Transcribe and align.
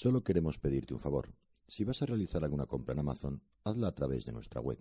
Solo 0.00 0.22
queremos 0.22 0.58
pedirte 0.58 0.94
un 0.94 1.00
favor. 1.00 1.34
Si 1.66 1.82
vas 1.82 2.00
a 2.02 2.06
realizar 2.06 2.44
alguna 2.44 2.66
compra 2.66 2.92
en 2.92 3.00
Amazon, 3.00 3.42
hazla 3.64 3.88
a 3.88 3.94
través 3.96 4.24
de 4.24 4.30
nuestra 4.30 4.60
web. 4.60 4.78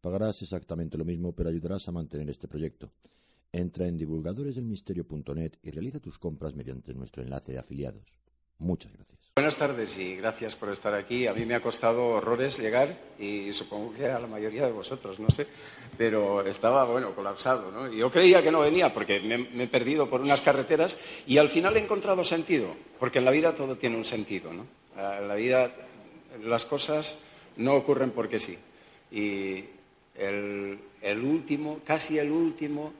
Pagarás 0.00 0.42
exactamente 0.42 0.96
lo 0.96 1.04
mismo, 1.04 1.34
pero 1.34 1.48
ayudarás 1.48 1.88
a 1.88 1.90
mantener 1.90 2.30
este 2.30 2.46
proyecto. 2.46 2.92
Entra 3.50 3.88
en 3.88 3.96
divulgadoresdelmisterio.net 3.96 5.54
y 5.60 5.72
realiza 5.72 5.98
tus 5.98 6.20
compras 6.20 6.54
mediante 6.54 6.94
nuestro 6.94 7.24
enlace 7.24 7.50
de 7.50 7.58
afiliados. 7.58 8.20
Muchas 8.58 8.92
gracias. 8.92 9.04
Buenas 9.36 9.56
tardes 9.56 9.98
y 9.98 10.14
gracias 10.14 10.54
por 10.54 10.68
estar 10.68 10.94
aquí. 10.94 11.26
A 11.26 11.32
mí 11.32 11.44
me 11.44 11.56
ha 11.56 11.60
costado 11.60 12.06
horrores 12.06 12.56
llegar 12.56 12.96
y 13.18 13.52
supongo 13.52 13.92
que 13.92 14.06
a 14.06 14.20
la 14.20 14.28
mayoría 14.28 14.64
de 14.64 14.70
vosotros, 14.70 15.18
no 15.18 15.28
sé, 15.28 15.48
pero 15.98 16.46
estaba, 16.46 16.84
bueno, 16.84 17.12
colapsado, 17.16 17.72
¿no? 17.72 17.92
Yo 17.92 18.12
creía 18.12 18.44
que 18.44 18.52
no 18.52 18.60
venía 18.60 18.94
porque 18.94 19.18
me, 19.18 19.64
he 19.64 19.66
perdido 19.66 20.08
por 20.08 20.20
unas 20.20 20.40
carreteras 20.40 20.96
y 21.26 21.38
al 21.38 21.48
final 21.48 21.76
he 21.76 21.80
encontrado 21.80 22.22
sentido, 22.22 22.76
porque 23.00 23.18
en 23.18 23.24
la 23.24 23.32
vida 23.32 23.56
todo 23.56 23.76
tiene 23.76 23.96
un 23.96 24.04
sentido, 24.04 24.52
¿no? 24.52 24.66
La 24.96 25.34
vida 25.34 25.72
las 26.44 26.64
cosas 26.64 27.18
no 27.56 27.74
ocurren 27.74 28.12
porque 28.12 28.38
sí. 28.38 28.56
Y 29.10 29.64
el, 30.14 30.78
el 31.02 31.24
último, 31.24 31.80
casi 31.84 32.18
el 32.20 32.30
último 32.30 32.92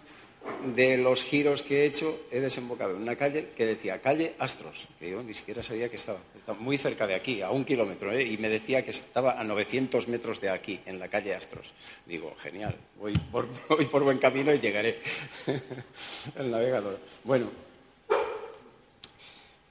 de 0.74 0.98
los 0.98 1.22
giros 1.22 1.62
que 1.62 1.82
he 1.82 1.86
hecho, 1.86 2.20
he 2.30 2.40
desembocado 2.40 2.96
en 2.96 3.02
una 3.02 3.16
calle 3.16 3.50
que 3.56 3.66
decía 3.66 4.00
calle 4.00 4.34
Astros, 4.38 4.88
que 4.98 5.10
yo 5.10 5.22
ni 5.22 5.34
siquiera 5.34 5.62
sabía 5.62 5.88
que 5.88 5.96
estaba. 5.96 6.18
Muy 6.58 6.76
cerca 6.78 7.06
de 7.06 7.14
aquí, 7.14 7.40
a 7.40 7.50
un 7.50 7.64
kilómetro, 7.64 8.12
¿eh? 8.12 8.22
y 8.22 8.36
me 8.38 8.48
decía 8.48 8.84
que 8.84 8.90
estaba 8.90 9.40
a 9.40 9.44
900 9.44 10.08
metros 10.08 10.40
de 10.40 10.50
aquí, 10.50 10.80
en 10.84 10.98
la 10.98 11.08
calle 11.08 11.34
Astros. 11.34 11.72
Digo, 12.06 12.34
genial, 12.38 12.76
voy 12.98 13.14
por, 13.32 13.46
voy 13.68 13.86
por 13.86 14.02
buen 14.02 14.18
camino 14.18 14.52
y 14.52 14.60
llegaré. 14.60 14.98
El 16.36 16.50
navegador. 16.50 16.98
Bueno, 17.24 17.50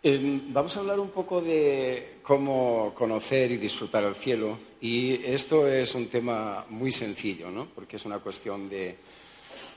eh, 0.01 0.41
vamos 0.47 0.75
a 0.75 0.81
hablar 0.81 0.99
un 0.99 1.11
poco 1.11 1.41
de 1.41 2.15
cómo 2.23 2.91
conocer 2.93 3.51
y 3.51 3.57
disfrutar 3.57 4.03
el 4.03 4.15
cielo, 4.15 4.57
y 4.81 5.23
esto 5.23 5.65
es 5.65 5.95
un 5.95 6.07
tema 6.07 6.65
muy 6.69 6.91
sencillo, 6.91 7.49
¿no? 7.49 7.67
porque 7.73 7.95
es 7.95 8.05
una 8.05 8.19
cuestión 8.19 8.67
de 8.67 8.97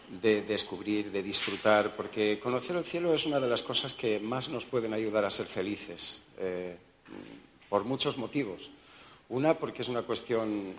de 0.08 0.42
descubrir, 0.42 1.10
de 1.10 1.22
disfrutar, 1.22 1.96
porque 1.96 2.38
conocer 2.38 2.76
el 2.76 2.84
cielo 2.84 3.12
es 3.12 3.26
una 3.26 3.40
de 3.40 3.48
las 3.48 3.62
cosas 3.62 3.94
que 3.94 4.20
más 4.20 4.48
nos 4.48 4.64
pueden 4.64 4.94
ayudar 4.94 5.24
a 5.24 5.30
ser 5.30 5.46
felices, 5.46 6.20
eh, 6.38 6.76
por 7.68 7.84
muchos 7.84 8.16
motivos. 8.16 8.70
Una, 9.28 9.58
porque 9.58 9.82
es 9.82 9.88
una 9.88 10.02
cuestión 10.02 10.74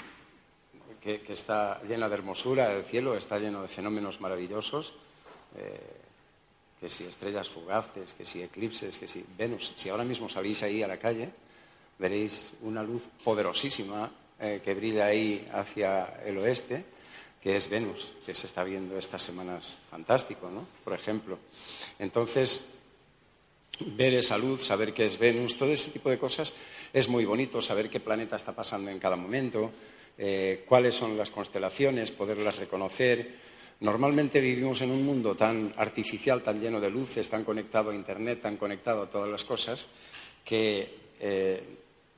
que, 1.02 1.22
está 1.28 1.82
llena 1.84 2.08
de 2.08 2.16
hermosura, 2.16 2.74
el 2.74 2.84
cielo 2.84 3.18
está 3.18 3.40
lleno 3.40 3.62
de 3.62 3.68
fenómenos 3.68 4.22
maravillosos, 4.22 4.94
eh, 5.58 5.80
que 6.80 6.90
si 6.90 7.06
estrellas 7.06 7.50
fugaces, 7.50 8.14
que 8.14 8.24
si 8.24 8.42
eclipses, 8.42 8.98
que 8.98 9.08
si 9.08 9.26
Venus. 9.38 9.74
Si 9.76 9.90
ahora 9.90 10.04
mismo 10.04 10.30
salís 10.30 10.64
ahí 10.64 10.84
a 10.84 10.88
la 10.88 10.98
calle, 10.98 11.30
veréis 11.98 12.54
una 12.62 12.84
luz 12.84 13.10
poderosísima 13.24 14.12
eh, 14.40 14.62
que 14.64 14.74
brilla 14.76 15.08
ahí 15.08 15.48
hacia 15.52 16.22
el 16.24 16.38
oeste 16.38 16.97
que 17.48 17.56
es 17.56 17.70
Venus, 17.70 18.12
que 18.26 18.34
se 18.34 18.46
está 18.46 18.66
viendo 18.66 18.98
estas 18.98 19.22
semanas 19.22 19.78
fantástico, 19.90 20.50
¿no? 20.50 20.68
Por 20.84 20.92
ejemplo. 20.92 21.40
Entonces, 21.98 22.66
ver 23.80 24.16
esa 24.16 24.38
luz, 24.38 24.66
saber 24.66 24.94
qué 24.94 25.06
es 25.06 25.18
Venus, 25.18 25.56
todo 25.56 25.70
ese 25.70 25.92
tipo 25.92 26.10
de 26.10 26.18
cosas 26.18 26.52
es 26.92 27.08
muy 27.08 27.24
bonito, 27.24 27.62
saber 27.62 27.90
qué 27.90 28.02
planeta 28.02 28.36
está 28.36 28.54
pasando 28.54 28.92
en 28.92 29.00
cada 29.00 29.16
momento, 29.16 29.72
eh, 30.18 30.66
cuáles 30.68 30.96
son 30.96 31.18
las 31.18 31.32
constelaciones, 31.32 32.12
poderlas 32.12 32.58
reconocer. 32.58 33.36
Normalmente 33.80 34.42
vivimos 34.42 34.82
en 34.82 34.92
un 34.92 35.06
mundo 35.06 35.34
tan 35.34 35.72
artificial, 35.78 36.44
tan 36.44 36.60
lleno 36.60 36.82
de 36.82 36.90
luces, 36.92 37.30
tan 37.30 37.46
conectado 37.46 37.92
a 37.92 37.96
Internet, 37.96 38.42
tan 38.42 38.58
conectado 38.58 39.04
a 39.04 39.10
todas 39.10 39.30
las 39.30 39.46
cosas, 39.46 39.88
que 40.44 40.96
eh, 41.18 41.64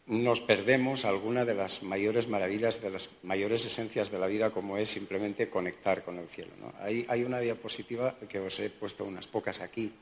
nos 0.10 0.42
perdemos 0.42 1.06
alguna 1.06 1.46
de 1.46 1.54
las 1.54 1.84
mayores 1.84 2.28
maravillas, 2.28 2.82
de 2.82 2.90
las 2.90 3.12
mayores 3.22 3.64
esencias 3.66 4.10
de 4.10 4.18
la 4.18 4.26
vida, 4.26 4.50
como 4.50 4.76
es 4.76 4.90
simplemente 4.90 5.50
conectar 5.50 6.04
con 6.04 6.18
el 6.18 6.28
cielo. 6.28 6.50
Hay, 6.82 7.24
una 7.24 7.40
diapositiva 7.40 8.16
que 8.28 8.40
os 8.40 8.60
he 8.60 8.72
puesto 8.72 9.06
unas 9.06 9.28
pocas 9.28 9.62
aquí 9.62 9.94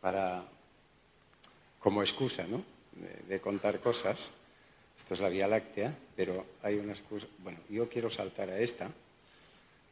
para, 0.00 0.42
como 1.78 2.02
excusa 2.02 2.44
¿no? 2.48 2.64
de, 3.28 3.40
contar 3.40 3.78
cosas. 3.78 4.32
Esto 4.98 5.14
es 5.14 5.20
la 5.20 5.28
Vía 5.28 5.46
Láctea, 5.46 5.96
pero 6.16 6.44
hay 6.64 6.74
una 6.74 6.92
excusa. 6.92 7.28
Bueno, 7.38 7.60
yo 7.68 7.88
quiero 7.88 8.10
saltar 8.10 8.50
a 8.50 8.58
esta, 8.58 8.90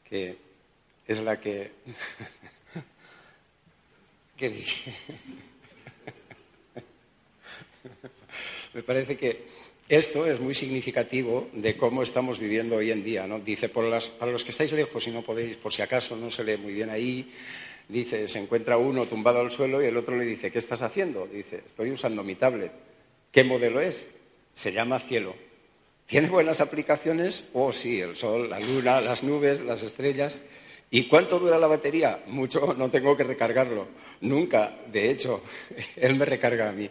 que 0.04 0.36
es 1.06 1.20
la 1.20 1.38
que. 1.38 1.70
¿Qué 4.36 4.48
dije? 4.48 4.94
Me 8.74 8.82
parece 8.82 9.16
que 9.16 9.44
esto 9.88 10.26
es 10.26 10.38
muy 10.38 10.54
significativo 10.54 11.48
de 11.52 11.76
cómo 11.76 12.02
estamos 12.02 12.38
viviendo 12.38 12.76
hoy 12.76 12.90
en 12.90 13.02
día. 13.02 13.26
¿no? 13.26 13.38
Dice, 13.38 13.68
para 13.68 14.32
los 14.32 14.44
que 14.44 14.50
estáis 14.50 14.72
lejos 14.72 15.06
y 15.06 15.10
no 15.10 15.22
podéis, 15.22 15.56
por 15.56 15.72
si 15.72 15.82
acaso 15.82 16.16
no 16.16 16.30
se 16.30 16.44
lee 16.44 16.58
muy 16.58 16.74
bien 16.74 16.90
ahí, 16.90 17.32
dice, 17.88 18.28
se 18.28 18.38
encuentra 18.38 18.76
uno 18.76 19.06
tumbado 19.06 19.40
al 19.40 19.50
suelo 19.50 19.82
y 19.82 19.86
el 19.86 19.96
otro 19.96 20.16
le 20.16 20.26
dice, 20.26 20.52
¿qué 20.52 20.58
estás 20.58 20.82
haciendo? 20.82 21.26
Dice, 21.26 21.62
estoy 21.64 21.90
usando 21.90 22.22
mi 22.22 22.34
tablet. 22.34 22.72
¿Qué 23.32 23.44
modelo 23.44 23.80
es? 23.80 24.08
Se 24.52 24.72
llama 24.72 25.00
cielo. 25.00 25.34
¿Tiene 26.06 26.28
buenas 26.28 26.60
aplicaciones? 26.60 27.48
Oh, 27.52 27.72
sí, 27.72 28.00
el 28.00 28.16
sol, 28.16 28.48
la 28.50 28.60
luna, 28.60 29.00
las 29.00 29.22
nubes, 29.22 29.60
las 29.60 29.82
estrellas. 29.82 30.42
¿Y 30.90 31.04
cuánto 31.04 31.38
dura 31.38 31.58
la 31.58 31.66
batería? 31.66 32.22
Mucho, 32.26 32.74
no 32.74 32.90
tengo 32.90 33.16
que 33.16 33.24
recargarlo. 33.24 33.88
Nunca. 34.22 34.74
De 34.90 35.10
hecho, 35.10 35.42
él 35.96 36.14
me 36.14 36.24
recarga 36.24 36.68
a 36.68 36.72
mí. 36.72 36.88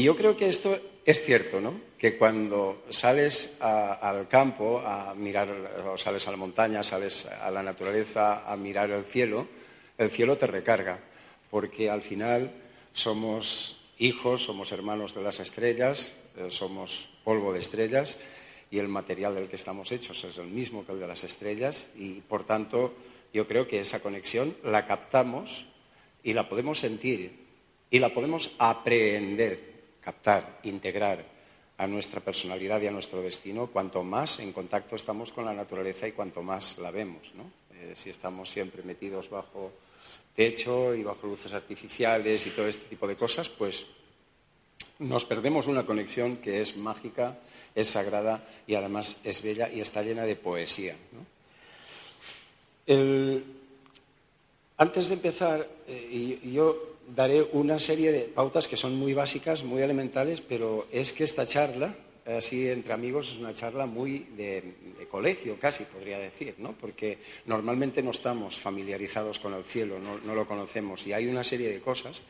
Y 0.00 0.04
yo 0.04 0.16
creo 0.16 0.34
que 0.34 0.48
esto 0.48 0.78
es 1.04 1.22
cierto, 1.22 1.60
¿no? 1.60 1.78
Que 1.98 2.16
cuando 2.16 2.84
sales 2.88 3.56
al 3.60 4.28
campo 4.28 4.80
a 4.80 5.14
mirar, 5.14 5.50
o 5.92 5.98
sales 5.98 6.26
a 6.26 6.30
la 6.30 6.38
montaña, 6.38 6.82
sales 6.82 7.26
a 7.26 7.50
la 7.50 7.62
naturaleza 7.62 8.50
a 8.50 8.56
mirar 8.56 8.90
el 8.92 9.04
cielo, 9.04 9.46
el 9.98 10.08
cielo 10.08 10.38
te 10.38 10.46
recarga, 10.46 11.00
porque 11.50 11.90
al 11.90 12.00
final 12.00 12.50
somos 12.94 13.76
hijos, 13.98 14.44
somos 14.44 14.72
hermanos 14.72 15.14
de 15.14 15.20
las 15.20 15.38
estrellas, 15.38 16.14
eh, 16.38 16.46
somos 16.48 17.10
polvo 17.22 17.52
de 17.52 17.58
estrellas 17.58 18.18
y 18.70 18.78
el 18.78 18.88
material 18.88 19.34
del 19.34 19.50
que 19.50 19.56
estamos 19.56 19.92
hechos 19.92 20.24
es 20.24 20.38
el 20.38 20.46
mismo 20.46 20.86
que 20.86 20.92
el 20.92 21.00
de 21.00 21.08
las 21.08 21.24
estrellas 21.24 21.90
y, 21.94 22.22
por 22.22 22.46
tanto, 22.46 22.94
yo 23.34 23.46
creo 23.46 23.68
que 23.68 23.80
esa 23.80 24.00
conexión 24.00 24.56
la 24.64 24.86
captamos 24.86 25.66
y 26.24 26.32
la 26.32 26.48
podemos 26.48 26.78
sentir 26.78 27.38
y 27.90 27.98
la 27.98 28.14
podemos 28.14 28.54
aprender 28.58 29.69
captar, 30.00 30.60
integrar 30.64 31.24
a 31.78 31.86
nuestra 31.86 32.20
personalidad 32.20 32.80
y 32.82 32.86
a 32.86 32.90
nuestro 32.90 33.22
destino 33.22 33.68
cuanto 33.68 34.02
más 34.02 34.38
en 34.40 34.52
contacto 34.52 34.96
estamos 34.96 35.32
con 35.32 35.44
la 35.44 35.54
naturaleza 35.54 36.06
y 36.06 36.12
cuanto 36.12 36.42
más 36.42 36.76
la 36.78 36.90
vemos. 36.90 37.32
Eh, 37.72 37.92
si 37.94 38.10
estamos 38.10 38.50
siempre 38.50 38.82
metidos 38.82 39.30
bajo 39.30 39.72
techo 40.36 40.94
y 40.94 41.02
bajo 41.02 41.26
luces 41.26 41.52
artificiales 41.54 42.46
y 42.46 42.50
todo 42.50 42.68
este 42.68 42.86
tipo 42.86 43.08
de 43.08 43.16
cosas, 43.16 43.48
pues 43.48 43.86
nos 44.98 45.24
perdemos 45.24 45.66
una 45.66 45.86
conexión 45.86 46.36
que 46.36 46.60
es 46.60 46.76
mágica, 46.76 47.38
es 47.74 47.88
sagrada 47.88 48.44
y 48.66 48.74
además 48.74 49.18
es 49.24 49.42
bella 49.42 49.70
y 49.70 49.80
está 49.80 50.02
llena 50.02 50.24
de 50.24 50.36
poesía. 50.36 50.96
Antes 54.76 55.08
de 55.08 55.14
empezar, 55.14 55.68
eh, 55.86 56.40
yo 56.42 56.96
daré 57.14 57.42
una 57.52 57.78
serie 57.78 58.12
de 58.12 58.22
pautas 58.22 58.68
que 58.68 58.76
son 58.76 58.96
muy 58.96 59.14
básicas, 59.14 59.64
muy 59.64 59.82
elementales, 59.82 60.40
pero 60.40 60.86
es 60.92 61.12
que 61.12 61.24
esta 61.24 61.46
charla 61.46 61.94
así 62.36 62.68
entre 62.68 62.92
amigos 62.92 63.30
es 63.30 63.38
una 63.38 63.54
charla 63.54 63.86
muy 63.86 64.20
de, 64.36 65.06
colegio, 65.10 65.58
casi 65.58 65.84
podría 65.84 66.18
decir, 66.18 66.54
¿no? 66.58 66.72
Porque 66.72 67.18
normalmente 67.46 68.02
no 68.02 68.12
estamos 68.12 68.56
familiarizados 68.56 69.40
con 69.40 69.54
el 69.54 69.64
cielo, 69.64 69.98
no, 69.98 70.34
lo 70.34 70.46
conocemos 70.46 71.04
y 71.06 71.12
hay 71.12 71.26
una 71.26 71.42
serie 71.42 71.68
de 71.68 71.80
cosas 71.80 72.22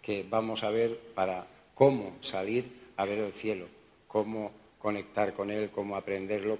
que 0.00 0.24
vamos 0.28 0.62
a 0.62 0.70
ver 0.70 0.96
para 1.14 1.46
cómo 1.74 2.16
salir 2.20 2.90
a 2.96 3.04
ver 3.04 3.18
el 3.18 3.32
cielo, 3.32 3.66
cómo 4.06 4.52
conectar 4.78 5.34
con 5.34 5.50
él, 5.50 5.70
cómo 5.70 5.96
aprenderlo, 5.96 6.56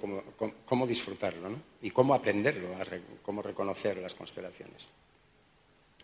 cómo, 0.65 0.85
disfrutarlo, 0.85 1.49
¿no? 1.49 1.61
Y 1.81 1.91
cómo 1.91 2.13
aprenderlo, 2.13 2.67
cómo 3.21 3.41
reconocer 3.41 3.97
las 3.97 4.13
constelaciones. 4.13 4.87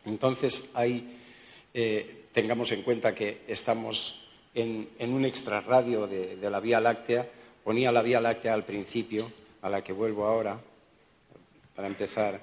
Entonces, 0.06 0.69
ahí 0.74 1.25
eh, 1.77 2.24
tengamos 2.31 2.72
en 2.72 2.83
cuenta 2.83 3.13
que 3.13 3.42
estamos 3.50 4.24
en, 4.54 4.88
un 4.98 5.25
extrarradio 5.25 6.07
de, 6.07 6.50
la 6.50 6.62
Vía 6.62 6.80
Láctea. 6.80 7.27
Ponía 7.66 7.92
la 7.92 8.01
Vía 8.01 8.22
Láctea 8.22 8.54
al 8.54 8.63
principio, 8.63 9.30
a 9.62 9.69
la 9.69 9.83
que 9.83 9.92
vuelvo 9.92 10.25
ahora, 10.25 10.57
para 11.75 11.89
empezar, 11.89 12.39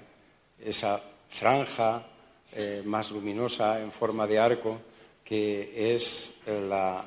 esa 0.60 1.02
franja 1.30 2.04
eh, 2.52 2.82
más 2.84 3.10
luminosa 3.10 3.80
en 3.80 3.90
forma 3.90 4.26
de 4.26 4.38
arco, 4.38 4.78
que 5.24 5.94
es 5.94 6.38
la, 6.46 7.02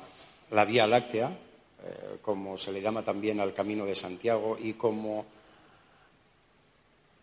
Vía 0.66 0.88
Láctea, 0.88 1.28
eh, 1.28 2.18
como 2.20 2.58
se 2.58 2.72
le 2.72 2.82
llama 2.82 3.02
también 3.02 3.38
al 3.38 3.54
Camino 3.54 3.86
de 3.86 3.94
Santiago, 3.94 4.58
y 4.60 4.72
como 4.72 5.26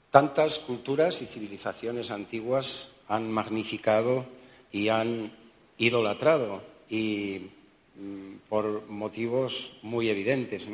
tantas 0.09 0.59
culturas 0.59 1.21
y 1.21 1.25
civilizaciones 1.25 2.09
antiguas 2.09 2.89
han 3.09 3.29
magnificado 3.29 4.41
y 4.73 4.89
han 4.89 5.31
idolatrado 5.77 6.61
y 6.89 7.51
mm, 7.95 8.49
por 8.49 8.89
motivos 8.89 9.71
muy 9.83 10.09
evidentes. 10.09 10.67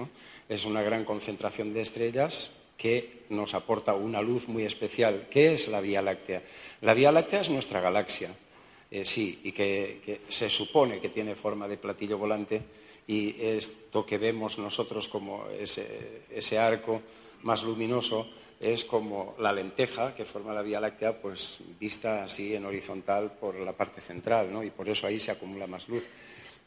Es 0.48 0.66
una 0.66 0.82
gran 0.82 1.06
concentración 1.06 1.74
de 1.74 1.82
estrellas 1.82 2.52
que 2.76 3.26
nos 3.30 3.54
aporta 3.54 3.94
una 3.94 4.22
luz 4.22 4.48
muy 4.48 4.64
especial. 4.64 5.28
¿Qué 5.30 5.54
es 5.54 5.68
la 5.68 5.82
Vía 5.82 6.02
Láctea? 6.02 6.42
La 6.82 6.96
Vía 6.96 7.12
Láctea 7.12 7.42
es 7.42 7.50
nuestra 7.50 7.82
galaxia, 7.82 8.34
eh, 8.90 9.04
sí, 9.04 9.42
y 9.44 9.52
que, 9.52 10.22
se 10.30 10.50
supone 10.50 11.00
que 11.00 11.10
tiene 11.10 11.36
forma 11.36 11.68
de 11.68 11.78
platillo 11.78 12.18
volante 12.18 12.62
y 13.06 13.36
esto 13.40 14.06
que 14.06 14.18
vemos 14.18 14.58
nosotros 14.58 15.08
como 15.08 15.46
ese 15.50 16.58
arco 16.58 17.02
más 17.44 17.64
luminoso 17.64 18.28
es 18.60 18.84
como 18.84 19.36
la 19.40 19.54
lenteja 19.54 20.14
que 20.14 20.26
forma 20.26 20.54
la 20.54 20.62
Vía 20.62 20.82
Láctea, 20.82 21.22
pues 21.22 21.60
vista 21.80 22.24
así 22.24 22.54
en 22.54 22.66
horizontal 22.66 23.32
por 23.40 23.56
la 23.56 23.74
parte 23.74 24.02
central, 24.02 24.52
¿no? 24.52 24.64
Y 24.64 24.70
por 24.70 24.90
eso 24.90 25.08
ahí 25.08 25.20
se 25.20 25.32
acumula 25.32 25.66
más 25.66 25.88
luz. 25.88 26.10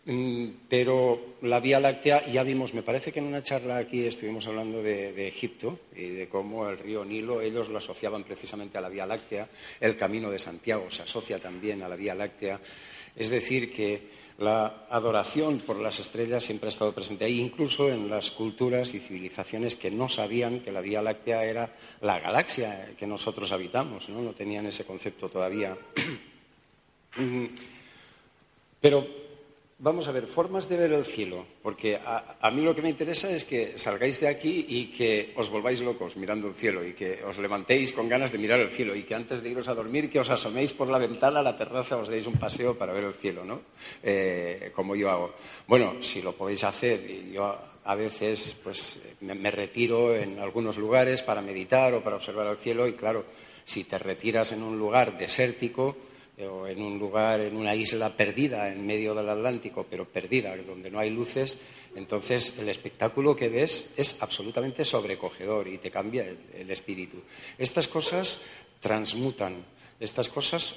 Mm, 0.05 0.49
pero 0.69 1.37
la 1.43 1.61
Vía 1.61 1.79
Láctea, 1.79 2.27
ya 2.27 2.43
vimos, 2.43 2.75
me 2.75 2.83
parece 2.83 3.13
que 3.13 3.21
en 3.21 3.27
una 3.27 3.43
charla 3.43 3.77
aquí 3.77 4.05
estuvimos 4.05 4.47
hablando 4.49 4.83
de, 4.83 5.13
de, 5.13 5.29
Egipto 5.29 5.79
y 5.95 6.09
de 6.09 6.29
cómo 6.29 6.69
el 6.69 6.79
río 6.79 7.05
Nilo, 7.05 7.41
ellos 7.41 7.69
lo 7.69 7.79
asociaban 7.79 8.25
precisamente 8.25 8.79
a 8.79 8.81
la 8.81 8.89
Vía 8.89 9.07
Láctea, 9.07 9.49
el 9.79 9.97
Camino 9.97 10.29
de 10.29 10.41
Santiago 10.41 10.91
se 10.91 11.03
asocia 11.03 11.39
también 11.39 11.83
a 11.83 11.89
la 11.89 11.95
Vía 11.95 12.17
Láctea. 12.17 12.59
Es 13.15 13.29
decir, 13.29 13.71
que 13.71 14.23
la 14.43 14.87
adoración 14.91 15.59
por 15.59 15.79
las 15.79 16.01
estrellas 16.01 16.45
siempre 16.45 16.67
ha 16.67 16.71
estado 16.71 16.93
presente 16.93 17.25
ahí, 17.25 17.41
incluso 17.41 17.89
en 17.89 18.11
las 18.11 18.31
culturas 18.31 18.93
y 18.93 19.01
civilizaciones 19.01 19.77
que 19.77 19.91
no 19.91 20.09
sabían 20.09 20.61
que 20.61 20.73
la 20.73 20.81
Vía 20.81 21.01
Láctea 21.01 21.45
era 21.45 21.73
la 22.01 22.19
galaxia 22.19 22.93
que 22.99 23.07
nosotros 23.07 23.53
habitamos, 23.53 24.09
no, 24.09 24.21
no 24.21 24.33
tenían 24.33 24.67
ese 24.67 24.85
concepto 24.85 25.29
todavía. 25.29 25.77
Mm, 27.15 27.45
pero 28.81 29.07
Vamos 29.83 30.07
a 30.07 30.13
ver, 30.13 30.29
formas 30.29 30.69
de 30.69 30.77
ver 30.77 30.93
el 30.93 31.05
cielo, 31.05 31.45
porque 31.61 31.97
a, 31.97 32.51
mí 32.53 32.61
lo 32.61 32.73
que 32.73 32.83
me 32.83 32.89
interesa 32.89 33.29
es 33.33 33.45
que 33.45 33.77
salgáis 33.77 34.21
de 34.21 34.29
aquí 34.29 34.65
y 34.69 34.93
que 34.93 35.35
os 35.35 35.51
volváis 35.51 35.81
locos 35.81 36.17
mirando 36.17 36.47
el 36.47 36.55
cielo 36.55 36.87
y 36.87 36.93
que 36.93 37.19
os 37.25 37.37
levantéis 37.39 37.93
con 37.93 38.09
ganas 38.09 38.31
de 38.31 38.39
mirar 38.39 38.61
el 38.61 38.71
cielo 38.71 38.95
y 38.95 39.03
que 39.03 39.17
antes 39.17 39.43
de 39.43 39.49
iros 39.51 39.67
a 39.67 39.75
dormir 39.75 40.09
que 40.09 40.21
os 40.21 40.31
asoméis 40.31 40.73
por 40.73 40.87
la 40.87 41.03
ventana 41.03 41.41
a 41.41 41.43
la 41.43 41.57
terraza, 41.57 41.97
os 41.97 42.07
deis 42.07 42.31
un 42.31 42.39
paseo 42.39 42.79
para 42.79 42.93
ver 42.93 43.03
el 43.03 43.13
cielo, 43.13 43.45
¿no? 43.45 43.63
Eh, 44.05 44.71
como 44.73 44.95
yo 44.95 45.11
hago. 45.11 45.35
Bueno, 45.67 45.99
si 45.99 46.23
lo 46.23 46.31
podéis 46.31 46.63
hacer, 46.63 47.03
y 47.11 47.33
yo 47.33 47.43
a 47.83 47.95
veces 47.97 48.55
pues 48.63 49.03
me 49.23 49.51
retiro 49.51 50.15
en 50.15 50.39
algunos 50.39 50.79
lugares 50.79 51.25
para 51.25 51.43
meditar 51.43 51.93
o 51.93 52.05
para 52.05 52.23
observar 52.23 52.47
el 52.47 52.57
cielo 52.57 52.87
y 52.87 52.93
claro, 52.93 53.25
si 53.65 53.83
te 53.83 53.99
retiras 53.99 54.53
en 54.53 54.63
un 54.63 54.79
lugar 54.79 55.19
desértico, 55.19 55.97
o 56.41 56.67
en 56.67 56.81
un 56.81 56.99
lugar, 56.99 57.41
en 57.41 57.57
una 57.57 57.75
isla 57.75 58.17
perdida 58.17 58.73
en 58.73 58.87
medio 58.87 59.15
del 59.15 59.29
Atlántico, 59.29 59.87
pero 59.89 60.09
perdida, 60.09 60.57
donde 60.57 60.91
no 60.91 60.99
hay 60.99 61.11
luces, 61.11 61.59
entonces 61.95 62.59
el 62.59 62.69
espectáculo 62.69 63.37
que 63.37 63.51
ves 63.51 63.93
es 63.97 64.23
absolutamente 64.23 64.85
sobrecogedor 64.85 65.69
y 65.69 65.79
te 65.79 65.91
cambia 65.91 66.25
el, 66.25 66.71
espíritu. 66.71 67.19
Estas 67.59 67.87
cosas 67.87 68.41
transmutan, 68.81 69.65
estas 70.01 70.31
cosas 70.31 70.77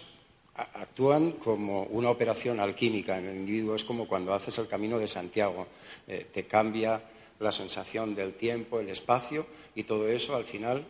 actúan 0.55 1.33
como 1.33 1.83
una 1.83 2.09
operación 2.09 2.59
alquímica 2.59 3.17
en 3.17 3.27
el 3.27 3.35
individuo, 3.37 3.75
es 3.75 3.83
como 3.83 4.07
cuando 4.07 4.33
haces 4.33 4.57
el 4.57 4.67
camino 4.67 4.99
de 4.99 5.07
Santiago, 5.07 5.67
eh, 6.07 6.27
te 6.33 6.45
cambia 6.45 7.01
la 7.39 7.51
sensación 7.51 8.13
del 8.13 8.33
tiempo, 8.33 8.79
el 8.79 8.89
espacio 8.89 9.45
y 9.73 9.83
todo 9.83 10.07
eso 10.07 10.35
al 10.35 10.45
final 10.45 10.85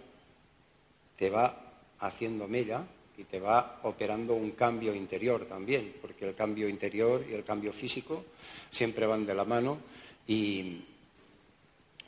te 1.18 1.30
va 1.30 1.74
haciendo 2.00 2.48
mella 2.48 2.86
y 3.18 3.24
te 3.24 3.40
va 3.40 3.80
operando 3.84 4.34
un 4.34 4.52
cambio 4.52 4.94
interior 4.94 5.46
también, 5.46 5.96
porque 6.02 6.28
el 6.28 6.36
cambio 6.36 6.68
interior 6.68 7.26
y 7.30 7.34
el 7.34 7.44
cambio 7.44 7.72
físico 7.72 8.26
siempre 8.70 9.06
van 9.06 9.26
de 9.26 9.36
la 9.36 9.46
mano 9.46 9.80
y 10.28 10.82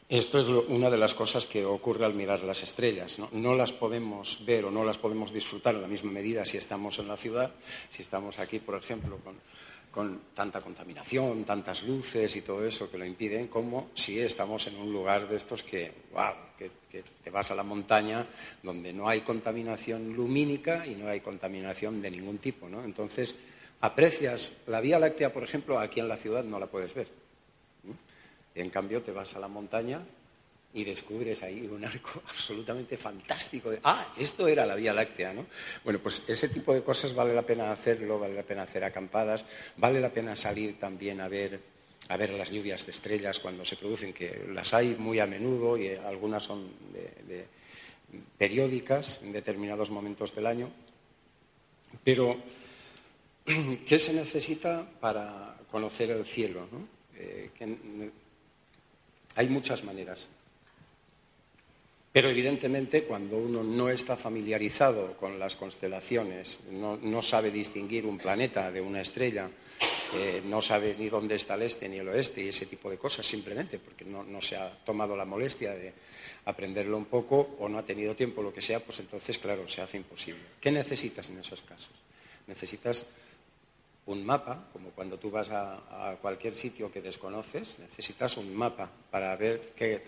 esto 0.09 0.39
es 0.39 0.48
una 0.48 0.89
de 0.89 0.98
las 0.98 1.13
cosas 1.13 1.45
que 1.45 1.65
ocurre 1.65 2.06
al 2.06 2.13
mirar 2.13 2.42
las 2.42 2.63
estrellas. 2.63 3.19
¿no? 3.19 3.30
¿no? 3.33 3.56
las 3.56 3.74
podemos 3.74 4.39
ver 4.45 4.63
o 4.65 4.71
no 4.71 4.86
las 4.86 4.98
podemos 4.98 5.33
disfrutar 5.33 5.75
en 5.75 5.81
la 5.81 5.88
misma 5.88 6.12
medida 6.12 6.45
si 6.45 6.57
estamos 6.57 6.98
en 7.00 7.09
la 7.09 7.18
ciudad, 7.18 7.51
si 7.89 8.04
estamos 8.04 8.39
aquí, 8.39 8.59
por 8.59 8.75
ejemplo, 8.75 9.18
con 9.18 9.36
con 9.98 10.30
tanta 10.32 10.62
contaminación, 10.62 11.44
tantas 11.44 11.82
luces 11.82 12.36
y 12.36 12.42
todo 12.42 12.64
eso 12.64 12.88
que 12.88 13.00
lo 13.00 13.04
impiden, 13.04 13.48
como 13.48 13.90
si 13.96 14.20
estamos 14.20 14.68
en 14.68 14.76
un 14.76 14.94
lugar 14.94 15.28
de 15.28 15.38
estos 15.38 15.64
que, 15.64 15.92
wow, 16.14 16.36
que, 16.56 16.70
te 17.24 17.32
vas 17.32 17.50
a 17.50 17.56
la 17.56 17.64
montaña 17.64 18.28
donde 18.62 18.94
no 18.94 19.10
hay 19.10 19.22
contaminación 19.22 20.14
lumínica 20.14 20.86
y 20.86 20.94
no 20.94 21.08
hay 21.08 21.22
contaminación 21.22 22.00
de 22.00 22.12
ningún 22.12 22.38
tipo. 22.38 22.70
¿no? 22.70 22.84
Entonces, 22.84 23.36
aprecias 23.82 24.54
la 24.68 24.82
Vía 24.82 25.00
Láctea, 25.00 25.34
por 25.34 25.44
ejemplo, 25.44 25.80
aquí 25.80 26.00
en 26.00 26.08
la 26.08 26.18
ciudad 26.18 26.44
no 26.44 26.60
la 26.60 26.68
puedes 26.68 26.94
ver. 26.94 27.08
En 28.54 28.70
cambio, 28.70 29.02
te 29.02 29.12
vas 29.12 29.36
a 29.36 29.40
la 29.40 29.48
montaña 29.48 30.02
y 30.78 30.84
descubres 30.84 31.42
ahí 31.42 31.68
un 31.68 31.84
arco 31.84 32.22
absolutamente 32.30 32.98
fantástico. 32.98 33.72
De, 33.72 33.80
ah, 33.84 34.14
esto 34.18 34.48
era 34.48 34.66
la 34.66 34.76
Vía 34.76 34.94
Láctea, 34.94 35.34
¿no? 35.34 35.48
Bueno, 35.84 36.00
pues 36.00 36.24
ese 36.28 36.50
tipo 36.50 36.74
de 36.74 36.84
cosas 36.84 37.16
vale 37.16 37.34
la 37.34 37.42
pena 37.42 37.72
hacerlo, 37.72 38.19
vale 38.19 38.36
la 38.36 38.44
pena 38.44 38.62
hacer 38.62 38.84
acampadas, 38.84 39.44
vale 39.78 40.00
la 40.00 40.10
pena 40.10 40.36
salir 40.36 40.80
también 40.80 41.19
a 41.19 41.28
ver, 41.28 41.60
a 42.10 42.16
ver 42.18 42.30
las 42.34 42.52
lluvias 42.52 42.86
de 42.86 42.92
estrellas 42.92 43.40
cuando 43.40 43.66
se 43.66 43.76
producen, 43.76 44.14
que 44.14 44.46
las 44.54 44.72
hay 44.76 44.96
muy 44.96 45.19
a 45.19 45.26
menudo 45.26 45.78
y 45.78 45.90
algunas 45.90 46.44
son 46.44 46.69
periódicas 48.38 49.19
en 49.24 49.34
determinados 49.34 49.90
momentos 49.90 50.34
del 50.36 50.46
año. 50.46 50.69
Pero, 52.04 52.38
¿qué 53.88 53.98
se 53.98 54.14
necesita 54.14 54.88
para 55.00 55.57
conocer 55.72 56.12
el 56.12 56.24
cielo? 56.24 56.68
Eh, 57.16 57.50
hay 59.34 59.50
muchas 59.50 59.84
maneras. 59.84 60.28
Pero 62.18 62.31
evidentemente 62.31 63.04
cuando 63.04 63.38
uno 63.38 63.64
no 63.64 63.90
está 63.90 64.18
familiarizado 64.18 65.16
con 65.18 65.38
las 65.38 65.56
constelaciones, 65.56 66.62
no, 66.71 67.21
sabe 67.21 67.52
distinguir 67.52 68.07
un 68.07 68.18
planeta 68.18 68.71
de 68.71 68.81
una 68.81 69.02
estrella, 69.02 69.47
eh, 70.16 70.42
no 70.44 70.59
sabe 70.59 70.95
ni 70.97 71.09
dónde 71.09 71.36
está 71.36 71.54
el 71.54 71.62
este 71.62 71.88
ni 71.88 71.97
el 71.97 72.07
oeste 72.07 72.44
y 72.44 72.47
ese 72.47 72.66
tipo 72.66 72.90
de 72.90 72.97
cosas, 72.97 73.24
simplemente 73.24 73.78
porque 73.78 74.04
no, 74.04 74.24
no, 74.24 74.42
se 74.42 74.56
ha 74.56 74.68
tomado 74.83 75.16
la 75.16 75.26
molestia 75.26 75.76
de 75.76 75.94
aprenderlo 76.45 76.97
un 76.97 77.06
poco 77.06 77.56
o 77.59 77.69
no 77.69 77.78
ha 77.78 77.86
tenido 77.86 78.16
tiempo, 78.16 78.42
lo 78.42 78.52
que 78.52 78.64
sea, 78.64 78.80
pues 78.80 79.00
entonces, 79.00 79.38
claro, 79.38 79.68
se 79.68 79.83
hace 79.83 79.97
imposible. 79.97 80.42
¿Qué 80.59 80.71
necesitas 80.71 81.30
en 81.30 81.38
esos 81.38 81.62
casos? 81.62 81.94
Necesitas 82.47 83.06
un 84.07 84.26
mapa, 84.26 84.69
como 84.71 84.92
cuando 84.92 85.19
tú 85.19 85.30
vas 85.30 85.52
a, 85.52 86.18
cualquier 86.21 86.56
sitio 86.56 86.92
que 86.92 87.02
desconoces, 87.02 87.78
necesitas 87.80 88.37
un 88.37 88.56
mapa 88.56 88.90
para 89.11 89.35
ver 89.35 89.73
qué... 89.76 90.02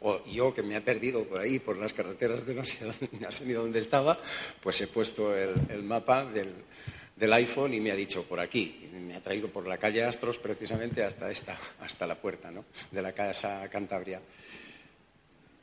O 0.00 0.24
yo 0.24 0.54
que 0.54 0.62
me 0.62 0.76
he 0.76 0.80
perdido 0.80 1.24
por 1.24 1.40
ahí, 1.40 1.58
por 1.58 1.76
las 1.76 1.92
carreteras 1.92 2.46
de 2.46 2.54
no 2.54 2.64
sé 2.64 2.84
dónde, 3.10 3.54
dónde 3.54 3.78
estaba, 3.78 4.18
pues 4.62 4.80
he 4.80 4.86
puesto 4.86 5.36
el, 5.36 5.82
mapa 5.82 6.24
del, 6.24 7.32
iPhone 7.32 7.74
y 7.74 7.80
me 7.80 7.90
ha 7.90 7.96
dicho 7.96 8.22
por 8.24 8.38
aquí. 8.38 8.88
Me 8.92 9.16
ha 9.16 9.20
traído 9.20 9.48
por 9.48 9.66
la 9.66 9.78
calle 9.78 10.04
Astros 10.04 10.38
precisamente 10.38 11.02
hasta, 11.02 11.30
esta, 11.30 11.58
hasta 11.80 12.06
la 12.06 12.14
puerta 12.14 12.50
¿no? 12.50 12.64
de 12.90 13.02
la 13.02 13.12
Casa 13.12 13.68
Cantabria. 13.68 14.20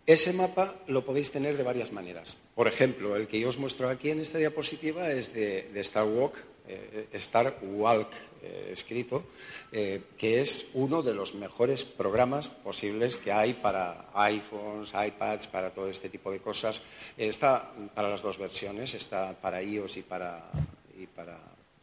Ese 0.06 0.34
mapa 0.34 0.76
lo 0.88 1.06
podéis 1.06 1.32
tener 1.32 1.58
de 1.58 1.64
varias 1.64 1.92
maneras. 1.92 2.38
Por 2.56 2.68
ejemplo, 2.68 3.16
el 3.16 3.28
que 3.28 3.40
yo 3.40 3.50
os 3.50 3.58
muestro 3.58 3.90
aquí 3.90 4.10
en 4.10 4.20
esta 4.20 4.38
diapositiva 4.38 5.10
es 5.10 5.34
de, 5.34 5.70
de 5.74 5.80
Star 5.82 6.06
Walk, 6.06 6.38
eh, 6.68 7.08
Star 7.14 7.58
Walk 7.62 8.10
eh, 8.42 8.70
escrito, 8.72 9.24
que 9.72 10.40
es 10.40 10.70
uno 10.74 11.02
de 11.02 11.14
los 11.14 11.34
mejores 11.34 11.84
programas 11.84 12.48
posibles 12.48 13.18
que 13.18 13.32
hay 13.32 13.54
para 13.54 14.06
iPhones, 14.14 14.94
iPads, 14.94 15.48
para 15.48 15.72
todo 15.72 15.90
este 15.90 16.10
tipo 16.10 16.32
de 16.32 16.40
cosas. 16.40 16.82
Está 17.18 17.72
para 17.94 18.10
las 18.10 18.22
dos 18.22 18.38
versiones, 18.38 18.94
está 18.94 19.34
para 19.34 19.62
iOS 19.62 19.98
y 19.98 20.02
para, 20.04 20.50
y 20.98 21.06
para 21.08 21.38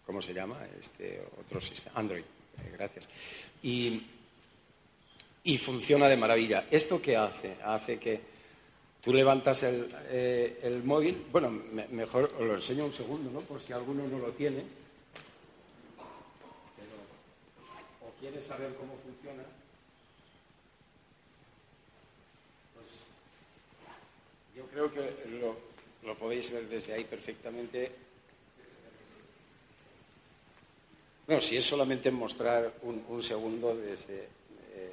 ¿cómo 0.06 0.22
se 0.22 0.32
llama? 0.32 0.56
Este 0.78 1.22
otro 1.40 1.60
sistema, 1.60 1.98
Android. 1.98 2.24
gracias. 2.72 3.08
Y, 3.62 4.02
y 5.44 5.58
funciona 5.58 6.08
de 6.08 6.16
maravilla. 6.16 6.66
¿Esto 6.70 7.00
qué 7.02 7.16
hace? 7.16 7.56
Hace 7.62 7.98
que 7.98 8.33
Tú 9.04 9.12
levantas 9.12 9.62
el, 9.64 9.94
eh, 10.08 10.80
móvil, 10.82 11.26
bueno, 11.30 11.50
mejor 11.90 12.32
os 12.38 12.40
lo 12.40 12.54
enseño 12.54 12.86
un 12.86 12.92
segundo, 12.92 13.30
¿no? 13.30 13.40
Por 13.40 13.60
si 13.60 13.74
alguno 13.74 14.08
no 14.08 14.18
lo 14.18 14.32
tiene. 14.32 14.64
o 18.00 18.18
quiere 18.18 18.40
saber 18.40 18.74
cómo 18.76 18.96
funciona. 19.04 19.42
Pues 22.72 22.86
yo 24.56 24.64
creo 24.68 24.90
que 24.90 25.28
lo, 26.02 26.14
podéis 26.16 26.50
ver 26.50 26.66
desde 26.66 26.94
ahí 26.94 27.04
perfectamente. 27.04 27.92
Bueno, 31.26 31.42
si 31.42 31.58
es 31.58 31.64
solamente 31.66 32.10
mostrar 32.10 32.72
un, 32.84 33.22
segundo 33.22 33.76
desde 33.76 34.28
eh, 34.72 34.92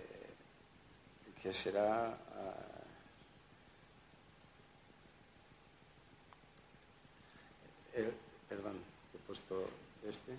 que 1.42 1.54
será 1.54 2.08
ah, 2.10 2.71
perdón, 8.52 8.76
he 9.16 9.20
puesto 9.24 9.64
este. 10.04 10.36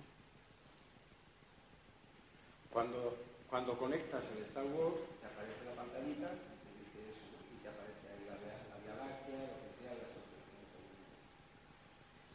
Cuando, 2.69 3.17
cuando 3.49 3.73
conectas 3.73 4.29
el 4.37 4.45
Star 4.45 4.69
Wars, 4.69 5.01
te 5.17 5.25
aparece 5.25 5.65
la 5.65 5.73
pantallita 5.73 6.29
y 6.29 7.57
te 7.57 7.69
aparece 7.73 8.05
ahí 8.13 8.21
la, 8.29 8.37
la 8.37 8.77
Vía 8.85 9.01
Láctea, 9.01 9.49
lo 9.49 9.57
que 9.65 9.73
sea, 9.81 9.97
las 9.97 10.13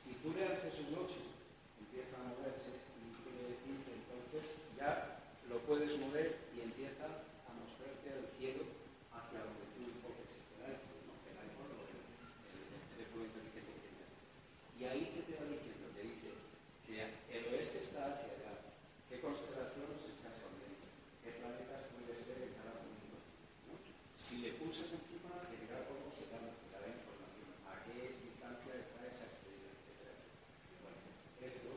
Si 0.02 0.18
tú 0.18 0.35
le 0.35 0.50
un 0.50 0.99
8, 0.99 1.14
empieza 1.78 2.14
a 2.18 2.26
moverse 2.26 2.75
y 2.99 3.14
quiere 3.23 3.54
decir 3.54 3.78
que 3.87 3.94
entonces 4.02 4.58
ya 4.75 5.23
lo 5.47 5.62
puedes 5.62 5.94
mover 6.02 6.42
y 6.58 6.66
empieza 6.66 7.06
a 7.06 7.54
mostrarte 7.54 8.18
el 8.18 8.26
cielo 8.35 8.66
hacia 9.14 9.47
donde 9.47 9.62
tú 9.78 9.87
enfoques 9.87 10.42
el 10.58 10.75
iPhone, 10.75 11.06
no 11.06 11.14
el 11.23 11.38
iPhone 11.38 11.70
o 11.70 11.87
el, 11.87 12.02
el 12.50 12.82
teléfono 12.99 13.23
inteligente 13.30 13.70
que 13.78 13.82
tienes. 13.94 14.11
Y 14.75 14.82
ahí 14.90 15.06
que 15.14 15.23
te 15.23 15.38
va 15.38 15.47
diciendo 15.47 15.78
el 16.99 17.54
oeste 17.54 17.85
está 17.85 18.08
hacia 18.11 18.32
allá. 18.35 18.56
¿Qué 19.06 19.20
constelaciones 19.20 20.00
está 20.08 20.32
escondiendo? 20.32 20.88
¿Qué 21.20 21.37
planetas 21.38 21.92
puedes 21.92 22.25
ver 22.25 22.50
en 22.50 22.56
cada 22.56 22.75
momento? 22.80 23.20
Si 24.16 24.40
le 24.40 24.56
pulsas 24.58 24.97
encima, 24.97 25.47
te 25.47 25.61
dirá 25.61 25.85
cómo 25.87 26.08
se 26.11 26.26
da 26.32 26.40
la 26.42 26.88
información, 26.88 27.52
a 27.68 27.85
qué 27.85 28.18
distancia 28.25 28.75
está 28.80 29.04
esa 29.06 29.28
estrella, 29.28 29.70
etc. 29.76 30.18
Bueno, 30.80 30.99
esto 31.44 31.70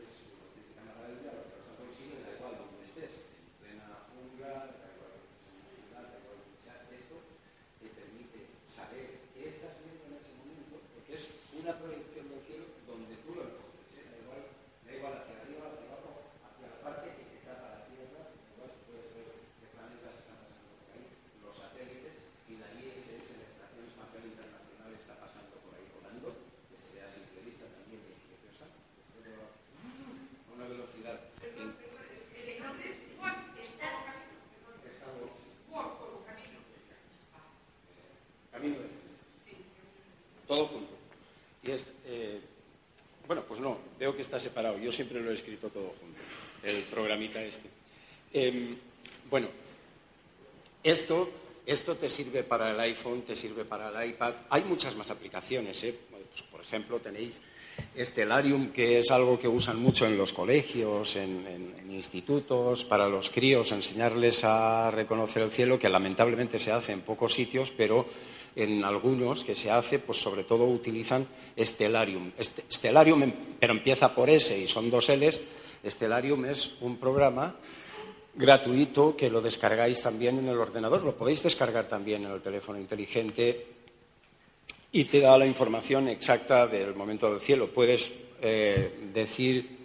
es 0.00 0.12
una 0.24 0.48
auténtica 0.48 0.82
maravilla, 0.88 1.30
lo 1.36 1.42
que 1.46 1.54
vas 1.60 1.68
a 1.68 1.78
conseguir, 1.78 2.16
da 2.24 2.32
igual 2.32 2.54
donde 2.58 2.82
estés, 2.88 3.14
en 3.28 3.44
plena 3.60 3.86
jungla, 4.08 4.72
da 4.72 4.88
igual 4.88 5.12
que 5.14 5.28
estés 5.30 5.46
en 5.46 5.56
una 5.60 5.72
ciudad, 5.78 6.04
da 6.10 6.16
igual 6.18 6.40
que 6.42 6.56
sea, 6.64 6.76
esto 6.90 7.16
te 7.78 7.88
permite 7.92 8.40
saber 8.66 9.20
qué 9.36 9.52
estás 9.52 9.78
viendo 9.84 10.02
en 10.08 10.16
ese 10.16 10.32
momento, 10.40 10.80
porque 10.96 11.20
es 11.20 11.28
una 11.54 11.76
proyección 11.76 12.24
del 12.32 12.40
cielo 12.48 12.66
donde 12.88 13.20
tú 13.20 13.36
lo 13.36 13.64
igual 15.04 15.20
hacia 15.20 15.36
arriba, 15.36 15.68
hacia 15.68 15.84
abajo, 15.84 16.32
hacia 16.48 16.64
la 16.64 16.78
parte 16.80 17.12
que 17.12 17.44
tapa 17.44 17.76
la 17.76 17.84
Tierra, 17.92 18.32
igual 18.56 18.72
se 18.72 18.80
puede 18.88 19.04
ver 19.12 19.36
qué 19.60 19.66
planetas 19.76 20.16
están 20.16 20.40
pasando 20.48 20.72
por 20.80 20.88
ahí, 20.96 21.04
los 21.44 21.54
satélites, 21.60 22.16
si 22.48 22.56
la 22.56 22.72
ISS, 22.72 23.36
la 23.36 23.44
Estación 23.52 23.84
Espacial 23.84 24.24
Internacional, 24.24 24.90
está 24.96 25.20
pasando 25.20 25.60
por 25.60 25.76
ahí 25.76 25.84
volando, 25.92 26.40
que 26.72 26.76
se 26.80 26.88
vea 26.96 27.12
simple 27.12 27.44
vista 27.44 27.68
también 27.68 28.00
muy 28.00 28.16
preciosa, 28.16 28.64
a 28.64 30.50
una 30.56 30.66
velocidad. 30.72 31.20
Camino 38.52 38.78
de 38.78 38.88
Todo 40.46 40.64
junto. 40.66 40.94
Y 41.62 41.72
es, 41.72 41.84
eh, 42.06 42.40
bueno, 43.26 43.42
pues 43.48 43.60
que 44.14 44.22
está 44.22 44.38
separado. 44.38 44.78
Yo 44.78 44.92
siempre 44.92 45.20
lo 45.20 45.30
he 45.30 45.34
escrito 45.34 45.68
todo 45.68 45.94
junto, 46.00 46.20
el 46.62 46.82
programita 46.84 47.42
este. 47.42 47.68
Em, 48.32 48.76
bueno, 49.30 49.48
esto, 50.82 51.30
esto 51.66 51.96
te 51.96 52.08
sirve 52.08 52.42
para 52.42 52.70
el 52.70 52.80
iPhone, 52.80 53.22
te 53.22 53.36
sirve 53.36 53.64
para 53.64 53.88
el 53.88 54.10
iPad. 54.10 54.34
Hay 54.50 54.64
muchas 54.64 54.96
más 54.96 55.10
aplicaciones. 55.10 55.82
¿eh? 55.84 55.94
Pues, 56.10 56.42
por 56.42 56.60
ejemplo, 56.60 56.98
tenéis 57.00 57.40
Stellarium, 57.96 58.72
que 58.72 58.98
es 58.98 59.10
algo 59.10 59.38
que 59.38 59.48
usan 59.48 59.80
mucho 59.80 60.06
en 60.06 60.16
los 60.16 60.32
colegios, 60.32 61.16
en, 61.16 61.72
institutos, 61.90 62.84
para 62.84 63.08
los 63.08 63.30
críos, 63.30 63.70
enseñarles 63.70 64.42
a 64.42 64.90
reconocer 64.90 65.42
el 65.42 65.52
cielo, 65.52 65.78
que 65.78 65.88
lamentablemente 65.88 66.58
se 66.58 66.72
hace 66.72 66.92
en 66.92 67.02
pocos 67.02 67.32
sitios, 67.32 67.70
pero 67.70 68.04
en 68.56 68.84
algunos 68.84 69.44
que 69.44 69.54
se 69.54 69.70
hace, 69.70 69.98
pues 69.98 70.20
sobre 70.20 70.44
todo 70.44 70.64
utilizan 70.66 71.26
Stellarium. 71.58 72.32
Stellarium, 72.70 73.22
em, 73.22 73.32
pero 73.58 73.72
empieza 73.72 74.14
por 74.14 74.30
S 74.30 74.56
y 74.56 74.68
son 74.68 74.90
dos 74.90 75.08
Ls. 75.08 75.40
Stellarium 75.84 76.44
es 76.46 76.76
un 76.80 76.96
programa 76.96 77.56
gratuito 78.34 79.16
que 79.16 79.30
lo 79.30 79.40
descargáis 79.40 80.00
también 80.00 80.38
en 80.38 80.48
el 80.48 80.58
ordenador, 80.58 81.02
lo 81.02 81.16
podéis 81.16 81.42
descargar 81.42 81.86
también 81.86 82.24
en 82.24 82.32
el 82.32 82.40
teléfono 82.40 82.78
inteligente 82.78 83.66
y 84.92 85.04
te 85.04 85.20
da 85.20 85.36
la 85.38 85.46
información 85.46 86.08
exacta 86.08 86.66
del 86.66 86.94
momento 86.94 87.30
del 87.30 87.40
cielo. 87.40 87.68
Puedes 87.68 88.12
eh, 88.40 89.08
decir 89.12 89.83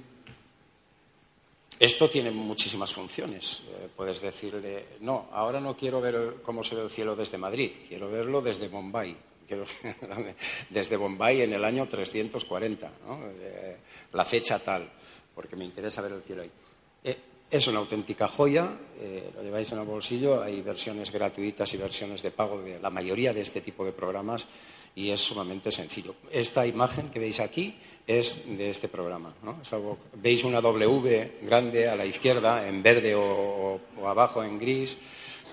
esto 1.79 2.09
tiene 2.09 2.29
muchísimas 2.29 2.91
funciones. 2.91 3.63
Eh, 3.69 3.87
puedes 3.95 4.21
decirle, 4.21 4.85
no, 4.99 5.29
ahora 5.31 5.61
no 5.61 5.77
quiero 5.77 6.01
ver 6.01 6.35
cómo 6.43 6.61
se 6.61 6.75
ve 6.75 6.83
el 6.83 6.89
cielo 6.89 7.15
desde 7.15 7.37
Madrid, 7.37 7.71
quiero 7.87 8.11
verlo 8.11 8.41
desde 8.41 8.67
Bombay. 8.67 9.15
desde 10.69 10.97
Bombay 10.97 11.41
en 11.41 11.53
el 11.53 11.63
año 11.63 11.87
340, 11.87 12.91
eh, 13.41 13.77
la 14.13 14.25
fecha 14.25 14.59
tal, 14.59 14.87
porque 15.33 15.55
me 15.55 15.65
interesa 15.65 16.01
ver 16.01 16.11
el 16.11 16.21
cielo 16.21 16.41
ahí. 16.41 16.51
Eh, 17.03 17.17
es 17.49 17.65
una 17.67 17.79
auténtica 17.79 18.27
joya, 18.27 18.69
lo 19.35 19.41
lleváis 19.41 19.71
en 19.71 19.79
el 19.79 19.85
bolsillo, 19.85 20.43
hay 20.43 20.61
versiones 20.61 21.11
gratuitas 21.11 21.73
y 21.73 21.77
versiones 21.77 22.21
de 22.21 22.29
pago 22.29 22.61
de 22.61 22.79
la 22.79 22.91
mayoría 22.91 23.33
de 23.33 23.41
este 23.41 23.61
tipo 23.61 23.83
de 23.83 23.91
programas 23.91 24.47
y 24.93 25.09
es 25.09 25.19
sumamente 25.19 25.71
sencillo. 25.71 26.13
Esta 26.29 26.67
imagen 26.67 27.09
que 27.09 27.17
veis 27.17 27.39
aquí 27.39 27.75
es 28.09 28.41
de 28.57 28.71
este 28.71 28.87
programa. 28.87 29.31
Veis 30.15 30.43
una 30.43 30.59
W 30.61 31.37
grande 31.43 31.87
a 31.87 31.95
la 31.95 32.07
izquierda, 32.07 32.67
en 32.67 32.81
verde 32.81 33.13
o, 33.13 33.79
abajo 34.03 34.43
en 34.43 34.57
gris, 34.57 34.97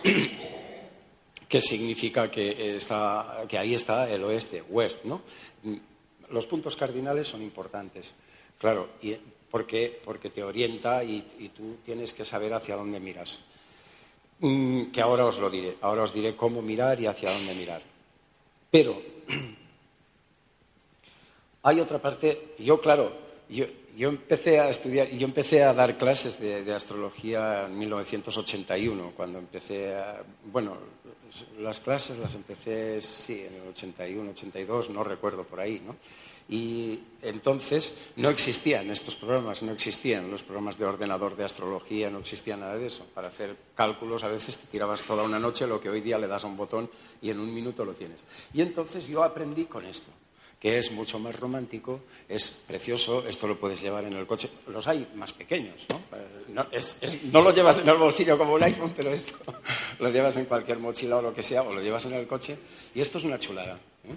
que 1.49 1.61
significa 1.61 2.31
que, 2.31 2.79
ahí 3.59 3.75
está 3.75 4.11
el 4.11 4.25
oeste, 4.25 4.63
west. 4.71 5.05
¿no? 5.05 5.21
Los 6.31 6.47
puntos 6.47 6.77
cardinales 6.77 7.29
son 7.29 7.43
importantes, 7.43 8.15
claro, 8.59 8.89
porque, 9.51 10.01
porque 10.03 10.31
te 10.31 10.43
orienta 10.43 11.05
y, 11.05 11.33
y 11.39 11.51
tú 11.51 11.77
tienes 11.85 12.15
que 12.15 12.25
saber 12.25 12.55
hacia 12.55 12.77
dónde 12.77 13.01
miras. 13.01 13.39
Mm, 14.41 14.85
que 14.85 15.03
ahora 15.03 15.27
os 15.27 15.39
lo 15.39 15.51
diré, 15.51 15.77
ahora 15.83 16.05
os 16.05 16.15
diré 16.15 16.35
cómo 16.35 16.63
mirar 16.63 16.99
y 17.01 17.07
hacia 17.07 17.31
dónde 17.33 17.55
mirar. 17.55 17.83
Pero 18.71 19.03
hay 21.67 21.81
otra 21.81 21.99
parte, 21.99 22.55
yo 22.61 22.81
claro, 22.81 23.13
yo, 23.49 23.67
empecé 23.99 24.61
a 24.61 24.69
estudiar, 24.69 25.09
yo 25.09 25.27
empecé 25.27 25.65
a 25.65 25.73
dar 25.73 25.99
clases 25.99 26.39
de, 26.39 26.73
astrología 26.73 27.67
en 27.67 27.77
1981, 27.77 29.13
cuando 29.17 29.41
empecé 29.41 29.97
a, 29.97 30.23
bueno, 30.45 30.77
las 31.59 31.81
clases 31.81 32.21
las 32.21 32.37
empecé, 32.37 33.03
sí, 33.03 33.45
en 33.45 33.63
el 33.63 33.69
81, 33.71 34.31
82, 34.31 34.91
no 34.91 35.03
recuerdo 35.03 35.43
por 35.43 35.59
ahí, 35.59 35.83
¿no? 35.85 35.97
Y 36.49 37.01
entonces 37.21 37.99
no 38.15 38.31
existían 38.31 38.89
estos 38.89 39.17
programas, 39.17 39.65
no 39.65 39.73
existían 39.73 40.31
los 40.31 40.45
programas 40.45 40.79
de 40.79 40.85
ordenador 40.85 41.35
de 41.35 41.47
astrología, 41.47 42.11
no 42.11 42.21
existía 42.21 42.57
nada 42.57 42.77
de 42.77 42.87
eso. 42.87 43.05
Para 43.13 43.27
hacer 43.27 43.57
cálculos 43.75 44.23
a 44.23 44.29
veces 44.29 44.57
te 44.57 44.69
tirabas 44.69 45.03
toda 45.03 45.25
una 45.25 45.41
noche 45.41 45.67
lo 45.67 45.81
que 45.81 45.91
hoy 45.91 46.01
día 46.01 46.17
le 46.17 46.29
das 46.29 46.45
a 46.45 46.47
un 46.47 46.57
botón 46.57 46.89
y 47.21 47.31
en 47.31 47.41
un 47.41 47.53
minuto 47.53 47.85
lo 47.85 47.95
tienes. 47.95 48.23
Y 48.55 48.63
entonces 48.63 49.09
yo 49.09 49.25
aprendí 49.25 49.65
con 49.65 49.85
esto 49.85 50.13
que 50.61 50.79
es 50.79 50.91
mucho 50.93 51.19
más 51.19 51.39
romántico, 51.39 52.01
es 52.29 52.65
precioso, 52.67 53.27
esto 53.27 53.47
lo 53.47 53.59
puedes 53.59 53.81
llevar 53.81 54.05
en 54.05 54.15
el 54.15 54.27
coche. 54.27 54.49
Los 54.69 54.89
hay 54.89 55.07
más 55.15 55.33
pequeños, 55.33 55.87
¿no? 55.91 56.01
No, 57.31 57.43
lo 57.43 57.55
llevas 57.55 57.81
en 57.81 57.89
el 57.89 57.97
bolsillo 57.97 58.39
como 58.39 58.55
un 58.55 58.63
iPhone, 58.63 58.93
pero 58.97 59.13
esto 59.13 59.35
lo 59.99 60.11
llevas 60.11 60.37
en 60.37 60.47
cualquier 60.47 60.79
mochila 60.79 61.19
o 61.19 61.23
lo 61.23 61.35
que 61.35 61.43
sea, 61.43 61.63
o 61.63 61.75
lo 61.75 61.83
llevas 61.83 62.07
en 62.07 62.15
el 62.15 62.27
coche, 62.27 62.57
y 62.95 63.01
esto 63.01 63.19
es 63.19 63.25
una 63.25 63.39
chulada. 63.39 63.75
¿eh? 64.05 64.15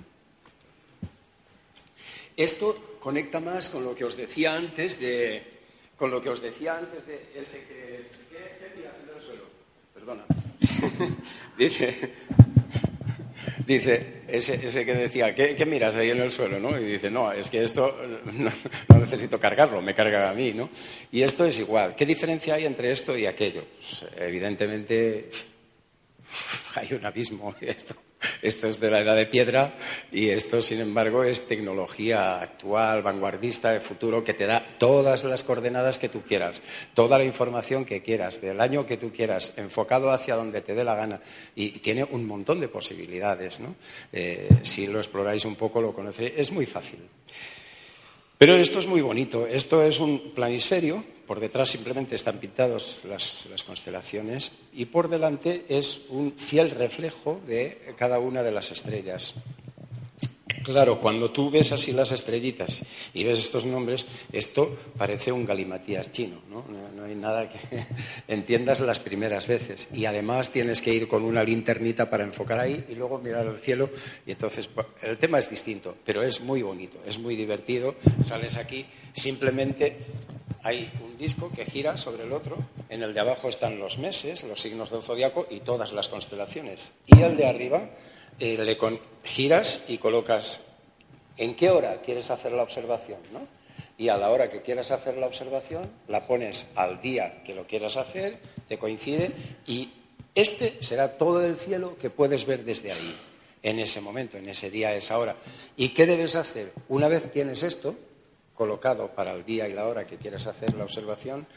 Esto 2.38 2.98
conecta 3.02 3.42
más 3.42 3.70
con 3.70 3.84
lo 3.84 3.94
que 3.94 4.06
os 4.06 4.16
decía 4.16 4.56
antes 4.56 4.98
de, 4.98 5.44
con 5.98 6.10
lo 6.10 6.22
que 6.22 6.30
os 6.30 6.42
decía 6.42 6.78
antes 6.78 7.06
de 7.06 7.34
ese 7.36 7.66
que, 7.66 8.06
¿qué, 8.30 8.72
tiras 8.76 8.96
en 9.04 9.16
el 9.16 9.22
suelo? 9.22 9.44
Perdona. 9.94 10.24
dice, 11.58 12.14
dice 13.66 14.19
ese, 14.32 14.66
ese, 14.66 14.86
que 14.86 14.94
decía, 14.94 15.34
¿qué, 15.34 15.66
miras 15.66 15.96
ahí 15.96 16.10
en 16.10 16.22
el 16.22 16.32
suelo? 16.32 16.60
¿no? 16.60 16.80
Y 16.80 16.84
dice, 16.84 17.10
no, 17.10 17.32
es 17.32 17.50
que 17.50 17.64
esto 17.64 17.98
no, 18.34 18.52
necesito 19.00 19.40
cargarlo, 19.40 19.82
me 19.82 19.94
carga 19.94 20.30
a 20.30 20.34
mí. 20.34 20.54
¿no? 20.54 20.70
Y 21.12 21.22
esto 21.22 21.46
es 21.46 21.60
igual. 21.60 21.96
¿Qué 21.96 22.06
diferencia 22.06 22.56
hay 22.56 22.66
entre 22.66 22.92
esto 22.92 23.18
y 23.18 23.26
aquello? 23.26 23.66
Pues, 23.76 24.06
evidentemente 24.18 25.30
hay 26.76 26.94
un 26.94 27.06
abismo. 27.06 27.56
Esto 27.62 27.96
esto 28.42 28.68
es 28.68 28.80
de 28.80 28.90
la 28.90 29.02
edad 29.02 29.16
de 29.16 29.26
piedra 29.26 29.74
y 30.12 30.30
esto, 30.30 30.62
sin 30.62 30.80
embargo, 30.80 31.24
es 31.24 31.48
tecnología 31.48 32.40
actual, 32.42 33.02
vanguardista, 33.02 33.72
de 33.72 33.80
futuro, 33.80 34.24
que 34.24 34.34
te 34.34 34.46
da 34.46 34.66
todas 34.78 35.24
las 35.24 35.44
coordenadas 35.44 36.00
que 36.00 36.10
tú 36.10 36.22
quieras, 36.22 36.62
toda 36.94 37.18
la 37.18 37.24
información 37.24 37.86
que 37.86 38.02
quieras, 38.02 38.42
del 38.42 38.62
año 38.62 38.86
que 38.86 38.98
tú 38.98 39.12
quieras, 39.12 39.54
enfocado 39.58 40.12
hacia 40.12 40.36
donde 40.36 40.62
te 40.62 40.74
dé 40.74 40.84
la 40.84 40.96
gana. 40.96 41.20
Y 41.56 41.80
tiene 41.80 42.04
un 42.04 42.26
montón 42.26 42.60
de 42.60 42.68
posibilidades. 42.68 43.60
¿no? 43.60 43.76
Eh, 44.12 44.50
si 44.64 44.88
lo 44.88 45.00
exploráis 45.00 45.46
un 45.46 45.56
poco, 45.56 45.82
lo 45.82 45.94
conocéis. 45.94 46.34
Es 46.36 46.52
muy 46.52 46.66
fácil. 46.66 47.00
Pero 48.40 48.56
esto 48.56 48.80
es 48.80 48.88
muy 48.88 49.02
bonito. 49.02 49.46
Esto 49.46 49.84
es 49.84 50.00
un 50.00 50.32
planisferio. 50.34 51.04
Por 51.28 51.42
detrás 51.42 51.70
simplemente 51.70 52.16
están 52.16 52.38
pintados 52.38 53.02
las, 53.04 53.46
constelaciones 53.66 54.54
y 54.72 54.86
por 54.86 55.10
delante 55.10 55.66
es 55.68 56.04
un 56.08 56.32
fiel 56.32 56.72
reflejo 56.72 57.42
de 57.46 57.94
cada 57.98 58.18
una 58.20 58.42
de 58.42 58.54
las 58.54 58.72
estrellas. 58.72 59.36
Claro, 60.64 61.00
cuando 61.00 61.32
tú 61.32 61.50
ves 61.50 61.72
así 61.72 61.92
las 61.92 62.12
estrellitas 62.12 62.84
y 63.14 63.24
ves 63.24 63.40
estos 63.40 63.66
nombres, 63.66 64.06
esto 64.32 64.78
parece 64.98 65.32
un 65.32 65.46
galimatías 65.46 66.12
chino, 66.12 66.42
¿no? 66.50 66.66
No, 66.96 67.04
hay 67.04 67.16
nada 67.16 67.50
que 67.50 67.60
entiendas 68.28 68.80
las 68.80 69.00
primeras 69.00 69.48
veces. 69.48 69.88
Y 69.94 70.06
además 70.06 70.52
tienes 70.52 70.82
que 70.82 70.94
ir 70.94 71.08
con 71.08 71.24
una 71.24 71.44
linternita 71.44 72.10
para 72.10 72.24
enfocar 72.24 72.60
ahí 72.60 72.86
y 72.90 72.96
luego 72.96 73.20
mirar 73.20 73.48
al 73.48 73.58
cielo. 73.58 73.90
Y 74.26 74.32
entonces, 74.32 74.70
el 75.02 75.18
tema 75.18 75.40
es 75.40 75.50
distinto, 75.50 75.96
pero 76.06 76.24
es 76.24 76.42
muy 76.42 76.62
bonito, 76.62 77.00
es 77.06 77.20
muy 77.20 77.36
divertido. 77.36 77.96
Sales 78.22 78.58
aquí, 78.58 78.86
simplemente 79.14 79.98
hay 80.64 80.92
un 81.04 81.18
disco 81.18 81.52
que 81.52 81.66
gira 81.66 81.96
sobre 81.96 82.24
el 82.24 82.34
otro. 82.34 82.58
En 82.90 83.04
el 83.04 83.14
de 83.14 83.20
abajo 83.20 83.50
están 83.50 83.80
los 83.80 83.98
meses, 83.98 84.44
los 84.44 84.60
signos 84.60 84.90
del 84.90 85.04
zodiaco 85.04 85.48
y 85.50 85.62
todas 85.62 85.94
las 85.94 86.10
constelaciones. 86.10 86.92
Y 87.08 87.22
el 87.22 87.38
de 87.38 87.48
arriba 87.48 87.90
le 88.40 88.78
giras 89.24 89.84
y 89.88 89.98
colocas 89.98 90.62
en 91.38 91.56
qué 91.56 91.70
hora 91.70 92.02
quieres 92.02 92.32
hacer 92.32 92.52
la 92.52 92.64
observación, 92.64 93.20
¿no? 93.32 93.48
Y 93.98 94.10
a 94.10 94.18
la 94.18 94.30
hora 94.30 94.50
que 94.50 94.62
quieras 94.62 94.92
hacer 94.92 95.18
la 95.18 95.28
observación, 95.28 95.90
la 96.08 96.26
pones 96.26 96.68
al 96.76 97.02
día 97.02 97.44
que 97.44 97.54
lo 97.54 97.68
quieras 97.68 97.98
hacer, 97.98 98.40
te 98.68 98.78
coincide, 98.78 99.32
y 99.68 99.90
este 100.36 100.82
será 100.82 101.18
todo 101.18 101.46
el 101.46 101.58
cielo 101.58 101.98
que 101.98 102.10
puedes 102.10 102.46
ver 102.46 102.64
desde 102.64 102.94
ahí, 102.94 103.16
en 103.62 103.80
ese 103.80 104.00
momento, 104.00 104.38
en 104.38 104.48
ese 104.48 104.70
día, 104.70 104.96
esa 104.96 105.18
hora. 105.18 105.36
¿Y 105.76 105.90
qué 105.90 106.06
debes 106.06 106.36
hacer? 106.36 106.72
Una 106.88 107.10
vez 107.10 107.32
tienes 107.32 107.64
esto 107.64 107.96
colocado 108.54 109.08
para 109.08 109.34
el 109.34 109.46
día 109.46 109.68
y 109.68 109.74
la 109.74 109.88
hora 109.88 110.06
que 110.06 110.18
quieras 110.18 110.46
hacer 110.48 110.74
la 110.76 110.84
observación, 110.84 111.48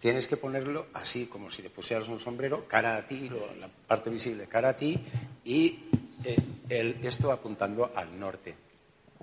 tienes 0.00 0.26
que 0.26 0.36
ponerlo 0.36 0.86
así, 0.94 1.26
como 1.26 1.50
si 1.50 1.62
le 1.62 1.70
pusieras 1.70 2.08
un 2.08 2.18
sombrero, 2.18 2.66
cara 2.66 2.96
a 2.96 3.06
ti, 3.06 3.30
la 3.60 3.68
parte 3.86 4.10
visible 4.10 4.46
cara 4.46 4.70
a 4.70 4.76
ti, 4.76 4.98
y 5.44 5.78
eh, 6.24 6.96
esto 7.02 7.30
apuntando 7.32 7.92
al 7.94 8.18
norte, 8.18 8.54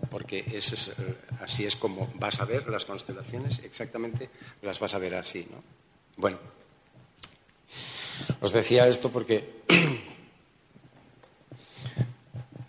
porque 0.10 0.46
es, 0.51 0.88
eh, 0.89 1.15
así 1.41 1.65
es 1.65 1.75
como 1.75 2.10
vas 2.15 2.39
a 2.39 2.46
ver 2.46 2.68
las 2.68 2.86
constelaciones, 2.86 3.60
exactamente 3.60 4.29
las 4.62 4.79
vas 4.79 4.94
a 4.94 5.00
ver 5.00 5.15
así. 5.15 5.48
¿no? 5.50 5.63
Bueno, 6.18 6.38
os 8.41 8.51
decía 8.51 8.88
esto 8.88 9.12
porque 9.12 9.62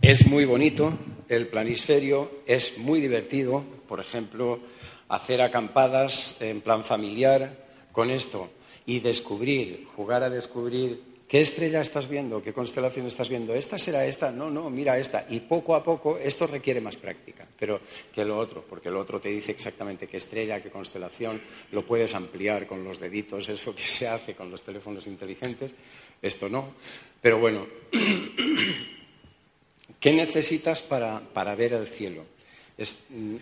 es 0.03 0.27
muy 0.27 0.45
bonito 0.45 0.93
el 1.29 1.47
planisferio, 1.47 2.43
es 2.47 2.79
muy 2.79 3.01
divertido, 3.01 3.65
por 3.89 4.01
ejemplo, 4.01 4.61
hacer 5.09 5.43
acampadas 5.43 6.37
en 6.41 6.61
plan 6.61 6.85
familiar 6.85 7.67
con 7.93 8.11
esto 8.11 8.51
y 8.87 9.01
descubrir, 9.01 9.87
jugar 9.95 10.23
a 10.23 10.31
descubrir 10.31 11.10
¿Qué 11.31 11.41
estrella 11.41 11.81
estás 11.81 12.09
viendo? 12.09 12.43
¿Qué 12.43 12.53
constelación 12.53 13.07
estás 13.07 13.29
viendo? 13.29 13.55
¿Esta 13.55 13.79
será 13.79 14.05
esta? 14.05 14.33
No, 14.33 14.51
no, 14.51 14.69
mira 14.69 14.99
esta. 14.99 15.27
Y 15.29 15.39
poco 15.39 15.77
a 15.77 15.83
poco 15.85 16.19
esto 16.19 16.49
requiere 16.49 16.81
más 16.81 16.97
práctica, 16.97 17.47
pero 17.57 17.81
que 18.13 18.25
lo 18.25 18.37
otro, 18.37 18.65
porque 18.69 18.91
lo 18.91 18.99
otro 18.99 19.21
te 19.21 19.29
dice 19.29 19.53
exactamente 19.53 20.09
qué 20.09 20.17
estrella, 20.17 20.61
qué 20.61 20.71
constelación, 20.71 21.41
lo 21.71 21.87
puedes 21.87 22.17
ampliar 22.17 22.67
con 22.67 22.83
los 22.83 22.99
deditos, 22.99 23.49
eso 23.49 23.73
que 23.73 23.83
se 23.83 24.09
hace 24.09 24.35
con 24.35 24.51
los 24.51 24.63
teléfonos 24.63 25.07
inteligentes, 25.07 25.73
esto 26.21 26.49
no. 26.49 26.75
Pero 27.23 27.39
bueno, 27.39 27.65
¿qué 30.01 30.13
necesitas 30.13 30.83
para, 30.83 31.55
ver 31.55 31.75
el 31.75 31.87
cielo? 31.87 32.25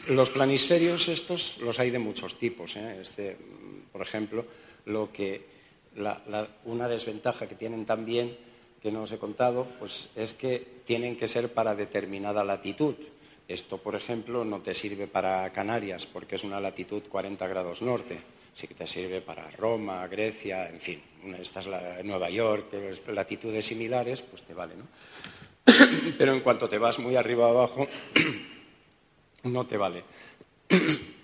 los 0.09 0.29
planisferios 0.29 1.09
estos 1.09 1.57
los 1.59 1.79
hay 1.79 1.91
de 1.91 2.01
muchos 2.01 2.39
tipos. 2.39 2.77
¿eh? 2.77 2.99
Este, 3.01 3.35
por 3.91 4.03
ejemplo, 4.03 4.45
lo 4.85 5.11
que 5.11 5.57
una 6.65 6.89
desventaja 6.89 7.47
que 7.47 7.55
tienen 7.55 7.85
también, 7.85 8.37
que 8.81 8.93
no 8.93 9.03
os 9.03 9.13
he 9.13 9.19
contado, 9.19 9.67
pues 9.79 10.09
es 10.15 10.35
que 10.35 10.83
tienen 10.85 11.17
que 11.17 11.29
ser 11.29 11.53
para 11.53 11.75
determinada 11.75 12.45
latitud. 12.45 12.95
Esto, 13.49 13.79
por 13.79 13.95
ejemplo, 13.95 14.45
no 14.45 14.61
te 14.61 14.75
sirve 14.75 15.07
para 15.07 15.51
Canarias 15.53 16.07
porque 16.07 16.37
es 16.37 16.45
una 16.45 16.61
latitud 16.61 17.03
40 17.09 17.47
grados 17.47 17.83
norte. 17.83 18.19
Sí 18.55 18.67
que 18.67 18.75
te 18.75 18.87
sirve 18.87 19.21
para 19.21 19.51
Roma, 19.51 20.07
Grecia, 20.07 20.69
en 20.69 20.81
fin. 20.81 21.03
Esta 21.39 21.61
es 21.61 21.67
la, 21.67 22.03
Nueva 22.03 22.29
York, 22.29 22.67
latitudes 23.09 23.65
similares, 23.65 24.23
pues 24.23 24.43
te 24.43 24.53
vale, 24.53 24.75
¿no? 24.77 24.87
Pero 26.19 26.35
en 26.35 26.41
cuanto 26.41 26.69
te 26.69 26.79
vas 26.79 26.99
muy 26.99 27.17
arriba 27.17 27.49
abajo, 27.49 27.87
no 29.45 29.67
te 29.67 29.77
vale. 29.77 30.05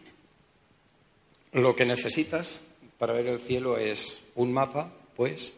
Lo 1.53 1.77
que 1.77 1.85
necesitas 1.85 2.65
para 3.05 3.19
ver 3.19 3.27
el 3.27 3.39
cielo 3.39 3.77
es 3.77 4.23
un 4.37 4.51
mapa, 4.51 4.91
pues, 5.15 5.53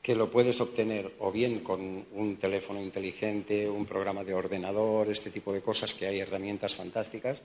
que 0.00 0.14
lo 0.14 0.30
puedes 0.30 0.60
obtener 0.60 1.10
o 1.18 1.32
bien 1.32 1.58
con 1.58 2.06
un 2.12 2.36
teléfono 2.36 2.80
inteligente, 2.80 3.68
un 3.68 3.84
programa 3.84 4.22
de 4.22 4.32
ordenador, 4.32 5.10
este 5.10 5.30
tipo 5.30 5.52
de 5.52 5.60
cosas, 5.60 5.92
que 5.92 6.06
hay 6.06 6.20
herramientas 6.20 6.76
fantásticas, 6.76 7.42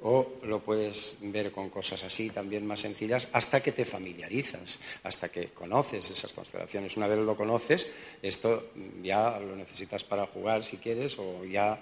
o 0.00 0.38
lo 0.44 0.60
puedes 0.60 1.16
ver 1.20 1.52
con 1.52 1.68
cosas 1.68 2.02
así, 2.02 2.30
también 2.30 2.66
más 2.66 2.80
sencillas, 2.80 3.28
hasta 3.30 3.62
que 3.62 3.72
te 3.72 3.84
familiarizas, 3.84 4.80
hasta 5.02 5.28
que 5.28 5.48
conoces 5.48 6.08
esas 6.10 6.32
constelaciones. 6.32 6.96
Una 6.96 7.08
vez 7.08 7.18
lo 7.18 7.36
conoces, 7.36 7.92
esto 8.22 8.70
ya 9.02 9.38
lo 9.38 9.54
necesitas 9.54 10.02
para 10.02 10.24
jugar 10.28 10.64
si 10.64 10.78
quieres, 10.78 11.18
o 11.18 11.44
ya 11.44 11.78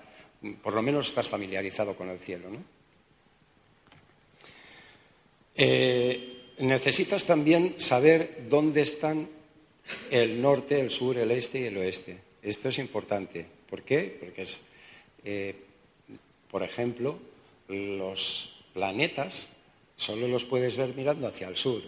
por 0.61 0.75
lo 0.75 0.83
menos 0.83 1.07
estás 1.07 1.29
familiarizado 1.29 1.95
con 1.95 2.09
el 2.09 2.19
cielo. 2.19 2.51
¿no? 2.51 2.59
Eh, 5.55 6.36
necesitas 6.59 7.25
también 7.25 7.75
saber 7.79 8.47
dónde 8.49 8.83
están 8.83 9.29
el 10.11 10.41
norte, 10.41 10.81
el 10.81 10.91
sur, 10.91 11.17
el 11.19 11.31
este 11.31 11.61
y 11.61 11.65
el 11.65 11.77
oeste. 11.77 12.19
Esto 12.43 12.69
es 12.69 12.79
importante. 12.79 13.47
¿Por 13.69 13.83
qué? 13.83 14.17
Porque 14.21 14.43
es, 14.43 14.61
eh, 15.25 15.55
por 16.51 16.63
ejemplo, 16.63 17.19
los 17.69 18.55
planetas 18.73 19.49
solo 19.97 20.29
los 20.29 20.45
puedes 20.45 20.77
ver 20.77 20.95
mirando 20.95 21.27
hacia 21.27 21.49
el 21.49 21.57
sur. 21.57 21.83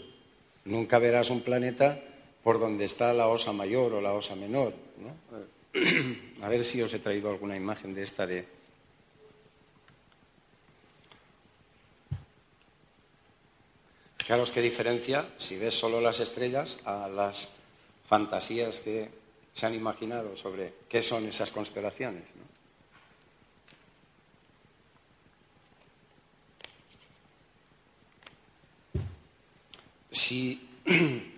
Nunca 0.65 0.99
verás 0.99 1.31
un 1.31 1.41
planeta 1.41 2.01
por 2.43 2.59
donde 2.59 2.85
está 2.85 3.13
la 3.13 3.29
osa 3.29 3.53
mayor 3.53 3.95
o 3.95 4.01
la 4.01 4.13
osa 4.13 4.35
menor. 4.35 4.73
A 6.43 6.49
ver 6.49 6.65
si 6.65 6.81
os 6.83 6.93
he 6.95 6.99
traído 6.99 7.31
alguna 7.31 7.57
imagen 7.57 7.95
de 7.95 8.03
esta 8.03 8.27
de, 8.27 8.45
Fijaros 14.29 14.53
qué 14.53 14.61
diferencia 14.61 15.27
si 15.39 15.57
ves 15.57 15.73
solo 15.73 16.03
las 16.03 16.21
estrellas 16.21 16.79
a 16.85 17.09
las 17.09 17.49
fantasías 18.07 18.81
que 18.81 19.09
se 19.55 19.65
han 19.65 19.75
imaginado 19.75 20.37
sobre 20.37 20.75
qué 20.87 21.01
son 21.01 21.25
esas 21.25 21.51
constelaciones. 21.51 22.25
Si, 30.11 30.61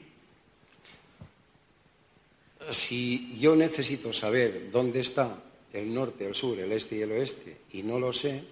si 2.70 3.38
yo 3.38 3.55
necesito 3.55 4.12
saber 4.12 4.68
dónde 4.72 4.98
está 4.98 5.40
el 5.72 5.94
norte, 5.94 6.26
el 6.26 6.35
sur, 6.35 6.59
el 6.59 6.72
este 6.72 6.96
y 6.96 7.03
el 7.03 7.12
oeste 7.12 7.57
y 7.72 7.85
no 7.85 8.00
lo 8.00 8.12
sé, 8.12 8.42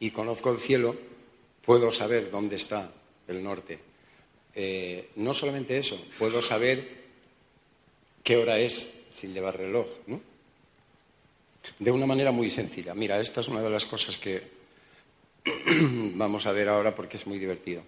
y 0.00 0.10
conozco 0.12 0.50
el 0.50 0.56
cielo, 0.56 0.96
puedo 1.66 1.90
saber 1.90 2.30
dónde 2.30 2.56
está 2.56 2.90
el 3.28 3.42
norte. 3.42 3.78
Eh, 4.54 5.10
no 5.16 5.34
solamente 5.34 5.76
eso, 5.76 6.00
puedo 6.18 6.40
saber 6.40 7.04
qué 8.22 8.36
hora 8.36 8.58
es 8.58 8.90
sin 9.10 9.34
llevar 9.34 9.58
reloj, 9.58 9.86
¿no? 10.06 10.20
de 11.78 11.90
una 11.90 12.06
manera 12.06 12.32
muy 12.32 12.48
sencilla. 12.48 12.94
Mira, 12.94 13.20
esta 13.20 13.40
es 13.40 13.48
una 13.48 13.60
de 13.60 13.70
las 13.70 13.86
cosas 13.86 14.18
que 14.18 14.42
vamos 16.14 16.46
a 16.46 16.52
ver 16.52 16.68
ahora 16.68 16.94
porque 16.94 17.16
es 17.16 17.26
muy 17.26 17.38
divertido. 17.38 17.82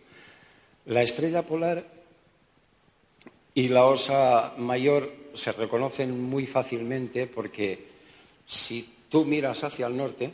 La 0.86 1.02
estrella 1.02 1.42
polar 1.42 1.84
y 3.54 3.68
la 3.68 3.86
osa 3.86 4.54
mayor 4.58 5.12
se 5.34 5.52
reconocen 5.52 6.20
muy 6.20 6.46
fácilmente 6.46 7.26
porque 7.26 7.86
si 8.46 8.88
tú 9.08 9.24
miras 9.24 9.64
hacia 9.64 9.86
el 9.86 9.96
norte, 9.96 10.32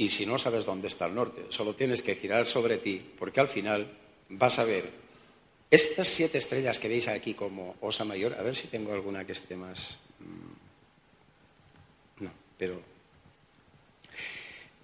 y 0.00 0.08
si 0.08 0.24
no 0.24 0.38
sabes 0.38 0.64
dónde 0.64 0.88
está 0.88 1.04
el 1.04 1.14
norte, 1.14 1.44
solo 1.50 1.74
tienes 1.74 2.02
que 2.02 2.14
girar 2.14 2.46
sobre 2.46 2.78
ti, 2.78 3.02
porque 3.18 3.38
al 3.38 3.48
final 3.48 3.86
vas 4.30 4.58
a 4.58 4.64
ver 4.64 4.88
estas 5.70 6.08
siete 6.08 6.38
estrellas 6.38 6.78
que 6.78 6.88
veis 6.88 7.06
aquí 7.06 7.34
como 7.34 7.76
osa 7.82 8.06
mayor, 8.06 8.32
a 8.32 8.42
ver 8.42 8.56
si 8.56 8.68
tengo 8.68 8.94
alguna 8.94 9.26
que 9.26 9.32
esté 9.32 9.56
más... 9.56 9.98
Mm, 10.20 12.24
no, 12.24 12.32
pero... 12.56 12.80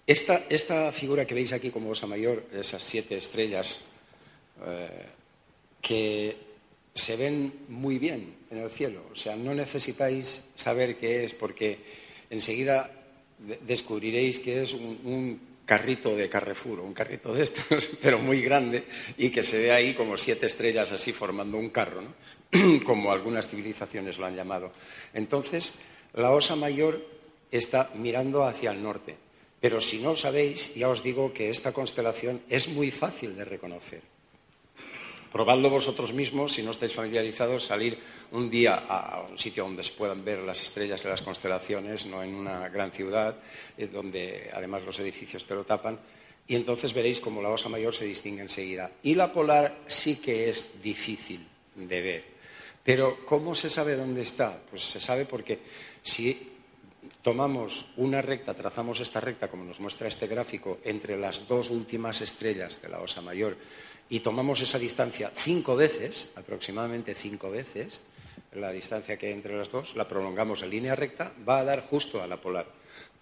Esta, 0.06 0.44
esta 0.50 0.92
figura 0.92 1.24
que 1.24 1.34
veis 1.34 1.54
aquí 1.54 1.70
como 1.70 1.88
osa 1.88 2.06
mayor, 2.06 2.44
esas 2.52 2.82
siete 2.82 3.16
estrellas, 3.16 3.80
eh, 4.66 5.06
que 5.80 6.36
se 6.92 7.16
ven 7.16 7.64
muy 7.68 7.98
bien 7.98 8.34
en 8.50 8.58
el 8.58 8.70
cielo. 8.70 9.06
O 9.10 9.16
sea, 9.16 9.34
no 9.34 9.54
necesitáis 9.54 10.44
saber 10.54 10.98
qué 10.98 11.24
es 11.24 11.32
porque 11.32 11.78
enseguida 12.28 12.95
descubriréis 13.38 14.40
que 14.40 14.62
es 14.62 14.72
un, 14.72 15.56
carrito 15.66 16.14
de 16.14 16.28
Carrefour, 16.28 16.78
un 16.78 16.94
carrito 16.94 17.34
de 17.34 17.42
estos, 17.42 17.90
pero 18.00 18.20
muy 18.20 18.40
grande 18.40 18.84
y 19.18 19.30
que 19.30 19.42
se 19.42 19.58
ve 19.58 19.72
ahí 19.72 19.94
como 19.94 20.16
siete 20.16 20.46
estrellas 20.46 20.92
así 20.92 21.12
formando 21.12 21.58
un 21.58 21.70
carro, 21.70 22.02
como 22.84 23.10
algunas 23.10 23.48
civilizaciones 23.48 24.18
lo 24.18 24.26
han 24.26 24.36
llamado. 24.36 24.70
Entonces, 25.12 25.74
la 26.14 26.30
osa 26.30 26.54
mayor 26.54 27.04
está 27.50 27.90
mirando 27.94 28.44
hacia 28.44 28.70
el 28.70 28.80
norte. 28.80 29.16
Pero 29.60 29.80
si 29.80 29.98
no 29.98 30.14
sabéis, 30.14 30.74
ya 30.74 30.88
os 30.88 31.02
digo 31.02 31.32
que 31.32 31.48
esta 31.48 31.72
constelación 31.72 32.42
es 32.48 32.68
muy 32.68 32.90
fácil 32.90 33.34
de 33.34 33.44
reconocer. 33.44 34.02
Probadlo 35.32 35.70
vosotros 35.70 36.12
mismos, 36.12 36.52
si 36.52 36.62
no 36.62 36.70
estáis 36.70 36.94
familiarizados, 36.94 37.64
salir 37.64 37.98
un 38.32 38.48
día 38.48 38.84
a 38.88 39.26
un 39.28 39.36
sitio 39.36 39.64
donde 39.64 39.82
se 39.82 39.92
puedan 39.92 40.24
ver 40.24 40.40
las 40.40 40.62
estrellas 40.62 41.04
y 41.04 41.08
las 41.08 41.22
constelaciones, 41.22 42.06
no 42.06 42.22
en 42.22 42.34
una 42.34 42.68
gran 42.68 42.90
ciudad, 42.92 43.36
eh, 43.76 43.86
donde 43.86 44.50
además 44.52 44.82
los 44.84 44.98
edificios 45.00 45.44
te 45.44 45.54
lo 45.54 45.64
tapan, 45.64 45.98
y 46.48 46.54
entonces 46.54 46.94
veréis 46.94 47.20
cómo 47.20 47.42
la 47.42 47.50
osa 47.50 47.68
mayor 47.68 47.94
se 47.94 48.04
distingue 48.04 48.42
enseguida. 48.42 48.90
Y 49.02 49.14
la 49.14 49.32
polar 49.32 49.80
sí 49.86 50.16
que 50.16 50.48
es 50.48 50.80
difícil 50.80 51.46
de 51.74 52.00
ver. 52.00 52.24
Pero 52.84 53.26
¿cómo 53.26 53.54
se 53.54 53.68
sabe 53.68 53.96
dónde 53.96 54.22
está? 54.22 54.60
Pues 54.70 54.84
se 54.84 55.00
sabe 55.00 55.24
porque 55.24 55.58
si 56.02 56.52
tomamos 57.20 57.86
una 57.96 58.22
recta, 58.22 58.54
trazamos 58.54 59.00
esta 59.00 59.20
recta, 59.20 59.48
como 59.48 59.64
nos 59.64 59.80
muestra 59.80 60.06
este 60.06 60.28
gráfico, 60.28 60.78
entre 60.84 61.18
las 61.18 61.48
dos 61.48 61.70
últimas 61.70 62.20
estrellas 62.20 62.80
de 62.80 62.88
la 62.88 63.00
osa 63.00 63.20
mayor 63.20 63.56
y 64.08 64.20
tomamos 64.20 64.60
esa 64.60 64.78
distancia 64.78 65.32
cinco 65.34 65.76
veces, 65.76 66.30
aproximadamente 66.36 67.14
cinco 67.14 67.50
veces, 67.50 68.00
la 68.52 68.70
distancia 68.70 69.16
que 69.16 69.26
hay 69.26 69.32
entre 69.32 69.56
las 69.56 69.70
dos, 69.70 69.96
la 69.96 70.08
prolongamos 70.08 70.62
en 70.62 70.70
línea 70.70 70.94
recta, 70.94 71.32
va 71.46 71.58
a 71.58 71.64
dar 71.64 71.82
justo 71.82 72.22
a 72.22 72.26
la 72.26 72.40
polar. 72.40 72.66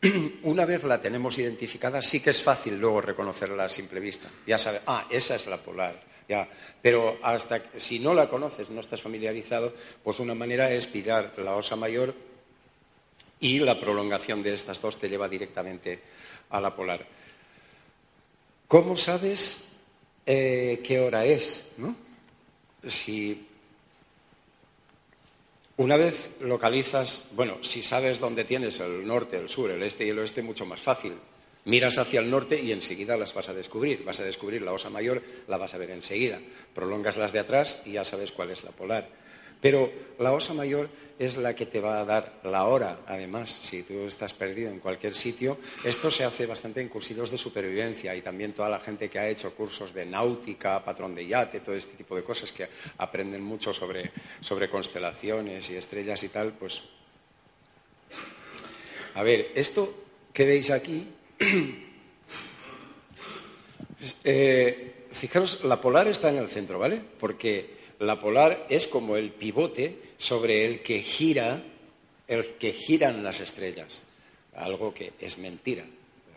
Una 0.42 0.64
vez 0.64 0.84
la 0.84 1.00
tenemos 1.00 1.38
identificada, 1.38 2.02
sí 2.02 2.20
que 2.20 2.30
es 2.30 2.42
fácil 2.42 2.78
luego 2.78 3.00
reconocerla 3.00 3.64
a 3.64 3.68
simple 3.68 4.00
vista. 4.00 4.28
Ya 4.46 4.58
sabe, 4.58 4.80
ah, 4.86 5.06
esa 5.10 5.34
es 5.34 5.46
la 5.46 5.58
polar. 5.58 6.00
Ya. 6.28 6.48
Pero 6.80 7.18
hasta 7.22 7.62
si 7.76 7.98
no 7.98 8.14
la 8.14 8.28
conoces, 8.28 8.70
no 8.70 8.80
estás 8.80 9.02
familiarizado, 9.02 9.74
pues 10.02 10.20
una 10.20 10.34
manera 10.34 10.70
es 10.70 10.86
pillar 10.86 11.34
la 11.38 11.56
osa 11.56 11.76
mayor 11.76 12.14
y 13.40 13.58
la 13.58 13.78
prolongación 13.78 14.42
de 14.42 14.54
estas 14.54 14.80
dos 14.80 14.98
te 14.98 15.08
lleva 15.08 15.28
directamente 15.28 16.00
a 16.50 16.60
la 16.60 16.74
polar. 16.74 17.04
¿Cómo 18.68 18.96
sabes 18.96 19.73
eh, 20.26 20.80
qué 20.82 21.00
hora 21.00 21.24
es, 21.24 21.70
¿no? 21.76 21.96
Si 22.86 23.46
una 25.76 25.96
vez 25.96 26.30
localizas, 26.40 27.24
bueno, 27.32 27.58
si 27.62 27.82
sabes 27.82 28.20
dónde 28.20 28.44
tienes 28.44 28.78
el 28.80 29.06
norte, 29.06 29.36
el 29.36 29.48
sur, 29.48 29.70
el 29.70 29.82
este 29.82 30.06
y 30.06 30.10
el 30.10 30.18
oeste, 30.18 30.42
mucho 30.42 30.64
más 30.64 30.80
fácil. 30.80 31.14
Miras 31.64 31.98
hacia 31.98 32.20
el 32.20 32.30
norte 32.30 32.60
y 32.60 32.72
enseguida 32.72 33.16
las 33.16 33.34
vas 33.34 33.48
a 33.48 33.54
descubrir. 33.54 34.04
Vas 34.04 34.20
a 34.20 34.24
descubrir 34.24 34.62
la 34.62 34.72
osa 34.72 34.90
mayor, 34.90 35.22
la 35.48 35.56
vas 35.56 35.74
a 35.74 35.78
ver 35.78 35.90
enseguida. 35.90 36.38
Prolongas 36.74 37.16
las 37.16 37.32
de 37.32 37.40
atrás 37.40 37.82
y 37.86 37.92
ya 37.92 38.04
sabes 38.04 38.32
cuál 38.32 38.50
es 38.50 38.62
la 38.62 38.70
polar. 38.70 39.08
Pero 39.60 39.90
la 40.18 40.32
osa 40.32 40.54
mayor 40.54 40.88
es 41.18 41.36
la 41.36 41.54
que 41.54 41.66
te 41.66 41.80
va 41.80 42.00
a 42.00 42.04
dar 42.04 42.40
la 42.44 42.64
hora, 42.64 43.00
además, 43.06 43.50
si 43.50 43.82
tú 43.82 44.00
estás 44.00 44.34
perdido 44.34 44.70
en 44.70 44.80
cualquier 44.80 45.14
sitio. 45.14 45.58
Esto 45.84 46.10
se 46.10 46.24
hace 46.24 46.46
bastante 46.46 46.80
en 46.80 46.88
cursillos 46.88 47.30
de 47.30 47.38
supervivencia 47.38 48.14
y 48.16 48.22
también 48.22 48.52
toda 48.52 48.68
la 48.68 48.80
gente 48.80 49.08
que 49.08 49.18
ha 49.18 49.28
hecho 49.28 49.54
cursos 49.54 49.94
de 49.94 50.06
náutica, 50.06 50.84
patrón 50.84 51.14
de 51.14 51.26
yate, 51.26 51.60
todo 51.60 51.74
este 51.74 51.96
tipo 51.96 52.16
de 52.16 52.24
cosas 52.24 52.52
que 52.52 52.68
aprenden 52.98 53.42
mucho 53.42 53.72
sobre, 53.72 54.10
constelaciones 54.70 55.70
y 55.70 55.76
estrellas 55.76 56.22
y 56.24 56.28
tal, 56.28 56.52
pues. 56.52 56.82
A 59.14 59.22
ver, 59.22 59.52
esto 59.54 59.94
que 60.32 60.44
veis 60.44 60.70
aquí. 60.70 61.08
Eh, 64.22 65.06
fijaros, 65.12 65.64
la 65.64 65.80
polar 65.80 66.08
está 66.08 66.28
en 66.28 66.36
el 66.36 66.48
centro, 66.48 66.78
¿vale? 66.78 67.00
Porque 67.18 67.74
la 68.04 68.20
polar 68.20 68.66
es 68.68 68.86
como 68.88 69.16
el 69.16 69.30
pivote 69.32 69.98
sobre 70.18 70.64
el 70.64 70.82
que 70.82 71.02
gira, 71.02 71.62
el 72.28 72.54
que 72.54 72.72
giran 72.72 73.22
las 73.24 73.40
estrellas, 73.40 74.02
algo 74.54 74.94
que 74.94 75.12
es 75.18 75.38
mentira. 75.38 75.84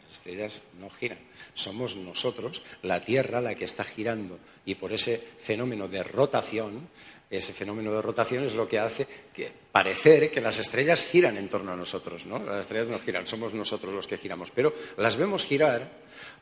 Las 0.01 0.12
estrellas 0.12 0.63
no 0.80 0.89
giran. 0.89 1.19
Somos 1.53 1.95
nosotros, 1.95 2.62
la 2.84 3.03
Tierra, 3.03 3.41
la 3.41 3.56
que 3.56 3.65
está 3.65 3.84
girando. 3.84 4.39
Y 4.65 4.75
por 4.75 4.93
ese 4.93 5.21
fenómeno 5.39 5.88
de 5.88 6.03
rotación, 6.03 6.88
ese 7.30 7.53
fenómeno 7.53 7.93
de 7.93 8.01
rotación 8.01 8.45
es 8.45 8.56
lo 8.56 8.67
que 8.67 8.80
hace 8.80 9.06
que 9.34 9.51
parecer 9.71 10.32
que 10.32 10.39
las 10.39 10.60
estrellas 10.60 11.03
giran 11.03 11.38
en 11.38 11.49
torno 11.49 11.73
a 11.73 11.75
nosotros, 11.75 12.25
¿no? 12.25 12.39
Las 12.39 12.62
estrellas 12.62 12.88
no 12.88 12.99
giran, 12.99 13.27
somos 13.27 13.53
nosotros 13.53 13.93
los 13.93 14.08
que 14.08 14.17
giramos. 14.17 14.51
Pero 14.51 14.73
las 14.97 15.17
vemos 15.17 15.45
girar 15.45 15.91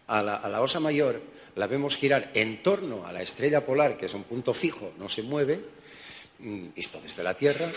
a 0.08 0.22
la, 0.22 0.62
osa 0.62 0.80
mayor 0.80 1.22
la 1.56 1.68
vemos 1.68 1.98
girar 1.98 2.32
en 2.34 2.62
torno 2.62 3.06
a 3.06 3.14
la 3.14 3.22
estrella 3.22 3.66
polar, 3.66 3.98
que 3.98 4.06
es 4.06 4.14
un 4.14 4.24
punto 4.24 4.54
fijo, 4.54 4.94
no 4.98 5.10
se 5.10 5.24
mueve, 5.24 5.62
visto 6.40 7.00
mm, 7.00 7.02
desde 7.02 7.24
la 7.24 7.34
Tierra, 7.34 7.72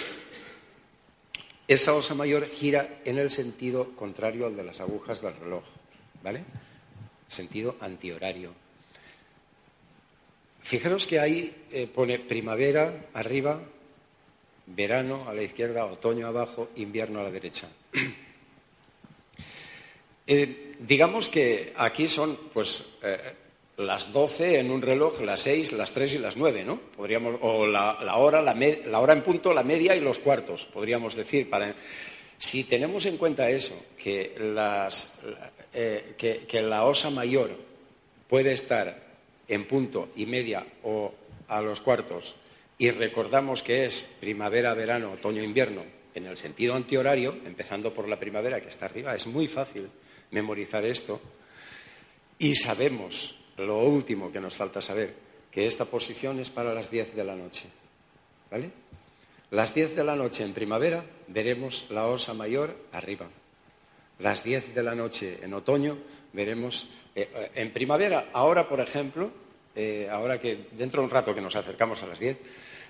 esa 1.67 1.95
osa 1.95 2.15
mayor 2.15 2.49
gira 2.49 3.01
en 3.05 3.19
el 3.19 3.31
sentido 3.31 3.95
contrario 3.95 4.47
al 4.47 4.57
de 4.57 4.65
las 4.65 4.81
agujas 4.81 5.21
del 5.21 5.37
reloj, 5.37 5.65
¿vale? 6.23 6.45
Sentido 7.29 7.77
antihorario. 7.81 8.53
Fijaros 10.63 11.07
que 11.07 11.21
ahí 11.21 11.67
eh, 11.71 11.87
pone 11.87 12.19
primavera 12.19 13.07
arriba, 13.15 13.61
verano 14.67 15.29
a 15.29 15.35
la 15.35 15.43
izquierda, 15.43 15.85
otoño 15.87 16.27
abajo, 16.27 16.71
invierno 16.77 17.21
a 17.21 17.25
la 17.25 17.31
derecha. 17.31 17.69
Eh, 20.31 20.68
digamos 20.79 21.29
que 21.29 21.73
aquí 21.77 22.09
son, 22.09 22.39
pues, 22.53 22.85
eh, 23.03 23.33
las 23.79 24.13
12 24.13 24.59
en 24.59 24.71
un 24.71 24.83
reloj, 24.83 25.21
las 25.21 25.41
6, 25.43 25.73
las 25.73 25.93
3 25.93 26.15
y 26.15 26.19
las 26.19 26.37
9, 26.37 26.65
¿no? 26.65 26.81
Podríamos, 26.97 27.39
o 27.43 27.67
la, 27.67 27.95
hora, 28.17 28.43
la, 28.43 28.55
la, 28.55 28.99
hora 28.99 29.13
en 29.13 29.23
punto, 29.23 29.55
la 29.55 29.63
media 29.63 29.95
y 29.95 30.01
los 30.01 30.19
cuartos, 30.19 30.67
podríamos 30.67 31.15
decir. 31.15 31.49
Para, 31.49 31.75
si 32.37 32.65
tenemos 32.65 33.07
en 33.07 33.17
cuenta 33.17 33.49
eso, 33.51 33.75
que, 33.97 34.35
las, 34.39 35.19
eh, 35.73 36.15
que, 36.17 36.63
la 36.63 36.85
osa 36.85 37.11
mayor 37.11 37.57
puede 38.29 38.53
estar 38.53 39.07
en 39.47 39.67
punto 39.67 40.09
y 40.17 40.27
media 40.27 40.67
o 40.83 41.15
a 41.47 41.61
los 41.63 41.81
cuartos, 41.81 42.35
y 42.79 42.91
recordamos 42.91 43.63
que 43.63 43.87
es 43.87 44.07
primavera, 44.21 44.75
verano, 44.75 45.13
otoño, 45.13 45.43
invierno, 45.43 45.83
en 46.15 46.27
el 46.27 46.37
sentido 46.37 46.75
antihorario, 46.75 47.37
empezando 47.45 47.95
por 47.95 48.09
la 48.09 48.19
primavera 48.19 48.61
que 48.61 48.69
está 48.69 48.87
arriba, 48.87 49.15
es 49.15 49.27
muy 49.27 49.47
fácil 49.47 49.89
memorizar 50.31 50.85
esto. 50.85 51.21
Y 52.39 52.55
sabemos 52.55 53.37
lo 53.57 53.81
último 53.81 54.31
que 54.31 54.41
nos 54.41 54.55
falta 54.55 54.81
saber, 54.81 55.15
que 55.51 55.67
esta 55.67 55.85
posición 55.85 56.39
es 56.39 56.51
para 56.51 56.75
las 56.75 56.91
10 56.91 57.15
de 57.15 57.25
la 57.25 57.35
noche. 57.35 57.69
¿Vale? 58.51 58.71
Las 59.51 59.75
10 59.75 59.97
de 59.97 60.05
la 60.05 60.15
noche 60.15 60.45
en 60.45 60.53
primavera 60.53 61.05
veremos 61.27 61.87
la 61.91 62.07
osa 62.07 62.35
mayor 62.35 62.77
arriba. 62.93 63.29
Las 64.19 64.45
10 64.45 64.75
de 64.75 64.83
la 64.83 64.95
noche 64.95 65.39
en 65.43 65.55
otoño 65.55 65.99
veremos 66.33 66.89
eh, 67.15 67.29
eh, 67.35 67.51
en 67.55 67.73
primavera, 67.73 68.29
ahora 68.33 68.69
por 68.69 68.81
ejemplo, 68.81 69.31
eh, 69.75 70.09
ahora 70.11 70.39
que 70.39 70.67
dentro 70.73 71.01
de 71.01 71.07
un 71.07 71.11
rato 71.11 71.35
que 71.35 71.41
nos 71.41 71.57
acercamos 71.57 72.03
a 72.03 72.07
las 72.07 72.19
10, 72.19 72.37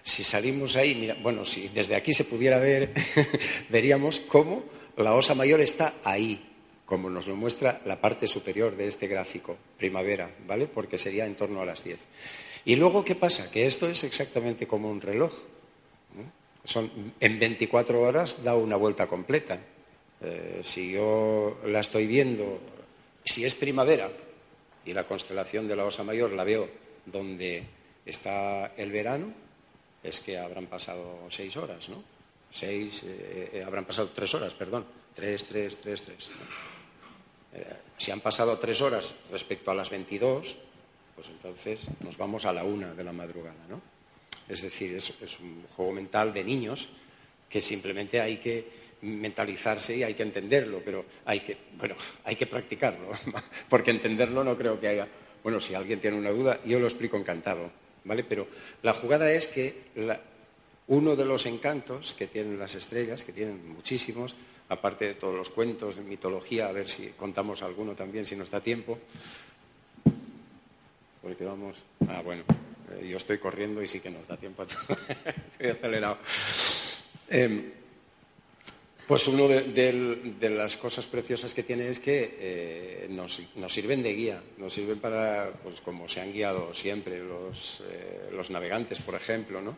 si 0.03 0.24
salimos 0.24 0.77
ahí, 0.77 0.94
mira, 0.94 1.16
bueno, 1.20 1.44
si 1.44 1.68
desde 1.68 1.94
aquí 1.94 2.12
se 2.12 2.24
pudiera 2.24 2.59
ver, 2.59 2.92
veríamos 3.68 4.20
cómo 4.20 4.64
la 4.96 5.14
osa 5.14 5.35
mayor 5.35 5.61
está 5.61 5.94
ahí, 6.03 6.48
como 6.88 7.11
nos 7.11 7.27
lo 7.27 7.37
muestra 7.37 7.83
la 7.85 8.01
parte 8.01 8.27
superior 8.27 8.74
de 8.74 8.87
este 8.87 9.09
gráfico, 9.09 9.59
primavera, 9.77 10.31
¿vale? 10.46 10.68
Porque 10.68 10.96
sería 10.96 11.27
en 11.27 11.35
torno 11.35 11.61
a 11.61 11.66
las 11.66 11.85
10. 11.85 12.01
Y 12.64 12.77
luego, 12.77 13.05
¿qué 13.05 13.14
pasa? 13.14 13.51
Que 13.51 13.66
esto 13.66 13.87
es 13.90 14.05
exactamente 14.05 14.66
como 14.66 14.90
un 14.90 15.03
reloj. 15.03 15.31
Son, 16.64 16.90
en 17.20 17.38
24 17.38 18.01
horas 18.01 18.42
da 18.42 18.55
una 18.55 18.77
vuelta 18.77 19.07
completa. 19.07 19.59
Eh, 20.22 20.61
si 20.62 20.92
yo 20.92 21.59
la 21.66 21.81
estoy 21.81 22.07
viendo, 22.07 22.59
si 23.22 23.44
es 23.44 23.55
primavera 23.55 24.11
y 24.87 24.94
la 24.94 25.07
constelación 25.07 25.68
de 25.68 25.77
la 25.77 25.85
Osa 25.85 26.05
Mayor 26.05 26.33
la 26.33 26.44
veo 26.44 26.70
donde 27.05 27.64
está 28.07 28.72
el 28.79 28.92
verano, 28.92 29.31
es 30.03 30.20
que 30.20 30.38
habrán 30.38 30.66
pasado 30.68 31.27
seis 31.29 31.55
horas, 31.59 31.90
¿no? 31.90 32.03
Seis, 32.51 33.03
eh, 33.03 33.51
eh, 33.53 33.62
habrán 33.62 33.85
pasado 33.85 34.09
tres 34.14 34.33
horas, 34.33 34.55
perdón. 34.55 34.87
Tres, 35.14 35.44
tres, 35.44 35.77
tres, 35.77 36.03
tres. 36.03 36.31
Si 37.97 38.11
han 38.11 38.21
pasado 38.21 38.59
tres 38.59 38.81
horas 38.81 39.15
respecto 39.31 39.71
a 39.71 39.75
las 39.75 39.91
22, 39.91 40.57
pues 41.15 41.29
entonces 41.29 41.81
nos 42.01 42.17
vamos 42.17 42.45
a 42.47 42.53
la 42.53 42.65
una 42.65 42.95
de 42.95 43.05
la 43.05 43.13
madrugada, 43.13 43.67
¿no? 43.69 43.81
Es 44.49 44.63
decir, 44.63 44.95
es, 44.95 45.13
un 45.41 45.65
juego 45.77 45.93
mental 45.93 46.33
de 46.33 46.43
niños 46.43 46.89
que 47.49 47.61
simplemente 47.61 48.21
hay 48.21 48.39
que 48.39 48.89
mentalizarse 49.03 49.97
y 49.97 50.03
hay 50.03 50.15
que 50.15 50.23
entenderlo, 50.23 50.81
pero 50.85 51.05
hay 51.25 51.41
que, 51.41 51.57
bueno, 51.77 51.97
hay 52.25 52.37
que 52.37 52.47
practicarlo, 52.47 53.11
porque 53.69 53.91
entenderlo 53.91 54.43
no 54.43 54.57
creo 54.57 54.81
que 54.81 54.89
haya. 54.89 55.09
Bueno, 55.43 55.61
si 55.61 55.75
alguien 55.75 56.01
tiene 56.01 56.17
una 56.17 56.31
duda, 56.31 56.61
yo 56.65 56.79
lo 56.79 56.87
explico 56.87 57.17
encantado, 57.17 57.71
¿vale? 58.05 58.25
Pero 58.25 58.49
la 58.83 58.93
jugada 58.93 59.31
es 59.31 59.49
que 59.49 59.83
uno 60.89 61.17
de 61.17 61.25
los 61.25 61.47
encantos 61.47 62.15
que 62.15 62.27
tienen 62.27 62.59
las 62.59 62.75
estrellas, 62.75 63.25
que 63.25 63.33
tienen 63.33 63.69
muchísimos, 63.69 64.35
aparte 64.69 65.07
de 65.07 65.15
todos 65.15 65.35
los 65.35 65.51
cuentos 65.51 65.97
de 65.97 66.03
mitología, 66.03 66.69
a 66.69 66.73
ver 66.73 66.89
si 66.89 67.09
contamos 67.11 67.63
alguno 67.63 67.95
también, 67.95 68.27
si 68.27 68.37
nos 68.37 68.51
da 68.51 68.61
tiempo, 68.61 68.99
porque 71.23 71.45
vamos. 71.45 71.77
Ah, 72.09 72.23
bueno, 72.23 72.45
eh, 72.93 73.09
yo 73.09 73.17
estoy 73.17 73.39
corriendo 73.39 73.83
y 73.83 73.89
sí 73.89 74.01
que 74.01 74.11
nos 74.11 74.27
da 74.27 74.37
tiempo 74.37 74.63
a 74.63 74.67
todo. 74.67 74.79
estoy 75.53 75.69
acelerado. 75.69 76.19
Em, 77.29 77.71
pues 79.09 79.27
una 79.27 79.44
de, 79.49 80.51
las 80.51 80.77
cosas 80.77 81.09
preciosas 81.09 81.53
que 81.55 81.64
tiene 81.64 81.88
es 81.88 81.99
que 81.99 82.37
eh, 82.38 83.07
nos, 83.09 83.40
sirven 83.73 84.03
de 84.03 84.12
guía, 84.12 84.42
nos 84.59 84.75
sirven 84.75 85.01
para, 85.01 85.51
pues 85.62 85.81
como 85.81 86.09
se 86.09 86.21
han 86.21 86.33
guiado 86.33 86.73
siempre 86.75 87.18
los, 87.18 87.83
eh, 87.90 88.31
navegantes, 88.51 89.01
por 89.01 89.14
ejemplo, 89.16 89.61
¿no? 89.61 89.77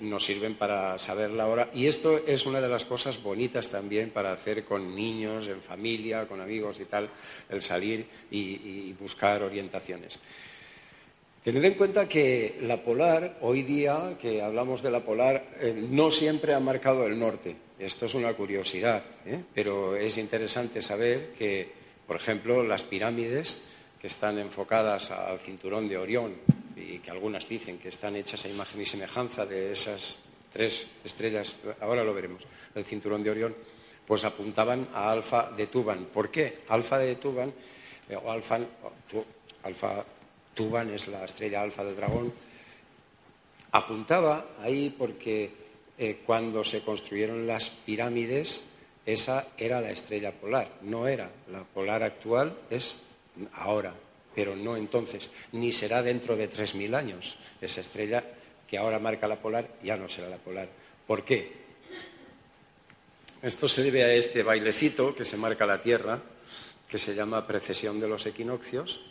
nos 0.00 0.24
sirven 0.24 0.54
para 0.54 0.98
saber 0.98 1.30
la 1.30 1.48
hora. 1.48 1.70
Y 1.74 1.86
esto 1.86 2.24
es 2.26 2.46
una 2.46 2.60
de 2.60 2.68
las 2.68 2.84
cosas 2.84 3.22
bonitas 3.22 3.68
también 3.68 4.10
para 4.10 4.32
hacer 4.32 4.64
con 4.64 4.94
niños, 4.94 5.48
en 5.48 5.60
familia, 5.60 6.26
con 6.26 6.40
amigos 6.40 6.80
y 6.80 6.84
tal, 6.84 7.10
el 7.50 7.60
salir 7.60 8.06
y 8.30 8.92
buscar 8.94 9.42
orientaciones. 9.42 10.20
Tened 11.42 11.64
en 11.64 11.72
cuenta 11.72 12.06
que 12.06 12.58
la 12.60 12.84
polar, 12.84 13.38
hoy 13.40 13.62
día 13.62 14.18
que 14.20 14.42
hablamos 14.42 14.82
de 14.82 14.90
la 14.90 15.00
polar, 15.00 15.56
eh, 15.58 15.72
no 15.88 16.10
siempre 16.10 16.52
ha 16.52 16.60
marcado 16.60 17.06
el 17.06 17.18
norte. 17.18 17.56
Esto 17.80 18.04
es 18.04 18.14
una 18.14 18.34
curiosidad, 18.34 19.02
¿eh? 19.24 19.42
pero 19.54 19.96
es 19.96 20.18
interesante 20.18 20.82
saber 20.82 21.32
que, 21.32 21.66
por 22.06 22.16
ejemplo, 22.16 22.62
las 22.62 22.84
pirámides 22.84 23.62
que 23.98 24.06
están 24.06 24.38
enfocadas 24.38 25.10
al 25.10 25.38
cinturón 25.38 25.88
de 25.88 25.96
Orión 25.96 26.34
y 26.76 26.98
que 26.98 27.10
algunas 27.10 27.48
dicen 27.48 27.78
que 27.78 27.88
están 27.88 28.16
hechas 28.16 28.44
a 28.44 28.50
imagen 28.50 28.82
y 28.82 28.84
semejanza 28.84 29.46
de 29.46 29.72
esas 29.72 30.18
tres 30.52 30.88
estrellas, 31.02 31.56
ahora 31.80 32.04
lo 32.04 32.12
veremos, 32.12 32.42
el 32.74 32.84
cinturón 32.84 33.24
de 33.24 33.30
Orión, 33.30 33.56
pues 34.06 34.24
apuntaban 34.26 34.88
a 34.92 35.10
Alfa 35.10 35.50
de 35.50 35.66
Tuban. 35.68 36.04
¿Por 36.04 36.30
qué? 36.30 36.58
Alfa 36.68 36.98
de 36.98 37.16
Tuban, 37.16 37.50
eh, 38.10 38.16
o 38.22 38.30
Alfa, 38.30 38.58
alfa 39.62 40.04
Tuban 40.52 40.90
es 40.90 41.08
la 41.08 41.24
estrella 41.24 41.62
alfa 41.62 41.82
del 41.82 41.96
dragón, 41.96 42.30
apuntaba 43.72 44.48
ahí 44.60 44.94
porque 44.98 45.59
eh, 46.02 46.22
cuando 46.24 46.64
se 46.64 46.80
construyeron 46.80 47.46
las 47.46 47.68
pirámides, 47.68 48.64
esa 49.04 49.48
era 49.58 49.82
la 49.82 49.90
estrella 49.90 50.32
polar, 50.32 50.78
no 50.80 51.06
era. 51.06 51.30
La 51.52 51.62
polar 51.62 52.02
actual 52.02 52.56
es 52.70 52.96
ahora, 53.52 53.92
pero 54.34 54.56
no 54.56 54.78
entonces, 54.78 55.28
ni 55.52 55.72
será 55.72 56.02
dentro 56.02 56.36
de 56.36 56.48
3.000 56.48 56.94
años. 56.94 57.36
Esa 57.60 57.82
estrella 57.82 58.24
que 58.66 58.78
ahora 58.78 58.98
marca 58.98 59.28
la 59.28 59.36
polar 59.36 59.68
ya 59.82 59.98
no 59.98 60.08
será 60.08 60.30
la 60.30 60.38
polar. 60.38 60.68
¿Por 61.06 61.22
qué? 61.22 61.52
Esto 63.42 63.68
se 63.68 63.82
debe 63.82 64.02
a 64.02 64.14
este 64.14 64.42
bailecito 64.42 65.14
que 65.14 65.26
se 65.26 65.36
marca 65.36 65.66
la 65.66 65.82
Tierra, 65.82 66.18
que 66.88 66.96
se 66.96 67.14
llama 67.14 67.46
precesión 67.46 68.00
de 68.00 68.08
los 68.08 68.24
equinoccios. 68.24 69.02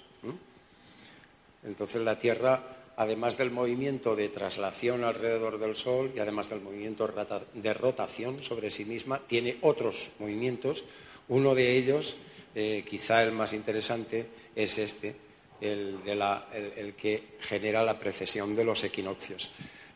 Entonces 1.63 2.01
la 2.01 2.17
Tierra, 2.17 2.78
además 2.99 3.37
del 3.37 3.49
movimiento 3.49 4.13
de 4.13 4.27
traslación 4.27 5.05
alrededor 5.05 5.57
del 5.57 5.73
Sol 5.77 6.11
y 6.13 6.19
además 6.19 6.49
del 6.49 6.59
movimiento 6.59 7.09
de 7.53 7.73
rotación 7.73 8.43
sobre 8.43 8.69
sí 8.69 8.83
misma, 8.83 9.21
tiene 9.25 9.57
otros 9.61 10.11
movimientos. 10.19 10.83
Uno 11.29 11.55
de 11.55 11.77
ellos, 11.77 12.17
eh, 12.53 12.83
quizá 12.85 13.23
el 13.23 13.31
más 13.31 13.53
interesante, 13.53 14.27
es 14.53 14.77
este, 14.79 15.15
el, 15.61 16.93
que 16.97 17.23
genera 17.39 17.83
la 17.83 17.97
precesión 17.97 18.53
de 18.53 18.65
los 18.65 18.83
equinoccios. 18.83 19.49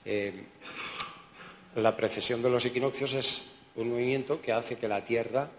Eh, 0.05 0.45
la 1.75 1.97
precesión 1.97 2.41
de 2.41 2.51
los 2.51 2.63
equinoccios 2.63 3.13
es 3.15 3.43
un 3.75 3.89
movimiento 3.89 4.41
que 4.41 4.53
hace 4.53 4.77
que 4.77 4.87
la 4.87 5.03
Tierra 5.03 5.49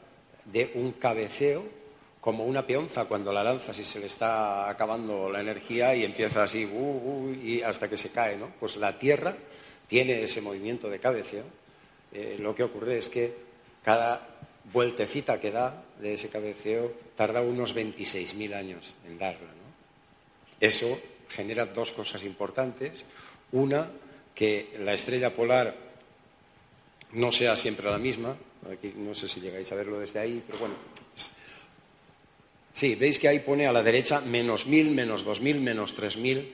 dé 0.51 0.73
un 0.77 0.93
cabeceo 0.93 1.63
como 2.25 2.47
una 2.47 2.67
peonza 2.67 3.05
cuando 3.05 3.31
la 3.31 3.45
lanzas 3.45 3.79
y 3.79 3.85
se 3.85 4.01
le 4.01 4.07
está 4.07 4.67
acabando 4.71 5.29
la 5.29 5.43
energía 5.43 5.95
y 5.95 6.05
empieza 6.07 6.45
así 6.45 6.65
uh, 6.65 6.69
uh, 6.73 7.35
y 7.35 7.61
hasta 7.61 7.87
que 7.87 7.99
se 7.99 8.13
cae, 8.13 8.39
¿no? 8.39 8.51
Pues 8.59 8.77
la 8.77 8.97
Tierra 8.97 9.37
tiene 9.87 10.23
ese 10.23 10.41
movimiento 10.41 10.89
de 10.89 10.99
cabeceo. 10.99 11.45
Eh, 12.15 12.39
lo 12.41 12.55
que 12.55 12.63
ocurre 12.63 12.97
es 12.97 13.11
que 13.11 13.35
cada 13.85 14.27
vueltecita 14.73 15.39
que 15.39 15.51
da 15.51 15.85
de 16.01 16.15
ese 16.15 16.31
cabeceo 16.31 16.95
tarda 17.15 17.43
unos 17.43 17.77
26.000 17.77 18.55
años 18.55 18.95
en 19.07 19.19
darla. 19.19 19.49
¿no? 19.49 20.57
Eso 20.61 20.99
genera 21.29 21.67
dos 21.67 21.93
cosas 21.93 22.25
importantes. 22.25 23.05
Una, 23.53 23.91
que 24.35 24.75
la 24.79 24.95
estrella 24.95 25.29
polar 25.35 25.77
no 27.13 27.31
sea 27.31 27.55
siempre 27.55 27.91
la 27.91 27.99
misma. 27.99 28.35
Aquí 28.73 28.95
no 28.97 29.15
sé 29.15 29.29
si 29.29 29.43
llegáis 29.43 29.71
a 29.73 29.75
verlo 29.75 30.01
desde 30.01 30.21
ahí, 30.21 30.43
pero 30.47 30.59
bueno, 30.59 30.75
Sí, 32.75 32.97
veis 32.99 33.21
que 33.23 33.29
ahí 33.31 33.39
pone 33.39 33.69
a 33.71 33.73
la 33.73 33.87
derecha 33.87 34.21
menos 34.21 34.67
mil, 34.67 34.91
menos 34.91 35.23
dos 35.23 35.41
mil, 35.41 35.61
menos 35.63 35.95
tres 35.95 36.17
mil. 36.19 36.51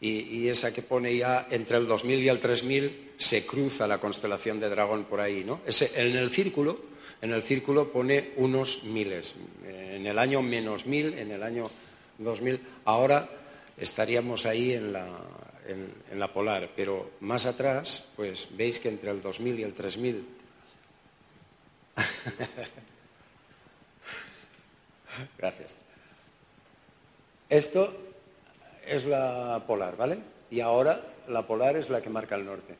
Y, 0.00 0.46
esa 0.48 0.74
que 0.74 0.82
pone 0.82 1.16
ya 1.16 1.48
entre 1.50 1.78
el 1.78 1.86
2000 1.86 2.20
y 2.20 2.28
el 2.28 2.38
3000 2.38 3.12
se 3.16 3.46
cruza 3.46 3.86
la 3.86 3.98
constelación 3.98 4.60
de 4.60 4.68
Dragón 4.68 5.04
por 5.04 5.20
ahí, 5.20 5.42
¿no? 5.44 5.60
en 5.66 6.16
el 6.16 6.30
círculo, 6.30 6.80
en 7.20 7.32
el 7.32 7.42
círculo 7.42 7.90
pone 7.90 8.32
unos 8.36 8.84
miles. 8.84 9.34
En 9.66 10.06
el 10.06 10.18
año 10.18 10.42
menos 10.42 10.86
mil, 10.86 11.14
en 11.14 11.30
el 11.30 11.42
año 11.42 11.70
2000. 12.18 12.60
Ahora 12.84 13.28
estaríamos 13.76 14.44
ahí 14.46 14.74
en 14.74 14.92
la, 14.92 15.06
en 15.66 16.18
la 16.18 16.32
polar, 16.32 16.70
pero 16.76 17.12
más 17.20 17.46
atrás, 17.46 18.04
pues 18.16 18.48
veis 18.52 18.80
que 18.80 18.88
entre 18.90 19.10
el 19.10 19.22
2000 19.22 19.60
y 19.60 19.62
el 19.62 19.72
3000 19.72 20.26
Gracias. 25.38 25.76
Esto 27.48 27.92
es 28.86 29.04
la 29.04 29.62
polar, 29.66 29.96
¿vale? 29.96 30.18
Y 30.50 30.60
ahora 30.60 31.00
la 31.28 31.46
polar 31.46 31.76
es 31.76 31.90
la 31.90 32.00
que 32.00 32.10
marca 32.10 32.34
el 32.34 32.44
norte. 32.44 32.76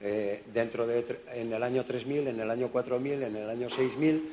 Eh, 0.00 0.42
dentro 0.52 0.86
de, 0.86 1.04
en 1.32 1.52
el 1.52 1.62
año 1.62 1.84
3000, 1.84 2.28
en 2.28 2.40
el 2.40 2.50
año 2.50 2.68
4000, 2.68 3.22
en 3.22 3.36
el 3.36 3.48
año 3.48 3.68
6000, 3.68 4.32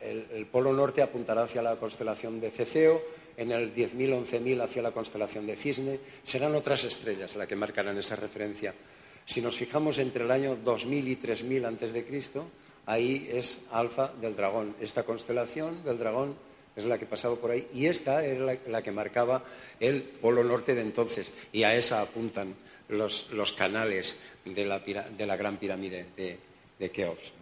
el, 0.00 0.46
polo 0.46 0.72
norte 0.72 1.02
apuntará 1.02 1.44
hacia 1.44 1.62
la 1.62 1.76
constelación 1.76 2.40
de 2.40 2.50
Ceceo, 2.50 3.02
en 3.36 3.50
el 3.50 3.74
10.000, 3.74 4.26
11.000 4.26 4.62
hacia 4.62 4.82
la 4.82 4.90
constelación 4.90 5.46
de 5.46 5.56
Cisne. 5.56 5.98
Serán 6.22 6.54
otras 6.54 6.84
estrellas 6.84 7.36
las 7.36 7.48
que 7.48 7.56
marcarán 7.56 7.96
esa 7.98 8.16
referencia. 8.16 8.74
Si 9.24 9.40
nos 9.40 9.56
fijamos 9.56 9.98
entre 9.98 10.24
el 10.24 10.30
año 10.30 10.56
2000 10.56 11.08
y 11.08 11.16
3000 11.16 11.64
antes 11.64 11.92
de 11.92 12.04
Cristo, 12.04 12.46
ahí 12.86 13.28
es 13.30 13.60
Alfa 13.70 14.12
del 14.20 14.36
dragón. 14.36 14.74
Esta 14.80 15.02
constelación 15.02 15.84
del 15.84 15.98
dragón 15.98 16.34
es 16.74 16.84
la 16.84 16.98
que 16.98 17.06
pasaba 17.06 17.36
por 17.36 17.50
ahí 17.50 17.68
y 17.74 17.86
esta 17.86 18.24
era 18.24 18.56
la, 18.66 18.82
que 18.82 18.92
marcaba 18.92 19.42
el 19.78 20.02
polo 20.02 20.42
norte 20.42 20.74
de 20.74 20.80
entonces 20.80 21.32
y 21.52 21.64
a 21.64 21.74
esa 21.74 22.00
apuntan 22.00 22.54
los, 22.88 23.26
canales 23.56 24.18
de 24.44 24.64
la, 24.64 25.36
gran 25.36 25.58
pirámide 25.58 26.06
de, 26.16 26.38
de 26.78 26.90
Keops. 26.90 27.32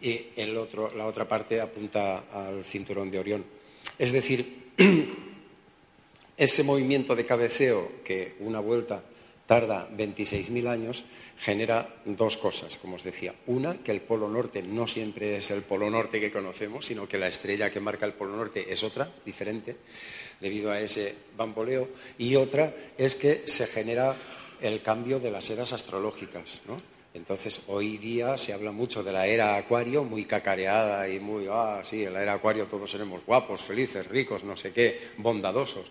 Y 0.00 0.26
la 0.36 1.06
otra 1.06 1.26
parte 1.26 1.60
apunta 1.60 2.24
al 2.32 2.64
cinturón 2.64 3.10
de 3.10 3.18
Orión. 3.18 3.44
Es 3.98 4.12
decir, 4.12 4.72
ese 6.36 6.62
movimiento 6.62 7.14
de 7.14 7.24
cabeceo 7.24 7.92
que 8.04 8.34
una 8.40 8.60
vuelta 8.60 9.02
tarda 9.46 9.88
26.000 9.90 10.68
años, 10.68 11.04
genera 11.38 11.88
dos 12.04 12.36
cosas, 12.36 12.78
como 12.78 12.96
os 12.96 13.04
decía. 13.04 13.34
Una, 13.46 13.78
que 13.78 13.92
el 13.92 14.00
polo 14.00 14.28
norte 14.28 14.62
no 14.62 14.86
siempre 14.86 15.36
es 15.36 15.50
el 15.50 15.62
polo 15.62 15.90
norte 15.90 16.20
que 16.20 16.32
conocemos, 16.32 16.86
sino 16.86 17.06
que 17.06 17.18
la 17.18 17.28
estrella 17.28 17.70
que 17.70 17.80
marca 17.80 18.06
el 18.06 18.14
polo 18.14 18.36
norte 18.36 18.72
es 18.72 18.82
otra, 18.82 19.10
diferente, 19.24 19.76
debido 20.40 20.70
a 20.70 20.80
ese 20.80 21.14
bamboleo. 21.36 21.88
Y 22.18 22.36
otra 22.36 22.74
es 22.96 23.14
que 23.14 23.42
se 23.46 23.66
genera 23.66 24.16
el 24.60 24.82
cambio 24.82 25.18
de 25.20 25.30
las 25.30 25.50
eras 25.50 25.72
astrológicas. 25.72 26.62
Entonces, 27.12 27.62
hoy 27.68 27.98
día 27.98 28.36
se 28.36 28.52
habla 28.52 28.72
mucho 28.72 29.04
de 29.04 29.12
la 29.12 29.26
era 29.26 29.56
acuario, 29.56 30.02
muy 30.02 30.24
cacareada 30.24 31.08
y 31.08 31.20
muy, 31.20 31.46
ah, 31.48 31.80
sí, 31.84 32.04
en 32.04 32.12
la 32.12 32.22
era 32.22 32.34
acuario 32.34 32.66
todos 32.66 32.90
seremos 32.90 33.24
guapos, 33.24 33.62
felices, 33.62 34.08
ricos, 34.08 34.42
no 34.42 34.56
sé 34.56 34.72
qué, 34.72 35.10
bondadosos. 35.18 35.86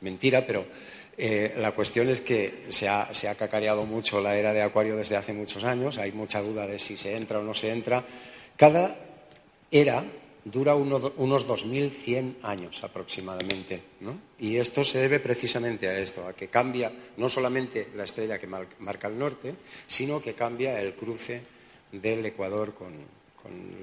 Mentira, 0.00 0.44
pero 0.44 0.66
eh, 1.16 1.54
la 1.56 1.72
cuestión 1.72 2.08
es 2.08 2.20
que 2.20 2.66
se 2.68 2.88
ha, 2.88 3.08
cacareado 3.38 3.84
mucho 3.84 4.20
la 4.20 4.36
era 4.36 4.52
de 4.52 4.62
acuario 4.62 4.96
desde 4.96 5.16
hace 5.16 5.32
muchos 5.32 5.64
años, 5.64 5.98
hay 5.98 6.12
mucha 6.12 6.40
duda 6.40 6.66
de 6.66 6.78
si 6.78 6.96
se 6.96 7.16
entra 7.16 7.38
o 7.38 7.42
no 7.42 7.54
se 7.54 7.70
entra. 7.70 8.04
Cada 8.56 8.96
era 9.70 10.04
dura 10.44 10.74
unos 10.74 11.48
2.100 11.48 12.36
años 12.42 12.84
aproximadamente. 12.84 13.80
Y 14.38 14.56
esto 14.56 14.84
se 14.84 14.98
debe 14.98 15.20
precisamente 15.20 15.88
a 15.88 15.98
esto, 15.98 16.26
a 16.26 16.34
que 16.34 16.48
cambia 16.48 16.92
no 17.16 17.28
solamente 17.28 17.88
la 17.96 18.04
estrella 18.04 18.38
que 18.38 18.46
marca 18.46 19.08
el 19.08 19.18
norte, 19.18 19.54
sino 19.86 20.20
que 20.20 20.34
cambia 20.34 20.80
el 20.80 20.94
cruce 20.94 21.42
del 21.92 22.26
Ecuador 22.26 22.74
con, 22.74 23.24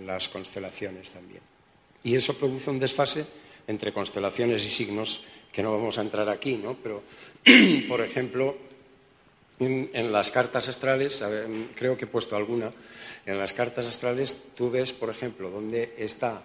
las 0.05 0.27
constelaciones 0.29 1.11
también. 1.11 1.41
Y 2.03 2.15
eso 2.15 2.35
produce 2.35 2.71
un 2.71 2.79
desfase 2.79 3.25
entre 3.67 3.93
constelaciones 3.93 4.65
y 4.65 4.69
signos 4.69 5.23
que 5.51 5.63
no 5.63 5.71
vamos 5.71 5.97
a 5.97 6.01
entrar 6.01 6.29
aquí, 6.29 6.55
¿no? 6.55 6.77
pero, 6.81 7.03
por 7.87 8.01
ejemplo, 8.01 8.57
en, 9.59 10.11
las 10.11 10.31
cartas 10.31 10.67
astrales, 10.69 11.23
creo 11.75 11.97
que 11.97 12.05
he 12.05 12.07
puesto 12.07 12.35
alguna, 12.35 12.71
en 13.25 13.37
las 13.37 13.53
cartas 13.53 13.87
astrales 13.87 14.41
tú 14.55 14.71
ves, 14.71 14.93
por 14.93 15.09
ejemplo, 15.09 15.49
dónde 15.49 15.93
está 15.97 16.41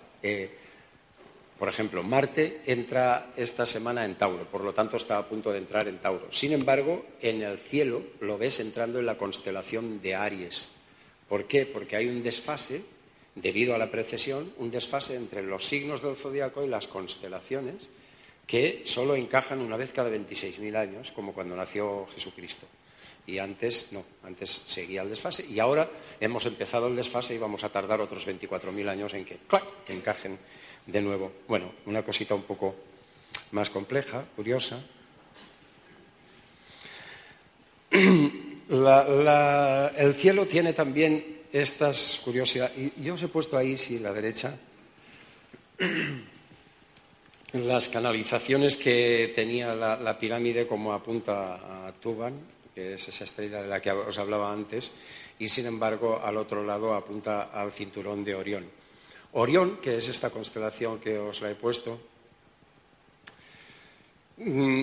por 1.59 1.71
ejemplo, 1.71 2.03
Marte 2.03 2.61
entra 2.67 3.33
esta 3.35 3.65
semana 3.65 4.05
en 4.05 4.17
Tauro, 4.17 4.45
por 4.45 4.63
lo 4.63 4.75
tanto 4.75 4.99
está 4.99 5.17
a 5.17 5.27
punto 5.27 5.51
de 5.53 5.59
entrar 5.59 5.89
en 5.89 5.99
Tauro. 5.99 6.29
Sin 6.31 6.53
embargo, 6.53 7.07
en 7.23 7.41
el 7.43 7.59
cielo 7.59 8.03
lo 8.21 8.37
ves 8.37 8.61
entrando 8.61 8.99
en 8.99 9.07
la 9.07 9.17
constelación 9.17 10.03
de 10.03 10.15
Aries. 10.15 10.69
¿Por 11.29 11.47
qué? 11.47 11.65
Porque 11.65 11.97
hay 11.97 12.09
un 12.09 12.23
desfase, 12.23 12.83
debido 13.37 13.75
a 13.75 13.79
la 13.79 13.91
precesión, 13.91 14.53
un 14.57 14.71
desfase 14.71 15.15
entre 15.15 15.43
los 15.43 15.65
signos 15.65 16.03
del 16.03 16.17
zodiaco 16.17 16.65
y 16.65 16.69
las 16.69 16.89
constelaciones 16.89 17.89
que 18.47 18.83
solo 18.85 19.15
encajan 19.15 19.61
una 19.61 19.77
vez 19.77 19.93
cada 19.93 20.11
26.000 20.11 20.77
años, 20.77 21.13
como 21.13 21.35
cuando 21.35 21.55
nació 21.55 22.07
Jesucristo. 22.15 22.67
Y 23.27 23.39
antes 23.39 23.89
no, 23.91 24.05
antes 24.23 24.63
seguía 24.67 25.03
el 25.03 25.09
desfase. 25.09 25.45
Y 25.45 25.59
ahora 25.59 25.91
hemos 26.21 26.47
empezado 26.47 26.87
el 26.87 26.97
desfase 26.97 27.35
y 27.35 27.39
vamos 27.39 27.65
a 27.65 27.71
tardar 27.71 28.01
otros 28.01 28.27
24.000 28.27 28.89
años 28.89 29.15
en 29.15 29.25
que 29.25 29.39
encajen 29.89 30.39
de 30.87 31.03
nuevo. 31.03 31.33
Bueno, 31.49 31.73
una 31.87 32.05
cosita 32.05 32.37
un 32.37 32.45
poco 32.45 32.77
más 33.51 33.69
compleja, 33.69 34.25
curiosa. 34.37 34.81
el 37.91 40.15
cielo 40.15 40.47
tiene 40.47 40.73
también 40.73 41.36
estas 41.61 42.21
curiosidades. 42.25 42.77
Y 42.77 43.03
yo 43.03 43.15
os 43.15 43.23
he 43.23 43.29
puesto 43.29 43.57
ahí, 43.57 43.77
sí, 43.77 43.99
la 43.99 44.13
derecha, 44.13 44.59
las 47.53 47.89
canalizaciones 47.89 48.77
que 48.77 49.33
tenía 49.35 49.75
la, 49.75 49.97
la 49.97 50.19
pirámide 50.19 50.67
como 50.67 50.93
apunta 50.93 51.87
a 51.87 51.93
Tuban, 51.93 52.35
que 52.75 52.95
es 52.95 53.09
esa 53.09 53.25
estrella 53.25 53.63
de 53.63 53.69
la 53.69 53.81
que 53.81 53.91
os 53.91 54.19
hablaba 54.19 54.53
antes, 54.53 54.93
y 55.39 55.49
sin 55.49 55.67
embargo 55.67 56.21
al 56.23 56.37
otro 56.37 56.65
lado 56.65 56.95
apunta 56.95 57.45
al 57.45 57.73
cinturón 57.73 58.25
de 58.25 58.35
Orión. 58.35 58.67
Orión, 59.33 59.79
que 59.79 59.97
es 59.97 60.09
esta 60.09 60.31
constelación 60.31 60.99
que 60.99 61.19
os 61.19 61.41
la 61.41 61.51
he 61.51 61.55
puesto, 61.55 61.99
mm, 64.39 64.83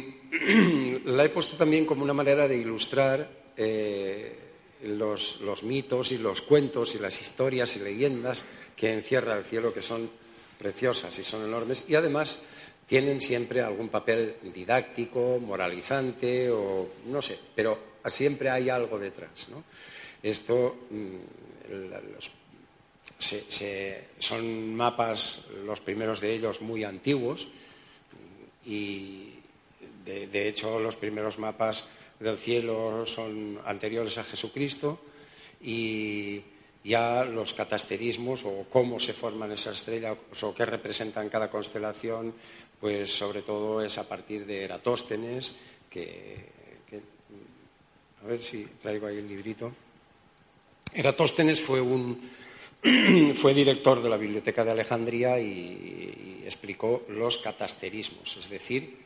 la 1.05 1.25
he 1.25 1.29
puesto 1.29 1.55
también 1.55 1.85
como 1.85 2.03
una 2.03 2.13
manera 2.13 2.47
de 2.47 2.57
ilustrar 2.57 3.29
eh, 3.55 4.42
los, 4.83 5.41
los, 5.41 5.63
mitos 5.63 6.11
y 6.11 6.17
los 6.17 6.41
cuentos 6.41 6.95
y 6.95 6.99
las 6.99 7.19
historias 7.21 7.75
y 7.75 7.79
leyendas 7.79 8.43
que 8.75 8.93
encierra 8.93 9.37
el 9.37 9.43
cielo, 9.43 9.73
que 9.73 9.81
son 9.81 10.09
preciosas 10.57 11.17
y 11.19 11.23
son 11.23 11.43
enormes, 11.45 11.85
y 11.87 11.95
además 11.95 12.39
tienen 12.87 13.21
siempre 13.21 13.61
algún 13.61 13.89
papel 13.89 14.35
didáctico, 14.53 15.39
moralizante 15.39 16.49
o 16.51 16.89
no 17.05 17.21
sé, 17.21 17.39
pero 17.55 17.79
siempre 18.05 18.49
hay 18.49 18.69
algo 18.69 18.99
detrás. 18.99 19.49
¿no? 19.49 19.63
Esto 20.21 20.75
mm, 20.89 21.17
son 24.19 24.75
mapas, 24.75 25.45
los 25.65 25.81
primeros 25.81 26.21
de 26.21 26.33
ellos, 26.33 26.61
muy 26.61 26.83
antiguos 26.83 27.47
y 28.65 29.33
de, 30.05 30.47
hecho 30.47 30.79
los 30.79 30.95
primeros 30.97 31.39
mapas 31.39 31.87
del 32.19 32.37
cielo 32.37 33.05
son 33.05 33.59
anteriores 33.65 34.17
a 34.17 34.23
Jesucristo 34.23 34.99
y 35.61 36.41
ya 36.83 37.23
los 37.23 37.53
catasterismos 37.53 38.43
o 38.45 38.65
cómo 38.69 38.99
se 38.99 39.13
forman 39.13 39.51
esas 39.51 39.77
estrellas 39.77 40.17
o 40.41 40.53
qué 40.53 40.65
representan 40.65 41.29
cada 41.29 41.49
constelación 41.49 42.33
pues 42.83 43.15
sobre 43.15 43.43
todo 43.43 43.81
es 43.81 43.97
a 43.97 44.05
partir 44.05 44.45
de 44.45 44.65
Eratóstenes, 44.65 45.55
que, 45.89 46.35
a 48.21 48.27
ver 48.27 48.41
si 48.41 48.65
traigo 48.81 49.07
ahí 49.07 49.19
el 49.19 49.29
librito. 49.29 49.71
Eratóstenes 50.93 51.61
fue 51.61 51.79
un 51.79 52.29
fue 53.35 53.53
director 53.53 54.03
de 54.03 54.09
la 54.09 54.17
Biblioteca 54.17 54.65
de 54.65 54.71
Alejandría 54.71 55.39
y, 55.39 55.45
y 55.45 56.41
explicó 56.43 57.05
los 57.07 57.37
catasterismos, 57.37 58.35
es 58.35 58.49
decir, 58.49 58.97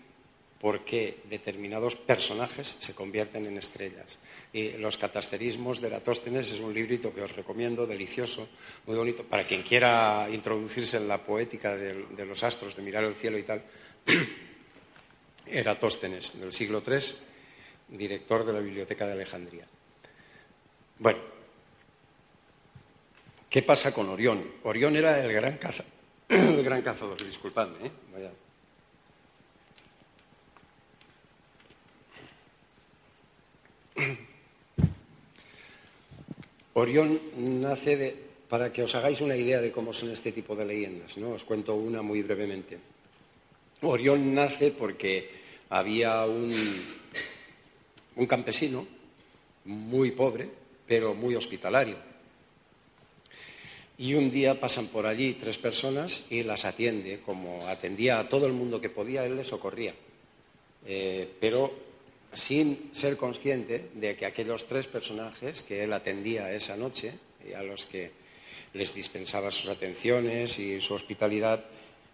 por 0.60 0.84
qué 0.84 1.20
determinados 1.30 1.96
personajes 1.96 2.78
se 2.80 2.96
convierten 2.96 3.46
en 3.46 3.58
estrellas. 3.58 4.18
Y 4.52 4.72
Los 4.74 4.98
catasterismos 4.98 5.82
de 5.82 5.88
Eratóstenes 5.88 6.52
es 6.52 6.60
un 6.60 6.74
librito 6.74 7.14
que 7.14 7.22
os 7.22 7.36
recomiendo, 7.36 7.86
delicioso, 7.86 8.48
muy 8.88 8.96
bonito, 8.96 9.24
para 9.24 9.46
quien 9.46 9.62
quiera 9.62 10.28
introducirse 10.32 10.98
en 10.98 11.08
la 11.08 11.24
poética 11.24 11.76
de, 11.76 12.26
los 12.26 12.44
astros, 12.44 12.76
de 12.76 12.82
mirar 12.82 13.04
el 13.04 13.16
cielo 13.16 13.38
y 13.38 13.44
tal. 13.44 13.64
Eratóstenes, 15.46 16.40
del 16.40 16.52
siglo 16.52 16.82
III, 16.86 16.98
director 17.90 18.46
de 18.46 18.54
la 18.54 18.60
Biblioteca 18.60 19.06
de 19.06 19.14
Alejandría. 19.14 19.66
Bueno, 21.00 21.20
¿qué 23.50 23.62
pasa 23.62 23.94
con 23.94 24.10
Orión? 24.10 24.44
Orión 24.64 24.96
era 24.96 25.24
el 25.24 25.32
gran, 25.32 25.58
caza... 25.58 25.84
el 26.30 26.64
gran 26.64 26.82
cazador, 26.82 27.24
disculpadme, 27.24 27.86
¿eh? 27.86 27.92
Vaya. 28.12 28.32
Orión 36.74 37.20
nace 37.62 37.98
de, 37.98 38.16
para 38.48 38.72
que 38.72 38.84
os 38.84 38.94
hagáis 38.96 39.22
una 39.22 39.36
idea 39.36 39.62
de 39.62 39.72
cómo 39.72 39.94
son 39.94 40.12
este 40.12 40.32
tipo 40.32 40.56
de 40.56 40.66
leyendas, 40.66 41.18
¿no? 41.18 41.32
Os 41.32 41.44
cuento 41.44 41.76
una 41.76 42.02
muy 42.02 42.22
brevemente. 42.22 42.78
Orión 43.82 44.34
nace 44.34 44.72
porque 44.72 45.30
había 45.70 46.26
un, 46.26 46.54
un 48.16 48.26
campesino 48.26 48.86
muy 49.66 50.12
pobre, 50.12 50.50
pero 50.88 51.14
muy 51.14 51.36
hospitalario. 51.36 51.96
Y 53.98 54.14
un 54.14 54.30
día 54.30 54.60
pasan 54.60 54.88
por 54.88 55.08
allí 55.08 55.34
tres 55.34 55.58
personas 55.58 56.24
y 56.30 56.44
las 56.44 56.66
atiende. 56.66 57.20
Como 57.26 57.68
atendía 57.68 58.20
a 58.20 58.30
todo 58.30 58.46
el 58.46 58.54
mundo 58.54 58.80
que 58.80 58.90
podía, 58.90 59.26
él 59.26 59.36
les 59.36 59.48
socorría. 59.48 59.96
Eh, 60.86 61.28
pero 61.40 61.87
sin 62.34 62.90
ser 62.94 63.18
consciente 63.18 63.90
de 63.94 64.16
que 64.16 64.26
aquellos 64.26 64.68
tres 64.68 64.88
personajes 64.88 65.64
que 65.64 65.84
él 65.84 65.94
atendía 65.94 66.54
esa 66.54 66.76
noche 66.76 67.14
y 67.48 67.54
a 67.54 67.64
los 67.64 67.86
que 67.86 68.12
les 68.74 68.94
dispensaba 68.94 69.52
sus 69.52 69.70
atenciones 69.70 70.60
y 70.60 70.82
su 70.82 70.94
hospitalidad 70.94 71.66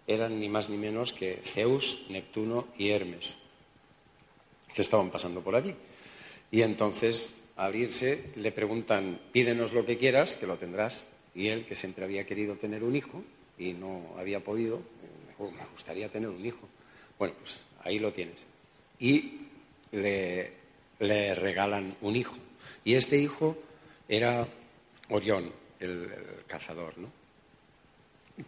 eran 0.06 0.38
ni 0.38 0.48
más 0.48 0.68
ni 0.70 0.76
menos 0.76 1.12
que 1.12 1.40
Zeus, 1.44 2.02
Neptuno 2.08 2.68
y 2.78 2.90
Hermes, 2.90 3.36
que 4.74 4.82
estaban 4.82 5.10
pasando 5.10 5.42
por 5.42 5.56
allí. 5.56 5.74
Y 6.50 6.62
entonces, 6.62 7.34
al 7.56 7.74
irse, 7.74 8.30
le 8.36 8.52
preguntan, 8.52 9.18
pídenos 9.32 9.72
lo 9.72 9.86
que 9.86 9.96
quieras, 9.96 10.36
que 10.36 10.46
lo 10.46 10.56
tendrás. 10.56 11.04
Y 11.34 11.48
él, 11.48 11.64
que 11.66 11.74
siempre 11.74 12.04
había 12.04 12.26
querido 12.26 12.54
tener 12.56 12.84
un 12.84 12.94
hijo 12.94 13.24
y 13.58 13.72
no 13.72 14.14
había 14.18 14.40
podido, 14.40 14.82
me 15.38 15.66
gustaría 15.72 16.08
tener 16.08 16.28
un 16.28 16.44
hijo. 16.44 16.68
Bueno, 17.18 17.34
pues 17.40 17.58
ahí 17.82 17.98
lo 17.98 18.12
tienes. 18.12 18.44
Y 19.00 19.43
le, 19.94 21.34
regalan 21.34 21.96
un 22.02 22.16
hijo. 22.16 22.36
Y 22.84 22.94
este 22.94 23.18
hijo 23.18 23.56
era 24.08 24.46
Orión, 25.08 25.50
el, 25.80 26.10
cazador, 26.46 26.98
¿no? 26.98 27.08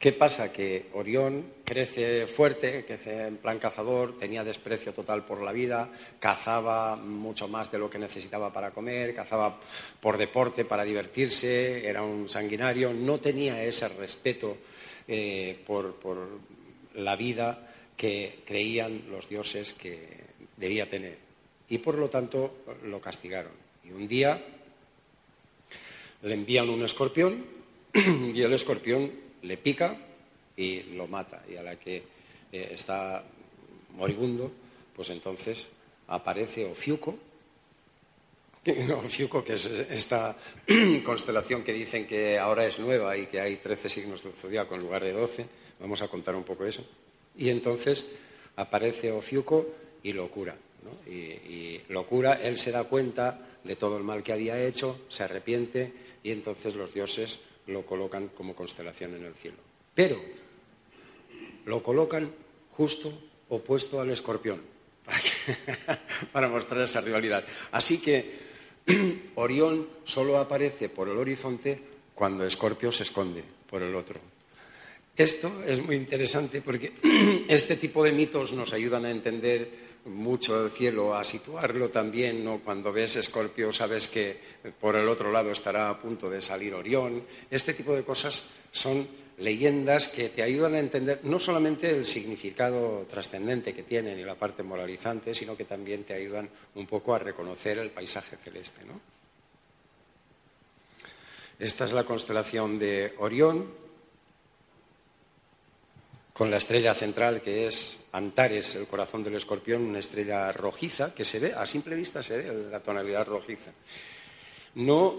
¿Qué 0.00 0.10
pasa? 0.12 0.52
Que 0.52 0.86
Orión 0.94 1.44
crece 1.64 2.26
fuerte, 2.26 2.84
crece 2.84 3.28
en 3.28 3.36
plan 3.36 3.60
cazador, 3.60 4.18
tenía 4.18 4.42
desprecio 4.42 4.92
total 4.92 5.24
por 5.24 5.42
la 5.42 5.52
vida, 5.52 5.88
cazaba 6.18 6.96
mucho 6.96 7.46
más 7.46 7.70
de 7.70 7.78
lo 7.78 7.88
que 7.88 7.98
necesitaba 7.98 8.52
para 8.52 8.72
comer, 8.72 9.14
cazaba 9.14 9.60
por 10.00 10.18
deporte, 10.18 10.64
para 10.64 10.82
divertirse, 10.82 11.88
era 11.88 12.02
un 12.02 12.28
sanguinario, 12.28 12.92
no 12.92 13.20
tenía 13.20 13.62
ese 13.62 13.86
respeto 13.86 14.58
eh, 15.06 15.56
por 15.64 16.40
la 16.96 17.14
vida 17.14 17.70
que 17.96 18.40
creían 18.44 19.02
los 19.08 19.28
dioses 19.28 19.72
que 19.72 20.08
debía 20.56 20.90
tener 20.90 21.25
y 21.68 21.78
por 21.78 21.96
lo 21.96 22.08
tanto 22.08 22.58
lo 22.84 23.00
castigaron. 23.00 23.52
Y 23.84 23.92
un 23.92 24.06
día 24.08 24.42
le 26.22 26.34
envían 26.34 26.68
un 26.68 26.82
escorpión 26.82 27.44
y 27.94 28.40
el 28.40 28.52
escorpión 28.52 29.10
le 29.42 29.56
pica 29.56 29.96
y 30.56 30.82
lo 30.94 31.06
mata. 31.06 31.42
Y 31.50 31.56
a 31.56 31.62
la 31.62 31.76
que 31.76 32.02
eh, 32.52 32.70
está 32.72 33.22
moribundo, 33.96 34.52
pues 34.94 35.10
entonces 35.10 35.68
aparece 36.08 36.64
Ofiuco, 36.64 37.16
Ofiuco, 38.96 39.44
que 39.44 39.54
es 39.54 39.66
esta 39.66 40.36
constelación 41.04 41.62
que 41.62 41.72
dicen 41.72 42.06
que 42.06 42.38
ahora 42.38 42.66
es 42.66 42.78
nueva 42.78 43.16
y 43.16 43.26
que 43.26 43.40
hay 43.40 43.56
13 43.56 43.88
signos 43.88 44.24
del 44.24 44.32
zodiaco 44.32 44.74
en 44.74 44.80
lugar 44.80 45.04
de 45.04 45.12
12. 45.12 45.46
Vamos 45.80 46.02
a 46.02 46.08
contar 46.08 46.34
un 46.34 46.44
poco 46.44 46.64
eso. 46.64 46.84
Y 47.36 47.50
entonces 47.50 48.08
aparece 48.56 49.12
Ofiuco 49.12 49.66
y 50.02 50.12
lo 50.12 50.28
cura. 50.28 50.56
Y, 51.06 51.10
y 51.12 51.82
lo 51.88 52.06
cura, 52.06 52.34
él 52.34 52.58
se 52.58 52.70
da 52.70 52.84
cuenta 52.84 53.38
de 53.64 53.76
todo 53.76 53.96
el 53.96 54.04
mal 54.04 54.22
que 54.22 54.32
había 54.32 54.62
hecho, 54.62 55.00
se 55.08 55.24
arrepiente 55.24 55.92
y 56.22 56.30
entonces 56.30 56.74
los 56.74 56.92
dioses 56.92 57.38
lo 57.66 57.84
colocan 57.84 58.28
como 58.28 58.54
constelación 58.54 59.14
en 59.14 59.24
el 59.24 59.34
cielo. 59.34 59.56
Pero 59.94 60.20
lo 61.64 61.82
colocan 61.82 62.30
justo 62.72 63.12
opuesto 63.48 64.00
al 64.00 64.10
escorpión, 64.10 64.60
para, 66.32 66.48
mostrar 66.48 66.82
esa 66.82 67.00
rivalidad. 67.00 67.44
Así 67.72 67.98
que 67.98 68.46
Orión 69.36 69.88
solo 70.04 70.38
aparece 70.38 70.88
por 70.88 71.08
el 71.08 71.16
horizonte 71.16 71.80
cuando 72.14 72.46
Escorpio 72.46 72.90
se 72.90 73.04
esconde 73.04 73.42
por 73.68 73.82
el 73.82 73.94
otro. 73.94 74.20
Esto 75.16 75.62
es 75.66 75.82
muy 75.82 75.96
interesante 75.96 76.60
porque 76.60 76.92
este 77.48 77.76
tipo 77.76 78.04
de 78.04 78.12
mitos 78.12 78.52
nos 78.52 78.72
ayudan 78.72 79.04
a 79.04 79.10
entender 79.10 79.85
mucho 80.06 80.64
el 80.64 80.70
cielo, 80.70 81.14
a 81.14 81.24
situarlo 81.24 81.88
también, 81.88 82.44
¿no? 82.44 82.60
Cuando 82.60 82.92
ves 82.92 83.16
Escorpio 83.16 83.72
sabes 83.72 84.08
que 84.08 84.38
por 84.80 84.96
el 84.96 85.08
otro 85.08 85.32
lado 85.32 85.50
estará 85.50 85.90
a 85.90 85.98
punto 85.98 86.30
de 86.30 86.40
salir 86.40 86.74
Orión. 86.74 87.22
Este 87.50 87.74
tipo 87.74 87.94
de 87.94 88.04
cosas 88.04 88.44
son 88.72 89.06
leyendas 89.38 90.08
que 90.08 90.30
te 90.30 90.42
ayudan 90.42 90.74
a 90.74 90.78
entender 90.78 91.20
no 91.24 91.38
solamente 91.38 91.90
el 91.90 92.06
significado 92.06 93.06
trascendente 93.08 93.74
que 93.74 93.82
tienen 93.82 94.18
y 94.18 94.24
la 94.24 94.34
parte 94.34 94.62
moralizante, 94.62 95.34
sino 95.34 95.56
que 95.56 95.64
también 95.64 96.04
te 96.04 96.14
ayudan 96.14 96.48
un 96.74 96.86
poco 96.86 97.14
a 97.14 97.18
reconocer 97.18 97.78
el 97.78 97.90
paisaje 97.90 98.36
celeste. 98.36 98.84
¿no? 98.86 99.00
Esta 101.58 101.84
es 101.84 101.92
la 101.92 102.04
constelación 102.04 102.78
de 102.78 103.14
Orión, 103.18 103.66
con 106.36 106.50
la 106.50 106.58
estrella 106.58 106.92
central 106.92 107.40
que 107.40 107.66
es 107.66 107.98
Antares, 108.12 108.74
el 108.74 108.86
corazón 108.86 109.24
del 109.24 109.36
escorpión, 109.36 109.80
una 109.80 110.00
estrella 110.00 110.52
rojiza 110.52 111.14
que 111.14 111.24
se 111.24 111.38
ve, 111.38 111.54
a 111.56 111.64
simple 111.64 111.96
vista 111.96 112.22
se 112.22 112.36
ve 112.36 112.68
la 112.70 112.80
tonalidad 112.80 113.26
rojiza. 113.26 113.70
No 114.74 115.14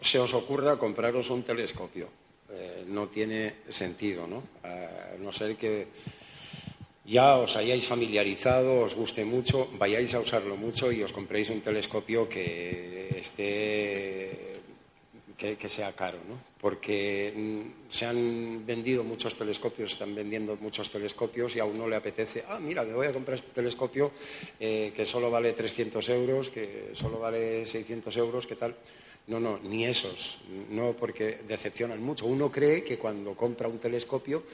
se 0.00 0.18
os 0.18 0.32
ocurra 0.32 0.78
compraros 0.78 1.28
un 1.28 1.42
telescopio 1.42 2.08
eh, 2.52 2.84
no 2.88 3.08
tiene 3.08 3.56
sentido, 3.68 4.26
¿no? 4.26 4.42
A 4.64 5.14
no 5.20 5.30
ser 5.30 5.56
que 5.56 5.86
ya 7.04 7.36
os 7.36 7.56
hayáis 7.56 7.86
familiarizado, 7.86 8.80
os 8.80 8.94
guste 8.94 9.26
mucho, 9.26 9.68
vayáis 9.76 10.14
a 10.14 10.20
usarlo 10.20 10.56
mucho 10.56 10.90
y 10.90 11.02
os 11.02 11.12
compréis 11.12 11.50
un 11.50 11.60
telescopio 11.60 12.26
que 12.28 13.12
esté 13.14 14.49
que, 15.40 15.68
sea 15.68 15.92
caro, 15.92 16.18
¿no? 16.28 16.36
Porque 16.60 17.32
mm, 17.34 17.90
se 17.90 18.04
han 18.04 18.66
vendido 18.66 19.02
muchos 19.02 19.34
telescopios, 19.34 19.92
están 19.92 20.14
vendiendo 20.14 20.56
muchos 20.60 20.90
telescopios 20.90 21.56
y 21.56 21.60
a 21.60 21.64
uno 21.64 21.88
le 21.88 21.96
apetece, 21.96 22.44
ah, 22.46 22.58
mira, 22.60 22.84
me 22.84 22.92
voy 22.92 23.06
a 23.06 23.12
comprar 23.12 23.36
este 23.36 23.50
telescopio 23.52 24.12
eh, 24.58 24.92
que 24.94 25.06
solo 25.06 25.30
vale 25.30 25.54
300 25.54 26.06
euros, 26.10 26.50
que 26.50 26.90
solo 26.92 27.18
vale 27.18 27.66
600 27.66 28.14
euros, 28.18 28.46
¿qué 28.46 28.56
tal? 28.56 28.76
No, 29.28 29.40
no, 29.40 29.58
ni 29.62 29.86
esos, 29.86 30.40
no 30.70 30.92
porque 30.92 31.40
decepcionan 31.48 32.02
mucho. 32.02 32.26
Uno 32.26 32.50
cree 32.50 32.84
que 32.84 32.98
cuando 32.98 33.34
compra 33.34 33.68
un 33.68 33.78
telescopio 33.78 34.44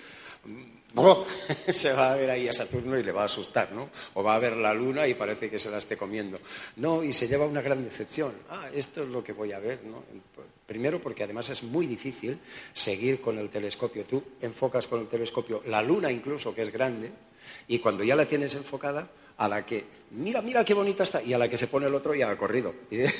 mm, 0.44 0.96
se 1.68 1.92
va 1.92 2.12
a 2.12 2.16
ver 2.16 2.30
ahí 2.30 2.46
a 2.46 2.52
Saturno 2.52 2.96
y 2.96 3.02
le 3.02 3.10
va 3.10 3.22
a 3.22 3.24
asustar, 3.24 3.72
¿no? 3.72 3.90
O 4.14 4.22
va 4.22 4.36
a 4.36 4.38
ver 4.38 4.56
la 4.56 4.72
luna 4.72 5.08
y 5.08 5.14
parece 5.14 5.50
que 5.50 5.58
se 5.58 5.68
la 5.68 5.78
esté 5.78 5.96
comiendo. 5.96 6.38
No, 6.76 7.02
y 7.02 7.12
se 7.12 7.26
lleva 7.26 7.44
una 7.44 7.60
gran 7.60 7.82
decepción. 7.82 8.32
Ah, 8.50 8.70
esto 8.72 9.02
es 9.02 9.08
lo 9.08 9.24
que 9.24 9.32
voy 9.32 9.50
a 9.50 9.58
ver, 9.58 9.80
¿no? 9.84 10.04
Primero 10.66 11.00
porque 11.00 11.22
además 11.22 11.48
es 11.50 11.62
muy 11.62 11.86
difícil 11.86 12.38
seguir 12.72 13.20
con 13.20 13.38
el 13.38 13.48
telescopio. 13.48 14.04
Tú 14.04 14.22
enfocas 14.40 14.86
con 14.86 15.00
el 15.00 15.06
telescopio 15.06 15.62
la 15.66 15.82
luna 15.82 16.10
incluso, 16.10 16.54
que 16.54 16.62
es 16.62 16.72
grande, 16.72 17.10
y 17.68 17.78
cuando 17.78 18.02
ya 18.02 18.16
la 18.16 18.26
tienes 18.26 18.54
enfocada, 18.54 19.08
a 19.38 19.48
la 19.48 19.66
que, 19.66 19.84
mira, 20.12 20.40
mira 20.40 20.64
qué 20.64 20.72
bonita 20.72 21.02
está, 21.02 21.22
y 21.22 21.34
a 21.34 21.38
la 21.38 21.48
que 21.48 21.56
se 21.56 21.66
pone 21.66 21.86
el 21.86 21.94
otro 21.94 22.14
ya 22.14 22.30
ha 22.30 22.36
corrido. 22.36 22.74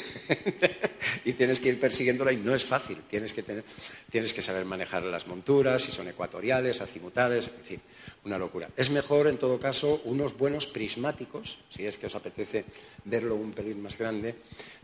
Y, 1.24 1.32
tienes 1.32 1.60
que 1.60 1.70
ir 1.70 1.80
persiguiéndola 1.80 2.32
y 2.32 2.36
no 2.36 2.54
es 2.54 2.64
fácil. 2.64 2.98
Tienes 3.08 3.34
que, 3.34 3.42
tener, 3.42 3.64
tienes 4.10 4.32
que 4.32 4.42
saber 4.42 4.64
manejar 4.64 5.02
las 5.02 5.26
monturas, 5.26 5.82
si 5.82 5.90
son 5.90 6.08
ecuatoriales, 6.08 6.80
azimutales, 6.80 7.50
en 7.58 7.64
fin, 7.64 7.80
una 8.24 8.38
locura. 8.38 8.68
Es 8.76 8.90
mejor, 8.90 9.26
en 9.26 9.36
todo 9.36 9.58
caso, 9.58 10.00
unos 10.04 10.36
buenos 10.36 10.66
prismáticos, 10.66 11.58
si 11.70 11.84
es 11.84 11.98
que 11.98 12.06
os 12.06 12.14
apetece 12.14 12.64
verlo 13.04 13.34
un 13.34 13.52
pelín 13.52 13.82
más 13.82 13.98
grande, 13.98 14.36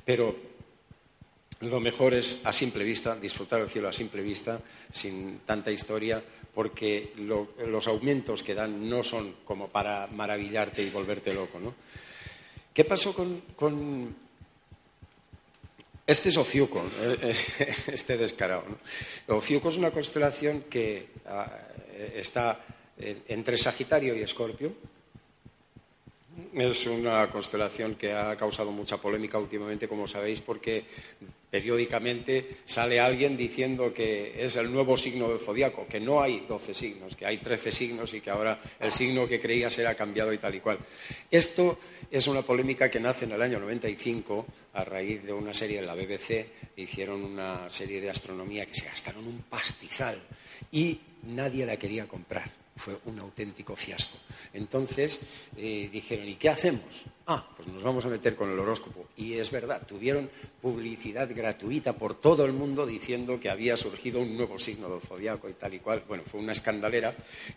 pero 0.04 0.34
lo 1.62 1.80
mejor 1.80 2.14
es 2.14 2.40
a 2.44 2.52
simple 2.52 2.84
vista, 2.84 3.16
disfrutar 3.16 3.60
el 3.60 3.68
cielo 3.68 3.88
a 3.88 3.92
simple 3.92 4.22
vista, 4.22 4.60
sin 4.92 5.40
tanta 5.40 5.70
historia, 5.70 6.22
porque 6.54 7.12
los 7.16 7.88
aumentos 7.88 8.42
que 8.42 8.54
dan 8.54 8.88
no 8.88 9.02
son 9.02 9.36
como 9.44 9.68
para 9.68 10.06
maravillarte 10.08 10.82
y 10.82 10.90
volverte 10.90 11.32
loco. 11.32 11.58
¿no? 11.58 11.74
¿Qué 12.74 12.84
pasó 12.84 13.14
con, 13.14 14.14
Este 16.06 16.28
es 16.28 16.36
Ofiuco, 16.36 16.84
eh, 17.00 17.34
este 17.92 18.16
descarado. 18.16 18.64
¿no? 19.28 19.38
Es 19.38 19.76
una 19.78 19.90
constelación 19.90 20.62
que 20.62 21.08
ah, 21.26 21.50
está 22.14 22.60
entre 22.98 23.56
Sagitario 23.56 24.14
y 24.14 24.20
Escorpio. 24.20 24.74
Es 26.54 26.86
una 26.86 27.28
constelación 27.28 27.94
que 27.94 28.12
ha 28.12 28.36
causado 28.36 28.70
mucha 28.70 28.96
polémica 28.96 29.38
últimamente, 29.38 29.88
como 29.88 30.06
sabéis, 30.06 30.40
porque 30.40 30.84
periódicamente 31.50 32.58
sale 32.64 32.98
alguien 32.98 33.36
diciendo 33.36 33.92
que 33.92 34.42
es 34.42 34.56
el 34.56 34.72
nuevo 34.72 34.96
signo 34.96 35.28
del 35.28 35.38
zodiaco, 35.38 35.86
que 35.86 36.00
no 36.00 36.22
hay 36.22 36.46
doce 36.48 36.72
signos, 36.72 37.16
que 37.16 37.26
hay 37.26 37.38
trece 37.38 37.70
signos 37.70 38.14
y 38.14 38.22
que 38.22 38.30
ahora 38.30 38.58
el 38.80 38.90
signo 38.92 39.28
que 39.28 39.40
creía 39.40 39.68
será 39.68 39.94
cambiado 39.94 40.32
y 40.32 40.38
tal 40.38 40.54
y 40.54 40.60
cual. 40.60 40.78
Esto 41.30 41.78
es 42.10 42.26
una 42.26 42.40
polémica 42.40 42.90
que 42.90 43.00
nace 43.00 43.26
en 43.26 43.32
el 43.32 43.42
año 43.42 43.58
95 43.60 44.46
a 44.72 44.84
raíz 44.84 45.24
de 45.24 45.32
una 45.34 45.52
serie 45.52 45.80
en 45.80 45.86
la 45.86 45.94
BBC, 45.94 46.46
hicieron 46.76 47.22
una 47.22 47.68
serie 47.68 48.00
de 48.00 48.08
astronomía 48.08 48.64
que 48.64 48.74
se 48.74 48.86
gastaron 48.86 49.26
un 49.26 49.42
pastizal 49.42 50.18
y 50.70 50.98
nadie 51.24 51.66
la 51.66 51.76
quería 51.76 52.08
comprar 52.08 52.61
fue 52.82 52.98
un 53.04 53.20
auténtico 53.20 53.76
fiasco. 53.76 54.18
Entonces 54.52 55.20
eh, 55.56 55.88
dijeron, 55.92 56.28
¿y 56.28 56.34
qué 56.34 56.48
hacemos? 56.48 57.04
Ah, 57.26 57.46
pues 57.56 57.68
nos 57.68 57.84
vamos 57.84 58.04
a 58.04 58.08
meter 58.08 58.34
con 58.34 58.50
el 58.50 58.58
horóscopo. 58.58 59.06
Y 59.16 59.34
es 59.34 59.52
verdad, 59.52 59.86
tuvieron 59.86 60.28
publicidad 60.60 61.30
gratuita 61.32 61.92
por 61.92 62.20
todo 62.20 62.44
el 62.44 62.52
mundo 62.52 62.84
diciendo 62.84 63.38
que 63.38 63.50
había 63.50 63.76
surgido 63.76 64.20
un 64.20 64.36
nuevo 64.36 64.58
signo 64.58 64.88
del 64.88 65.00
zodiaco 65.00 65.48
y 65.48 65.52
tal 65.52 65.74
y 65.74 65.78
cual. 65.78 66.02
Bueno, 66.08 66.24
fue 66.26 66.40
una 66.40 66.50
escandalera 66.50 67.14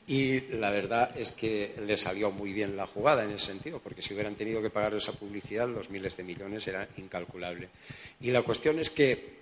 y 0.08 0.42
la 0.42 0.70
verdad 0.70 1.18
es 1.18 1.32
que 1.32 1.74
le 1.84 1.98
salió 1.98 2.30
muy 2.30 2.54
bien 2.54 2.78
la 2.78 2.86
jugada 2.86 3.24
en 3.24 3.32
ese 3.32 3.48
sentido, 3.48 3.80
porque 3.80 4.04
si 4.04 4.14
hubieran 4.14 4.36
tenido 4.36 4.62
que 4.62 4.70
pagar 4.70 4.94
esa 4.94 5.14
publicidad, 5.14 5.68
los 5.68 5.90
miles 5.90 6.16
de 6.16 6.24
millones 6.24 6.68
era 6.68 6.88
incalculable. 6.98 7.70
Y 8.22 8.30
la 8.30 8.44
cuestión 8.44 8.78
es 8.78 8.92
que 8.92 9.36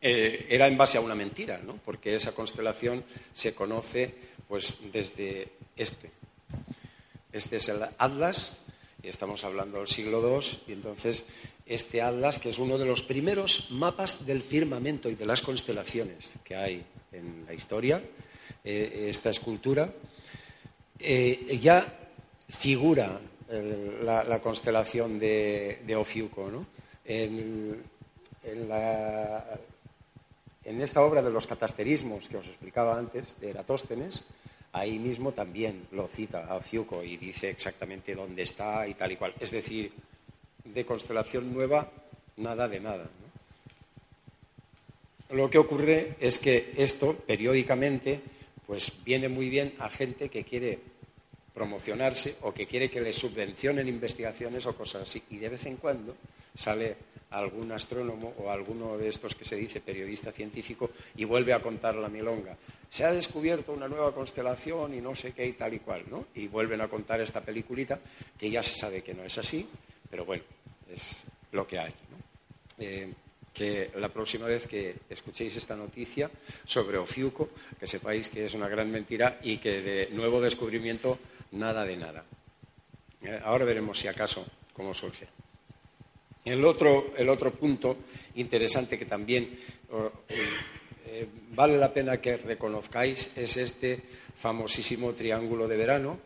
eh, 0.00 0.46
era 0.50 0.68
en 0.68 0.76
base 0.76 0.98
a 0.98 1.00
una 1.00 1.16
mentira, 1.16 1.58
¿no? 1.58 1.80
porque 1.84 2.14
esa 2.14 2.32
constelación 2.32 3.02
se 3.32 3.54
conoce 3.54 4.27
pues 4.48 4.78
desde 4.92 5.48
este. 5.76 6.10
Este 7.30 7.56
es 7.56 7.68
el 7.68 7.82
Atlas, 7.98 8.56
y 9.02 9.08
estamos 9.08 9.44
hablando 9.44 9.78
del 9.78 9.86
siglo 9.86 10.20
II, 10.26 10.58
y 10.66 10.72
entonces 10.72 11.26
este 11.66 12.00
Atlas, 12.00 12.38
que 12.38 12.50
es 12.50 12.58
uno 12.58 12.78
de 12.78 12.86
los 12.86 13.02
primeros 13.02 13.70
mapas 13.70 14.24
del 14.24 14.42
firmamento 14.42 15.10
y 15.10 15.14
de 15.14 15.26
las 15.26 15.42
constelaciones 15.42 16.30
que 16.42 16.56
hay 16.56 16.84
en 17.12 17.44
la 17.46 17.52
historia, 17.52 18.02
eh, 18.64 19.06
esta 19.10 19.30
escultura, 19.30 19.92
eh, 20.98 21.58
ya 21.60 21.86
figura 22.48 23.20
la, 24.02 24.40
constelación 24.40 25.18
de, 25.18 25.96
Ofiuco. 25.96 26.50
¿no? 26.50 26.66
En, 27.04 27.82
la, 28.68 29.58
en 30.68 30.82
esta 30.82 31.00
obra 31.00 31.22
de 31.22 31.30
los 31.30 31.46
catasterismos 31.46 32.28
que 32.28 32.36
os 32.36 32.46
explicaba 32.46 32.98
antes, 32.98 33.40
de 33.40 33.50
Eratóstenes, 33.50 34.24
ahí 34.72 34.98
mismo 34.98 35.32
también 35.32 35.88
lo 35.92 36.06
cita 36.06 36.44
a 36.44 36.60
Fiuco 36.60 37.02
y 37.02 37.16
dice 37.16 37.48
exactamente 37.48 38.14
dónde 38.14 38.42
está 38.42 38.86
y 38.86 38.92
tal 38.92 39.12
y 39.12 39.16
cual. 39.16 39.32
Es 39.40 39.50
decir, 39.50 39.90
de 40.64 40.84
constelación 40.84 41.54
nueva, 41.54 41.90
nada 42.36 42.68
de 42.68 42.80
nada. 42.80 43.08
Lo 45.30 45.48
que 45.48 45.56
ocurre 45.56 46.16
es 46.20 46.38
que 46.38 46.74
esto, 46.76 47.16
periódicamente, 47.16 48.20
pues 48.66 48.92
viene 49.04 49.28
muy 49.28 49.48
bien 49.48 49.74
a 49.78 49.88
gente 49.88 50.28
que 50.28 50.44
quiere 50.44 50.78
promocionarse 51.54 52.36
o 52.42 52.52
que 52.52 52.66
quiere 52.66 52.90
que 52.90 53.00
le 53.00 53.14
subvencionen 53.14 53.88
investigaciones 53.88 54.66
o 54.66 54.76
cosas 54.76 55.08
así. 55.08 55.22
Y 55.30 55.38
de 55.38 55.48
vez 55.48 55.64
en 55.64 55.76
cuando 55.76 56.14
sale 56.54 57.07
algún 57.30 57.70
astrónomo 57.72 58.34
o 58.38 58.50
alguno 58.50 58.96
de 58.96 59.08
estos 59.08 59.34
que 59.34 59.44
se 59.44 59.56
dice 59.56 59.80
periodista 59.80 60.32
científico 60.32 60.90
y 61.16 61.24
vuelve 61.24 61.52
a 61.52 61.60
contar 61.60 61.94
la 61.94 62.08
milonga. 62.08 62.56
Se 62.88 63.04
ha 63.04 63.12
descubierto 63.12 63.72
una 63.72 63.88
nueva 63.88 64.14
constelación 64.14 64.94
y 64.94 65.00
no 65.00 65.14
sé 65.14 65.32
qué 65.32 65.46
y 65.46 65.52
tal 65.52 65.74
y 65.74 65.80
cual, 65.80 66.04
¿no? 66.10 66.26
Y 66.34 66.48
vuelven 66.48 66.80
a 66.80 66.88
contar 66.88 67.20
esta 67.20 67.40
peliculita 67.40 67.98
que 68.38 68.50
ya 68.50 68.62
se 68.62 68.74
sabe 68.74 69.02
que 69.02 69.14
no 69.14 69.24
es 69.24 69.36
así, 69.36 69.68
pero 70.10 70.24
bueno, 70.24 70.44
es 70.90 71.18
lo 71.52 71.66
que 71.66 71.78
hay. 71.78 71.94
Eh, 72.78 73.12
que 73.52 73.90
la 73.96 74.08
próxima 74.08 74.46
vez 74.46 74.66
que 74.66 74.94
escuchéis 75.10 75.56
esta 75.56 75.74
noticia 75.74 76.30
sobre 76.64 76.96
Ofiuco, 76.96 77.50
que 77.78 77.88
sepáis 77.88 78.28
que 78.28 78.46
es 78.46 78.54
una 78.54 78.68
gran 78.68 78.90
mentira 78.90 79.40
y 79.42 79.58
que 79.58 79.82
de 79.82 80.08
nuevo 80.12 80.40
descubrimiento 80.40 81.18
nada 81.52 81.84
de 81.84 81.96
nada. 81.96 82.24
Eh, 83.20 83.40
ahora 83.42 83.64
veremos 83.64 83.98
si 83.98 84.06
acaso 84.06 84.46
cómo 84.72 84.94
surge. 84.94 85.26
El 86.48 86.64
otro, 86.64 87.12
el 87.16 87.28
otro 87.28 87.52
punto 87.52 87.96
interesante 88.36 88.98
que 88.98 89.04
también 89.04 89.58
eh, 91.06 91.28
vale 91.50 91.76
la 91.76 91.92
pena 91.92 92.20
que 92.20 92.36
reconozcáis 92.36 93.32
es 93.36 93.56
este 93.58 94.00
famosísimo 94.34 95.12
triángulo 95.12 95.68
de 95.68 95.76
verano, 95.76 96.18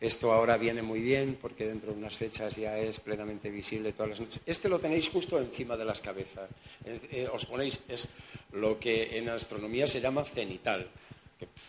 esto 0.00 0.32
ahora 0.32 0.56
viene 0.56 0.82
muy 0.82 1.00
bien 1.00 1.38
porque 1.40 1.66
dentro 1.66 1.92
de 1.92 1.98
unas 1.98 2.16
fechas 2.16 2.56
ya 2.56 2.78
es 2.78 3.00
plenamente 3.00 3.50
visible 3.50 3.92
todas 3.92 4.10
las 4.10 4.20
noches. 4.20 4.40
Este 4.46 4.68
lo 4.68 4.78
tenéis 4.78 5.08
justo 5.08 5.38
encima 5.38 5.76
de 5.76 5.84
las 5.84 6.00
cabezas. 6.00 6.48
Eh, 6.84 7.28
os 7.32 7.44
ponéis, 7.46 7.80
es 7.86 8.08
lo 8.52 8.78
que 8.78 9.18
en 9.18 9.28
astronomía 9.28 9.86
se 9.86 10.00
llama 10.00 10.24
cenital. 10.24 10.88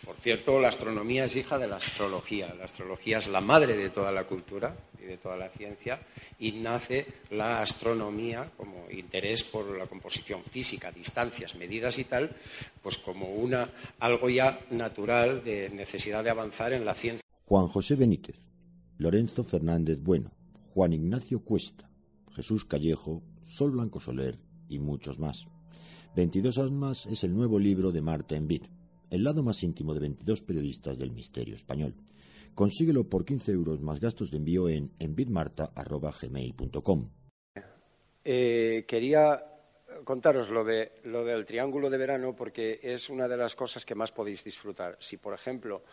por 0.05 0.17
cierto, 0.17 0.59
la 0.59 0.69
astronomía 0.69 1.25
es 1.25 1.35
hija 1.35 1.57
de 1.57 1.67
la 1.67 1.77
astrología. 1.77 2.53
La 2.55 2.65
astrología 2.65 3.17
es 3.17 3.27
la 3.27 3.41
madre 3.41 3.77
de 3.77 3.89
toda 3.89 4.11
la 4.11 4.23
cultura 4.23 4.75
de 5.11 5.17
toda 5.17 5.37
la 5.37 5.49
ciencia 5.49 5.99
y 6.39 6.53
nace 6.53 7.05
la 7.29 7.61
astronomía 7.61 8.51
como 8.57 8.89
interés 8.89 9.43
por 9.43 9.77
la 9.77 9.87
composición 9.87 10.43
física, 10.43 10.91
distancias, 10.91 11.55
medidas 11.55 11.99
y 11.99 12.05
tal, 12.05 12.35
pues 12.81 12.97
como 12.97 13.33
una 13.33 13.69
algo 13.99 14.29
ya 14.29 14.59
natural 14.71 15.43
de 15.43 15.69
necesidad 15.69 16.23
de 16.23 16.29
avanzar 16.29 16.73
en 16.73 16.85
la 16.85 16.93
ciencia 16.93 17.21
Juan 17.51 17.67
José 17.67 17.95
Benítez, 17.95 18.49
Lorenzo 18.97 19.43
Fernández 19.43 20.01
Bueno, 20.01 20.31
Juan 20.73 20.93
Ignacio 20.93 21.43
Cuesta, 21.43 21.89
Jesús 22.33 22.63
Callejo, 22.63 23.21
Sol 23.43 23.71
Blanco 23.71 23.99
Soler 23.99 24.39
y 24.69 24.79
muchos 24.79 25.19
más. 25.19 25.47
22 26.15 26.57
almas 26.57 27.07
es 27.07 27.25
el 27.25 27.33
nuevo 27.33 27.59
libro 27.59 27.91
de 27.91 28.01
Marta 28.01 28.37
Envid, 28.37 28.63
el 29.09 29.25
lado 29.25 29.43
más 29.43 29.63
íntimo 29.63 29.93
de 29.93 29.99
22 29.99 30.41
periodistas 30.43 30.97
del 30.97 31.11
misterio 31.11 31.55
español. 31.55 31.93
Consíguelo 32.55 33.09
por 33.09 33.25
15 33.25 33.51
euros 33.51 33.81
más 33.81 33.99
gastos 33.99 34.31
de 34.31 34.37
envío 34.37 34.69
en 34.69 34.93
envidmarta.gmail.com. 34.99 37.09
Eh, 38.23 38.85
quería 38.87 39.39
contaros 40.03 40.49
lo, 40.49 40.63
de, 40.63 40.93
lo 41.03 41.25
del 41.25 41.45
triángulo 41.45 41.89
de 41.89 41.97
verano 41.97 42.35
porque 42.35 42.79
es 42.81 43.09
una 43.09 43.27
de 43.27 43.37
las 43.37 43.55
cosas 43.55 43.85
que 43.85 43.95
más 43.95 44.11
podéis 44.11 44.43
disfrutar. 44.43 44.97
Si, 44.99 45.17
por 45.17 45.33
ejemplo, 45.33 45.83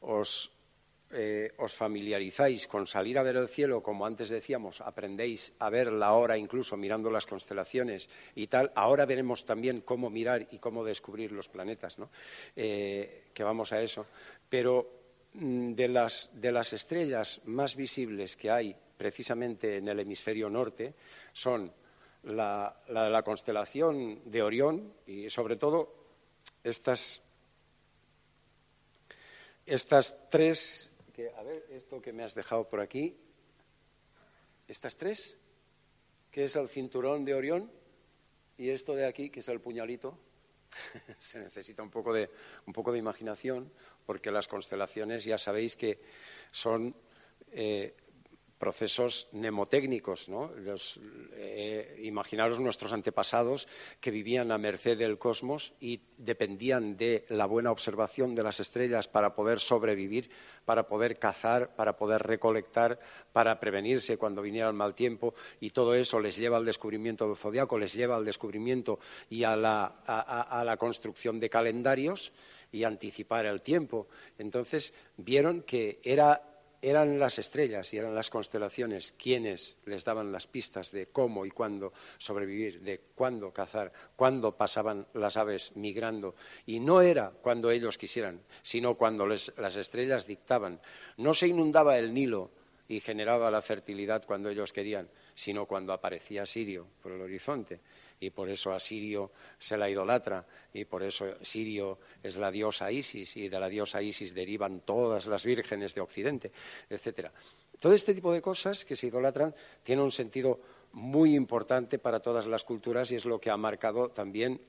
os 0.00 0.52
eh, 1.10 1.52
os 1.56 1.72
familiarizáis 1.72 2.68
con 2.68 2.86
salir 2.86 3.16
a 3.16 3.22
ver 3.22 3.36
el 3.36 3.48
cielo, 3.48 3.82
como 3.82 4.04
antes 4.04 4.28
decíamos, 4.28 4.82
aprendéis 4.82 5.54
a 5.58 5.70
ver 5.70 5.90
la 5.90 6.12
hora 6.12 6.36
incluso 6.36 6.76
mirando 6.76 7.10
las 7.10 7.24
constelaciones 7.24 8.10
y 8.34 8.46
tal, 8.46 8.70
ahora 8.74 9.06
veremos 9.06 9.46
también 9.46 9.80
cómo 9.80 10.10
mirar 10.10 10.46
y 10.50 10.58
cómo 10.58 10.84
descubrir 10.84 11.32
los 11.32 11.48
planetas, 11.48 11.98
¿no? 11.98 12.10
Eh, 12.54 13.30
que 13.32 13.42
vamos 13.42 13.72
a 13.72 13.80
eso. 13.80 14.04
Pero 14.50 14.97
de 15.34 15.88
las, 15.88 16.30
de 16.34 16.52
las 16.52 16.72
estrellas 16.72 17.40
más 17.44 17.76
visibles 17.76 18.36
que 18.36 18.50
hay 18.50 18.74
precisamente 18.96 19.76
en 19.76 19.88
el 19.88 20.00
hemisferio 20.00 20.50
norte 20.50 20.94
son 21.32 21.72
la, 22.24 22.82
la 22.88 23.04
de 23.04 23.10
la 23.10 23.22
constelación 23.22 24.30
de 24.30 24.42
Orión 24.42 24.92
y 25.06 25.30
sobre 25.30 25.56
todo 25.56 25.94
estas 26.64 27.22
estas 29.66 30.16
tres 30.30 30.90
a 31.26 31.42
ver, 31.42 31.66
esto 31.70 32.00
que 32.00 32.12
me 32.12 32.22
has 32.22 32.34
dejado 32.34 32.68
por 32.68 32.80
aquí, 32.80 33.16
estas 34.68 34.96
tres, 34.96 35.36
que 36.30 36.44
es 36.44 36.54
el 36.54 36.68
cinturón 36.68 37.24
de 37.24 37.34
Orión, 37.34 37.70
y 38.56 38.70
esto 38.70 38.94
de 38.94 39.06
aquí, 39.06 39.30
que 39.30 39.40
es 39.40 39.48
el 39.48 39.60
puñalito, 39.60 40.16
se 41.18 41.40
necesita 41.40 41.82
un 41.82 41.90
poco 41.90 42.12
de, 42.12 42.30
un 42.66 42.72
poco 42.72 42.92
de 42.92 42.98
imaginación, 42.98 43.72
porque 44.08 44.30
las 44.30 44.48
constelaciones 44.48 45.22
ya 45.26 45.36
sabéis 45.36 45.76
que 45.76 46.00
son 46.50 46.96
eh, 47.52 47.94
procesos 48.56 49.28
mnemotécnicos. 49.32 50.30
¿no? 50.30 50.50
Eh, 50.56 52.00
imaginaros 52.04 52.58
nuestros 52.58 52.94
antepasados 52.94 53.68
que 54.00 54.10
vivían 54.10 54.50
a 54.50 54.56
merced 54.56 54.96
del 54.96 55.18
cosmos 55.18 55.74
y 55.78 56.00
dependían 56.16 56.96
de 56.96 57.26
la 57.28 57.44
buena 57.44 57.70
observación 57.70 58.34
de 58.34 58.44
las 58.44 58.60
estrellas 58.60 59.08
para 59.08 59.34
poder 59.34 59.60
sobrevivir, 59.60 60.30
para 60.64 60.88
poder 60.88 61.18
cazar, 61.18 61.76
para 61.76 61.98
poder 61.98 62.22
recolectar, 62.22 62.98
para 63.34 63.60
prevenirse 63.60 64.16
cuando 64.16 64.40
viniera 64.40 64.68
el 64.68 64.74
mal 64.74 64.94
tiempo 64.94 65.34
y 65.60 65.68
todo 65.68 65.94
eso 65.94 66.18
les 66.18 66.34
lleva 66.34 66.56
al 66.56 66.64
descubrimiento 66.64 67.26
del 67.26 67.36
zodiaco, 67.36 67.76
les 67.76 67.92
lleva 67.92 68.16
al 68.16 68.24
descubrimiento 68.24 69.00
y 69.28 69.44
a 69.44 69.54
la 69.54 70.76
construcción 70.78 71.38
de 71.38 71.50
calendarios 71.50 72.32
y 72.72 72.84
anticipar 72.84 73.46
el 73.46 73.62
tiempo. 73.62 74.08
Entonces 74.38 74.92
vieron 75.16 75.62
que 75.62 76.00
era 76.02 76.42
eran 76.80 77.18
las 77.18 77.38
estrellas 77.38 77.92
y 77.92 77.98
eran 77.98 78.14
las 78.14 78.30
constelaciones 78.30 79.14
quienes 79.18 79.78
les 79.84 80.04
daban 80.04 80.30
las 80.30 80.46
pistas 80.46 80.92
de 80.92 81.06
cómo 81.06 81.44
y 81.44 81.50
cuándo 81.50 81.92
sobrevivir, 82.18 82.80
de 82.80 83.00
cuándo 83.14 83.52
cazar, 83.52 83.92
cuándo 84.14 84.56
pasaban 84.56 85.06
las 85.14 85.36
aves 85.36 85.72
migrando. 85.74 86.34
Y 86.66 86.80
no 86.80 87.00
era 87.00 87.32
cuando 87.42 87.70
ellos 87.70 87.98
quisieran, 87.98 88.40
sino 88.62 88.94
cuando 88.94 89.26
las 89.26 89.76
estrellas 89.76 90.26
dictaban. 90.26 90.80
No 91.16 91.34
se 91.34 91.48
inundaba 91.48 91.98
el 91.98 92.14
Nilo 92.14 92.50
y 92.86 93.00
generaba 93.00 93.50
la 93.50 93.60
fertilidad 93.60 94.24
cuando 94.24 94.48
ellos 94.48 94.72
querían, 94.72 95.08
sino 95.34 95.66
cuando 95.66 95.92
aparecía 95.92 96.46
Sirio 96.46 96.86
por 97.02 97.12
el 97.12 97.20
horizonte 97.20 97.80
y 98.20 98.30
por 98.30 98.48
eso 98.48 98.72
a 98.72 98.80
Sirio 98.80 99.32
se 99.58 99.76
la 99.76 99.88
idolatra 99.88 100.44
y 100.72 100.84
por 100.84 101.02
eso 101.02 101.26
Sirio 101.42 101.98
es 102.22 102.36
la 102.36 102.50
diosa 102.50 102.90
Isis 102.90 103.36
y 103.36 103.48
de 103.48 103.60
la 103.60 103.68
diosa 103.68 104.02
Isis 104.02 104.34
derivan 104.34 104.80
todas 104.80 105.26
las 105.26 105.44
vírgenes 105.44 105.94
de 105.94 106.00
Occidente, 106.00 106.52
etcétera. 106.88 107.32
Todo 107.78 107.92
este 107.92 108.14
tipo 108.14 108.32
de 108.32 108.42
cosas 108.42 108.84
que 108.84 108.96
se 108.96 109.06
idolatran 109.06 109.54
tiene 109.84 110.02
un 110.02 110.10
sentido 110.10 110.60
muy 110.92 111.34
importante 111.36 111.98
para 111.98 112.20
todas 112.20 112.46
las 112.46 112.64
culturas 112.64 113.10
y 113.12 113.16
es 113.16 113.24
lo 113.24 113.40
que 113.40 113.50
ha 113.50 113.56
marcado 113.56 114.10
también 114.10 114.60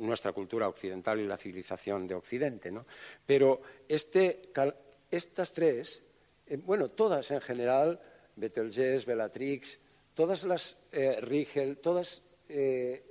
nuestra 0.00 0.32
cultura 0.32 0.68
occidental 0.68 1.20
y 1.20 1.26
la 1.26 1.36
civilización 1.36 2.06
de 2.06 2.14
Occidente. 2.14 2.72
Pero 3.26 3.60
este, 3.88 4.50
estas 5.10 5.52
tres, 5.52 6.02
eh, 6.46 6.56
bueno, 6.56 6.88
todas 6.88 7.30
en 7.30 7.40
general, 7.40 8.00
Betelgeuse, 8.36 9.04
Bellatrix, 9.06 9.78
todas 10.14 10.44
las 10.44 10.78
eh, 10.92 11.20
Rigel, 11.20 11.78
todas 11.78 12.22
eh, 12.50 13.04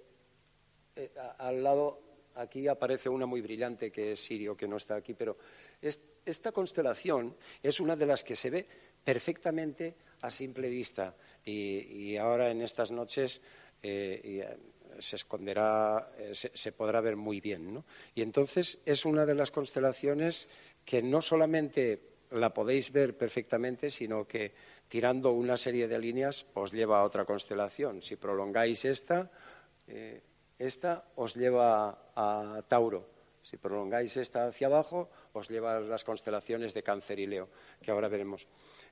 eh, 0.95 1.11
al 1.37 1.63
lado, 1.63 2.01
aquí 2.35 2.67
aparece 2.67 3.09
una 3.09 3.25
muy 3.25 3.41
brillante 3.41 3.91
que 3.91 4.11
es 4.11 4.19
Sirio, 4.19 4.55
que 4.55 4.67
no 4.67 4.77
está 4.77 4.95
aquí, 4.95 5.13
pero 5.13 5.37
esta 5.81 6.51
constelación 6.51 7.35
es 7.63 7.79
una 7.79 7.95
de 7.95 8.05
las 8.05 8.23
que 8.23 8.35
se 8.35 8.49
ve 8.49 8.67
perfectamente 9.03 9.95
a 10.21 10.29
simple 10.29 10.69
vista 10.69 11.15
y, 11.45 12.17
ahora 12.17 12.51
en 12.51 12.61
estas 12.61 12.91
noches 12.91 13.41
eh, 13.81 14.57
se 14.99 15.15
esconderá, 15.15 16.11
se, 16.33 16.71
podrá 16.73 16.99
ver 16.99 17.15
muy 17.15 17.39
bien. 17.39 17.81
Y 18.13 18.21
entonces 18.21 18.81
es 18.85 19.05
una 19.05 19.25
de 19.25 19.35
las 19.35 19.51
constelaciones 19.51 20.49
que 20.83 21.01
no 21.01 21.21
solamente 21.21 22.01
la 22.31 22.53
podéis 22.53 22.91
ver 22.91 23.17
perfectamente, 23.17 23.89
sino 23.89 24.27
que 24.27 24.51
tirando 24.89 25.31
una 25.31 25.55
serie 25.55 25.87
de 25.87 25.99
líneas 26.01 26.45
os 26.57 26.73
lleva 26.73 26.99
a 26.99 27.05
otra 27.05 27.23
constelación. 27.23 28.01
Si 28.01 28.17
prolongáis 28.17 28.83
esta, 28.83 29.29
eh, 29.87 30.19
esta 30.57 31.05
os 31.15 31.37
lleva 31.37 32.11
a 32.17 32.61
Tauro. 32.67 33.05
Si 33.45 33.55
prolongáis 33.55 34.17
esta 34.17 34.49
hacia 34.49 34.67
abajo, 34.67 35.09
os 35.31 35.47
lleva 35.47 35.77
a 35.77 35.79
las 35.79 36.03
constelaciones 36.03 36.73
de 36.73 36.83
Cáncer 36.83 37.19
y 37.19 37.27
Leo, 37.27 37.47
que 37.81 37.91
ahora 37.91 38.09
veremos. 38.09 38.49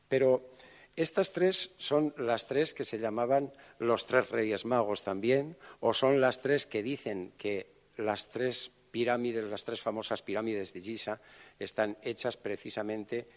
Pero 0.08 0.54
estas 0.96 1.34
tres 1.34 1.74
son 1.78 2.14
las 2.18 2.48
tres 2.48 2.74
que 2.74 2.86
se 2.86 2.98
llamaban 2.98 3.52
los 3.80 4.06
tres 4.06 4.30
reyes 4.30 4.66
magos 4.66 5.04
también, 5.04 5.58
o 5.82 5.94
son 5.94 6.22
las 6.22 6.42
tres 6.42 6.66
que 6.66 6.82
dicen 6.82 7.34
que 7.38 7.74
las 7.98 8.30
tres 8.30 8.72
pirámides, 8.92 9.44
las 9.44 9.66
tres 9.66 9.82
famosas 9.82 10.22
pirámides 10.22 10.74
de 10.74 10.82
Giza, 10.82 11.20
están 11.60 11.98
hechas 12.02 12.38
precisamente 12.38 13.28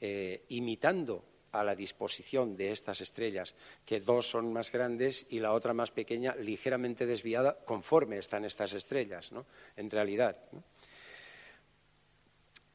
eh, 0.00 0.44
imitando 0.48 1.24
a 1.52 1.64
la 1.64 1.74
disposición 1.74 2.56
de 2.56 2.72
estas 2.72 3.00
estrellas, 3.00 3.54
que 3.84 4.00
dos 4.00 4.28
son 4.28 4.52
más 4.52 4.70
grandes 4.70 5.26
y 5.30 5.40
la 5.40 5.52
otra 5.52 5.72
más 5.72 5.90
pequeña, 5.90 6.34
ligeramente 6.36 7.06
desviada, 7.06 7.56
conforme 7.64 8.18
están 8.18 8.44
estas 8.44 8.72
estrellas, 8.72 9.32
¿no? 9.32 9.46
en 9.76 9.90
realidad. 9.90 10.36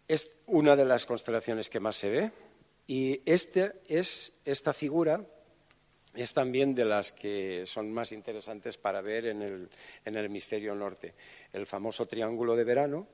Es 0.08 0.30
una 0.48 0.76
de 0.76 0.86
las 0.86 1.06
constelaciones 1.06 1.70
que 1.70 1.80
más 1.80 1.96
se 1.96 2.10
ve 2.10 2.32
y 2.88 3.22
este 3.26 3.74
es 3.88 4.34
esta 4.44 4.74
figura 4.74 5.26
es 6.14 6.34
también 6.34 6.76
de 6.76 6.86
las 6.86 7.12
que 7.12 7.66
son 7.66 7.92
más 7.92 8.12
interesantes 8.12 8.78
para 8.78 9.02
ver 9.02 9.26
en 9.28 9.42
el, 9.42 9.70
hemisferio 10.06 10.76
norte. 10.76 11.16
El 11.52 11.66
famoso 11.66 12.06
triángulo 12.06 12.56
de 12.56 12.64
verano, 12.64 13.08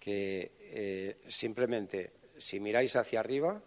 que 0.00 0.50
eh, 0.58 1.18
simplemente 1.28 2.10
si 2.36 2.58
miráis 2.58 2.96
hacia 2.96 3.20
arriba 3.20 3.62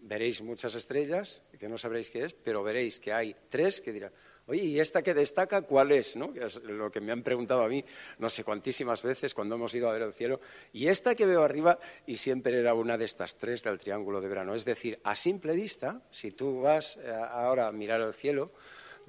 veréis 0.00 0.42
muchas 0.42 0.74
estrellas, 0.74 1.42
que 1.58 1.68
no 1.68 1.78
sabréis 1.78 2.10
qué 2.10 2.24
es, 2.24 2.34
pero 2.34 2.62
veréis 2.62 2.98
que 2.98 3.12
hay 3.12 3.34
tres 3.48 3.80
que 3.80 3.92
dirán, 3.92 4.12
Oye, 4.48 4.62
¿y 4.62 4.78
esta 4.78 5.02
que 5.02 5.12
destaca 5.12 5.62
cuál 5.62 5.90
es? 5.90 6.14
¿no? 6.14 6.32
es 6.32 6.62
lo 6.62 6.88
que 6.90 7.00
me 7.00 7.10
han 7.10 7.24
preguntado 7.24 7.62
a 7.62 7.68
mí 7.68 7.84
no 8.18 8.30
sé 8.30 8.44
cuantísimas 8.44 9.02
veces 9.02 9.34
cuando 9.34 9.56
hemos 9.56 9.74
ido 9.74 9.88
a 9.88 9.92
ver 9.92 10.02
el 10.02 10.12
cielo. 10.12 10.40
Y 10.72 10.86
esta 10.86 11.16
que 11.16 11.26
veo 11.26 11.42
arriba, 11.42 11.78
y 12.06 12.16
siempre 12.16 12.58
era 12.60 12.72
una 12.72 12.96
de 12.96 13.06
estas 13.06 13.36
tres 13.38 13.64
del 13.64 13.80
triángulo 13.80 14.20
de 14.20 14.28
verano. 14.28 14.54
Es 14.54 14.64
decir, 14.64 15.00
a 15.02 15.16
simple 15.16 15.52
vista, 15.52 16.00
si 16.10 16.30
tú 16.30 16.60
vas 16.60 16.96
eh, 16.96 17.10
ahora 17.10 17.66
a 17.66 17.72
mirar 17.72 18.00
el 18.00 18.14
cielo, 18.14 18.52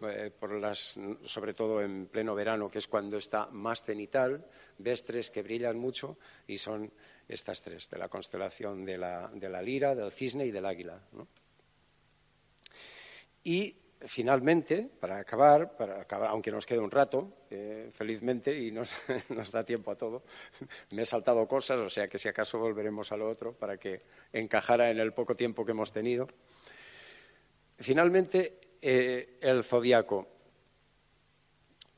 eh, 0.02 0.32
sobre 1.24 1.54
todo 1.54 1.82
en 1.82 2.08
pleno 2.08 2.34
verano, 2.34 2.70
que 2.70 2.80
es 2.80 2.88
cuando 2.88 3.18
está 3.18 3.48
más 3.52 3.84
cenital, 3.84 4.44
ves 4.80 5.04
tres 5.04 5.30
que 5.30 5.44
brillan 5.44 5.78
mucho 5.78 6.18
y 6.48 6.58
son 6.58 6.92
estas 7.28 7.62
tres, 7.62 7.90
de 7.90 7.98
la 7.98 8.08
constelación 8.08 8.86
de 8.86 8.98
la, 8.98 9.62
lira, 9.62 9.96
del 9.96 10.12
cisne 10.12 10.46
y 10.46 10.52
del 10.52 10.66
águila. 10.66 11.02
Y 13.44 13.76
finalmente, 14.02 14.90
para 15.00 15.18
acabar, 15.18 15.76
para 15.76 16.02
acabar, 16.02 16.30
aunque 16.30 16.52
nos 16.52 16.66
quede 16.66 16.80
un 16.80 16.92
rato, 16.92 17.46
eh, 17.50 17.90
felizmente, 17.92 18.58
y 18.58 18.72
nos, 18.72 18.92
nos, 19.30 19.52
da 19.52 19.64
tiempo 19.64 19.92
a 19.92 19.96
todo, 19.96 20.24
me 20.92 21.02
he 21.02 21.06
saltado 21.06 21.48
cosas, 21.48 21.80
o 21.80 21.90
sea 21.90 22.08
que 22.08 22.18
si 22.18 22.30
acaso 22.30 22.60
volveremos 22.60 23.12
a 23.12 23.18
lo 23.18 23.30
otro 23.30 23.54
para 23.54 23.78
que 23.78 24.04
encajara 24.32 24.90
en 24.90 25.00
el 25.00 25.14
poco 25.14 25.36
tiempo 25.36 25.66
que 25.66 25.72
hemos 25.72 25.92
tenido. 25.92 26.28
Finalmente, 27.80 28.60
eh, 28.82 29.38
el 29.42 29.64
zodiaco. 29.64 30.28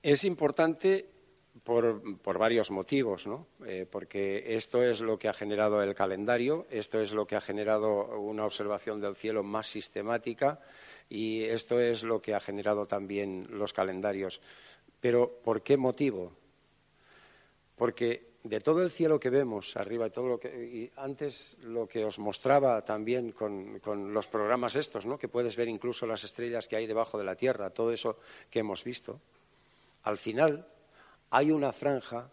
Es 0.02 0.24
importante 0.24 1.19
por, 1.64 2.38
varios 2.38 2.72
motivos, 2.72 3.28
¿no? 3.28 3.48
Eh, 3.66 3.86
porque 3.90 4.56
esto 4.56 4.84
es 4.84 5.02
lo 5.02 5.18
que 5.18 5.28
ha 5.28 5.34
generado 5.34 5.82
el 5.82 5.96
calendario, 5.96 6.66
esto 6.70 7.00
es 7.00 7.12
lo 7.12 7.26
que 7.26 7.36
ha 7.36 7.42
generado 7.42 8.20
una 8.20 8.46
observación 8.46 9.02
del 9.02 9.16
cielo 9.16 9.44
más 9.44 9.68
sistemática 9.68 10.60
y 11.10 11.44
esto 11.44 11.80
es 11.80 12.04
lo 12.04 12.22
que 12.22 12.36
ha 12.36 12.40
generado 12.40 12.86
también 12.86 13.48
los 13.52 13.74
calendarios. 13.74 14.42
Pero 15.00 15.40
¿por 15.44 15.62
qué 15.62 15.78
motivo? 15.78 16.32
Porque 17.76 18.30
de 18.44 18.62
todo 18.62 18.82
el 18.82 18.92
cielo 18.92 19.20
que 19.20 19.30
vemos 19.30 19.76
arriba 19.76 20.08
y 20.08 20.12
todo 20.12 20.28
lo 20.28 20.40
que 20.40 20.92
antes 20.96 21.58
lo 21.62 21.88
que 21.88 22.06
os 22.06 22.20
mostraba 22.20 22.84
también 22.84 23.32
con, 23.32 23.80
con, 23.80 24.14
los 24.14 24.28
programas 24.28 24.76
estos, 24.76 25.06
¿no? 25.06 25.18
que 25.18 25.28
puedes 25.28 25.56
ver 25.56 25.68
incluso 25.68 26.06
las 26.06 26.24
estrellas 26.24 26.68
que 26.68 26.78
hay 26.78 26.88
debajo 26.88 27.18
de 27.18 27.26
la 27.26 27.36
Tierra, 27.36 27.70
todo 27.70 27.92
eso 27.92 28.18
que 28.50 28.60
hemos 28.60 28.84
visto, 28.84 29.20
al 30.04 30.18
final 30.18 30.66
hay 31.32 31.52
una 31.52 31.72
franja 31.72 32.30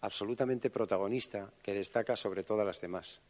absolutamente 0.00 0.70
protagonista 0.70 1.50
que 1.62 1.74
destaca 1.74 2.16
sobre 2.16 2.44
todas 2.44 2.66
las 2.66 2.80
demás. 2.80 3.20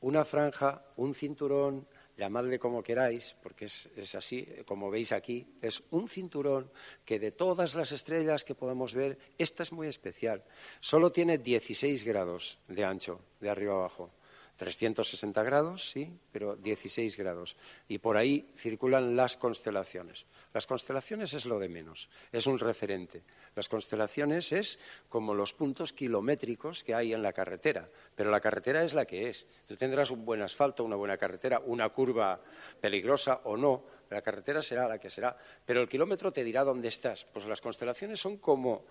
Una 0.00 0.24
franja, 0.24 0.82
un 0.96 1.12
cinturón, 1.14 1.86
llamadle 2.16 2.58
como 2.58 2.82
queráis, 2.82 3.36
porque 3.42 3.64
es, 3.64 4.14
así, 4.14 4.46
como 4.64 4.90
veis 4.90 5.12
aquí, 5.12 5.46
es 5.60 5.82
un 5.90 6.08
cinturón 6.08 6.70
que 7.04 7.18
de 7.18 7.32
todas 7.32 7.74
las 7.74 7.92
estrellas 7.92 8.44
que 8.44 8.54
podemos 8.54 8.94
ver, 8.94 9.18
esta 9.38 9.64
es 9.64 9.72
muy 9.72 9.88
especial. 9.88 10.44
Solo 10.80 11.10
tiene 11.10 11.38
16 11.38 12.04
grados 12.04 12.58
de 12.68 12.84
ancho, 12.84 13.20
de 13.40 13.50
arriba 13.50 13.74
abajo. 13.74 14.10
360 14.56 15.42
grados, 15.44 15.90
sí, 15.90 16.10
pero 16.32 16.56
16 16.56 17.16
grados. 17.16 17.56
Y 17.86 17.98
por 17.98 18.16
ahí 18.16 18.52
circulan 18.56 19.14
las 19.14 19.36
constelaciones. 19.36 20.26
Las 20.54 20.66
constelaciones 20.66 21.34
es 21.34 21.44
lo 21.44 21.58
de 21.58 21.68
menos, 21.68 22.08
es 22.32 22.46
un 22.46 22.58
referente. 22.58 23.22
Las 23.54 23.68
constelaciones 23.68 24.52
es 24.52 24.78
como 25.08 25.34
los 25.34 25.52
puntos 25.52 25.92
kilométricos 25.92 26.82
que 26.84 26.94
hay 26.94 27.12
en 27.12 27.22
la 27.22 27.32
carretera, 27.32 27.88
pero 28.14 28.30
la 28.30 28.40
carretera 28.40 28.82
es 28.82 28.94
la 28.94 29.04
que 29.04 29.28
es. 29.28 29.46
Tú 29.66 29.76
tendrás 29.76 30.10
un 30.10 30.24
buen 30.24 30.42
asfalto, 30.42 30.84
una 30.84 30.96
buena 30.96 31.16
carretera, 31.16 31.60
una 31.60 31.88
curva 31.90 32.40
peligrosa 32.80 33.42
o 33.44 33.56
no, 33.56 33.84
la 34.10 34.22
carretera 34.22 34.62
será 34.62 34.88
la 34.88 34.98
que 34.98 35.10
será, 35.10 35.36
pero 35.64 35.82
el 35.82 35.88
kilómetro 35.88 36.32
te 36.32 36.44
dirá 36.44 36.64
dónde 36.64 36.88
estás. 36.88 37.26
Pues 37.26 37.44
las 37.46 37.60
constelaciones 37.60 38.18
son 38.18 38.38
como 38.38 38.86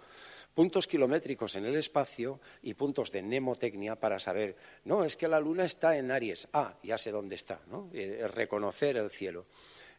puntos 0.54 0.88
kilométricos 0.88 1.56
en 1.56 1.66
el 1.66 1.76
espacio 1.76 2.40
y 2.62 2.74
puntos 2.74 3.12
de 3.12 3.22
mnemotecnia 3.22 3.96
para 3.96 4.20
saber, 4.20 4.56
no, 4.86 5.04
es 5.04 5.16
que 5.16 5.28
la 5.28 5.40
luna 5.40 5.66
está 5.66 5.98
en 5.98 6.12
Aries, 6.12 6.48
ah, 6.54 6.76
ya 6.84 6.98
sé 6.98 7.12
dónde 7.12 7.36
está, 7.36 7.60
¿no? 7.68 7.90
Eh, 7.94 8.28
reconocer 8.28 8.98
el 8.98 9.10
cielo. 9.10 9.46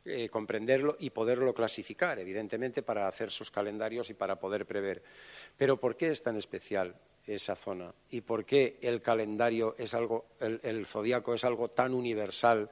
Eh, 0.05 0.29
comprenderlo 0.29 0.97
y 0.99 1.11
poderlo 1.11 1.53
clasificar, 1.53 2.19
evidentemente, 2.19 2.83
para 2.83 3.09
hacer 3.09 3.31
sus 3.31 3.51
calendarios 3.51 4.09
y 4.11 4.15
para 4.15 4.37
poder 4.37 4.65
prever. 4.65 5.03
Pero 5.57 5.77
¿por 5.77 5.97
qué 5.97 6.11
es 6.11 6.23
tan 6.23 6.37
especial 6.37 6.95
esa 7.27 7.55
zona? 7.55 7.93
¿Y 8.11 8.23
por 8.23 8.45
qué 8.45 8.79
el 8.81 9.03
calendario 9.03 9.75
es 9.77 9.93
algo, 9.95 10.27
el, 10.41 10.61
el 10.63 10.87
zodiaco 10.87 11.35
es 11.35 11.45
algo 11.45 11.69
tan 11.69 11.93
universal 11.93 12.71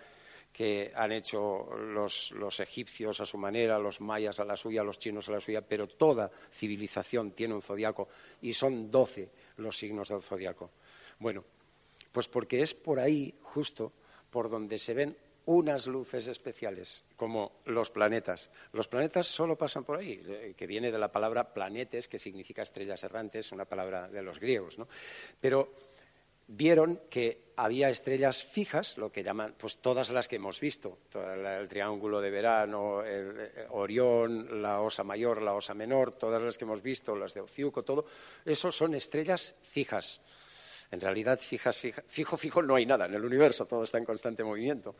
que 0.57 0.91
han 0.95 1.13
hecho 1.13 1.69
los, 1.77 2.61
egipcios 2.61 3.21
a 3.21 3.27
su 3.27 3.37
manera, 3.37 3.79
los 3.79 4.01
mayas 4.01 4.41
a 4.41 4.45
la 4.47 4.57
suya, 4.57 4.83
los 4.83 4.99
chinos 4.99 5.29
a 5.29 5.33
la 5.33 5.41
suya, 5.41 5.61
pero 5.61 5.87
toda 5.87 6.31
civilización 6.51 7.33
tiene 7.33 7.53
un 7.53 7.61
zodiaco 7.61 8.09
y 8.41 8.55
son 8.55 8.91
doce 8.91 9.29
los 9.59 9.77
signos 9.77 10.09
del 10.09 10.23
zodiaco. 10.23 10.71
Bueno, 11.19 11.45
pues 12.11 12.27
porque 12.29 12.63
es 12.63 12.73
por 12.73 12.99
ahí 12.99 13.35
justo 13.43 13.93
por 14.31 14.49
donde 14.49 14.79
se 14.79 14.95
ven 14.95 15.15
unas 15.47 15.87
luces 15.87 16.27
especiales, 16.29 17.05
como 17.17 17.61
los 17.65 17.91
planetas. 17.91 18.51
Los 18.73 18.89
planetas 18.89 19.27
solo 19.27 19.57
pasan 19.57 19.85
por 19.85 19.99
ahí, 19.99 20.21
eh, 20.27 20.55
que 20.57 20.67
viene 20.67 20.93
de 20.93 20.99
la 20.99 21.11
palabra 21.11 21.55
planetes, 21.55 22.09
que 22.09 22.19
significa 22.19 22.63
estrellas 22.63 23.03
errantes, 23.05 23.53
una 23.53 23.65
palabra 23.65 24.09
de 24.09 24.23
los 24.23 24.39
griegos, 24.39 24.79
¿no? 24.79 24.89
Pero 25.41 25.73
vieron 26.49 27.01
que 27.11 27.53
había 27.57 27.89
estrellas 27.89 28.45
fijas, 28.45 28.99
lo 28.99 29.11
que 29.11 29.23
llaman, 29.23 29.55
pues 29.59 29.79
todas 29.79 30.11
las 30.11 30.29
que 30.29 30.37
hemos 30.37 30.61
visto, 30.61 30.99
el 31.15 31.69
triángulo 31.69 32.21
de 32.21 32.31
verano, 32.31 33.03
el, 33.03 33.51
Orión, 33.71 34.63
la 34.63 34.81
Osa 34.81 35.03
Mayor, 35.03 35.43
la 35.43 35.55
Osa 35.55 35.75
Menor, 35.75 36.15
todas 36.15 36.43
las 36.43 36.59
que 36.59 36.65
hemos 36.65 36.83
visto, 36.83 37.17
las 37.17 37.35
de 37.35 37.41
Ociuco, 37.41 37.83
todo, 37.83 38.07
eso 38.45 38.71
son 38.71 38.95
estrellas 38.95 39.55
fijas. 39.63 40.21
En 40.91 41.01
realidad, 41.01 41.39
fijas, 41.39 41.77
fijo, 42.07 42.37
fijo 42.37 42.63
no 42.63 42.77
hay 42.77 42.87
nada 42.87 43.07
en 43.07 43.15
el 43.15 43.25
universo, 43.25 43.67
todo 43.67 43.83
está 43.83 43.99
en 43.99 44.05
constante 44.05 44.45
movimiento. 44.45 44.95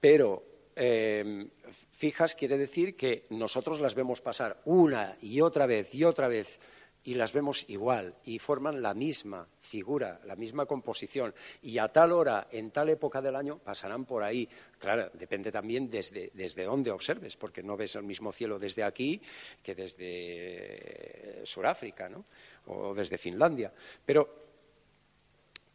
Pero 0.00 0.42
em, 0.74 1.48
fijas 1.92 2.34
quiere 2.34 2.58
decir 2.58 2.96
que 2.96 3.24
nosotros 3.30 3.80
las 3.80 3.94
vemos 3.94 4.20
pasar 4.20 4.60
una 4.64 5.16
y 5.20 5.40
otra 5.40 5.66
vez 5.66 5.94
y 5.94 6.04
otra 6.04 6.28
vez 6.28 6.60
y 7.06 7.14
las 7.14 7.32
vemos 7.32 7.64
igual 7.68 8.16
y 8.24 8.40
forman 8.40 8.82
la 8.82 8.92
misma 8.92 9.46
figura, 9.60 10.20
la 10.24 10.34
misma 10.34 10.66
composición. 10.66 11.32
Y 11.62 11.78
a 11.78 11.86
tal 11.86 12.10
hora, 12.10 12.48
en 12.50 12.72
tal 12.72 12.88
época 12.88 13.22
del 13.22 13.36
año, 13.36 13.58
pasarán 13.58 14.04
por 14.04 14.24
ahí. 14.24 14.48
Claro, 14.76 15.08
depende 15.14 15.52
también 15.52 15.88
desde, 15.88 16.32
desde 16.34 16.64
dónde 16.64 16.90
observes, 16.90 17.36
porque 17.36 17.62
no 17.62 17.76
ves 17.76 17.94
el 17.94 18.02
mismo 18.02 18.32
cielo 18.32 18.58
desde 18.58 18.82
aquí 18.82 19.22
que 19.62 19.76
desde 19.76 21.46
Sudáfrica, 21.46 22.08
¿no? 22.08 22.24
O 22.66 22.92
desde 22.92 23.18
Finlandia. 23.18 23.72
Pero 24.04 24.45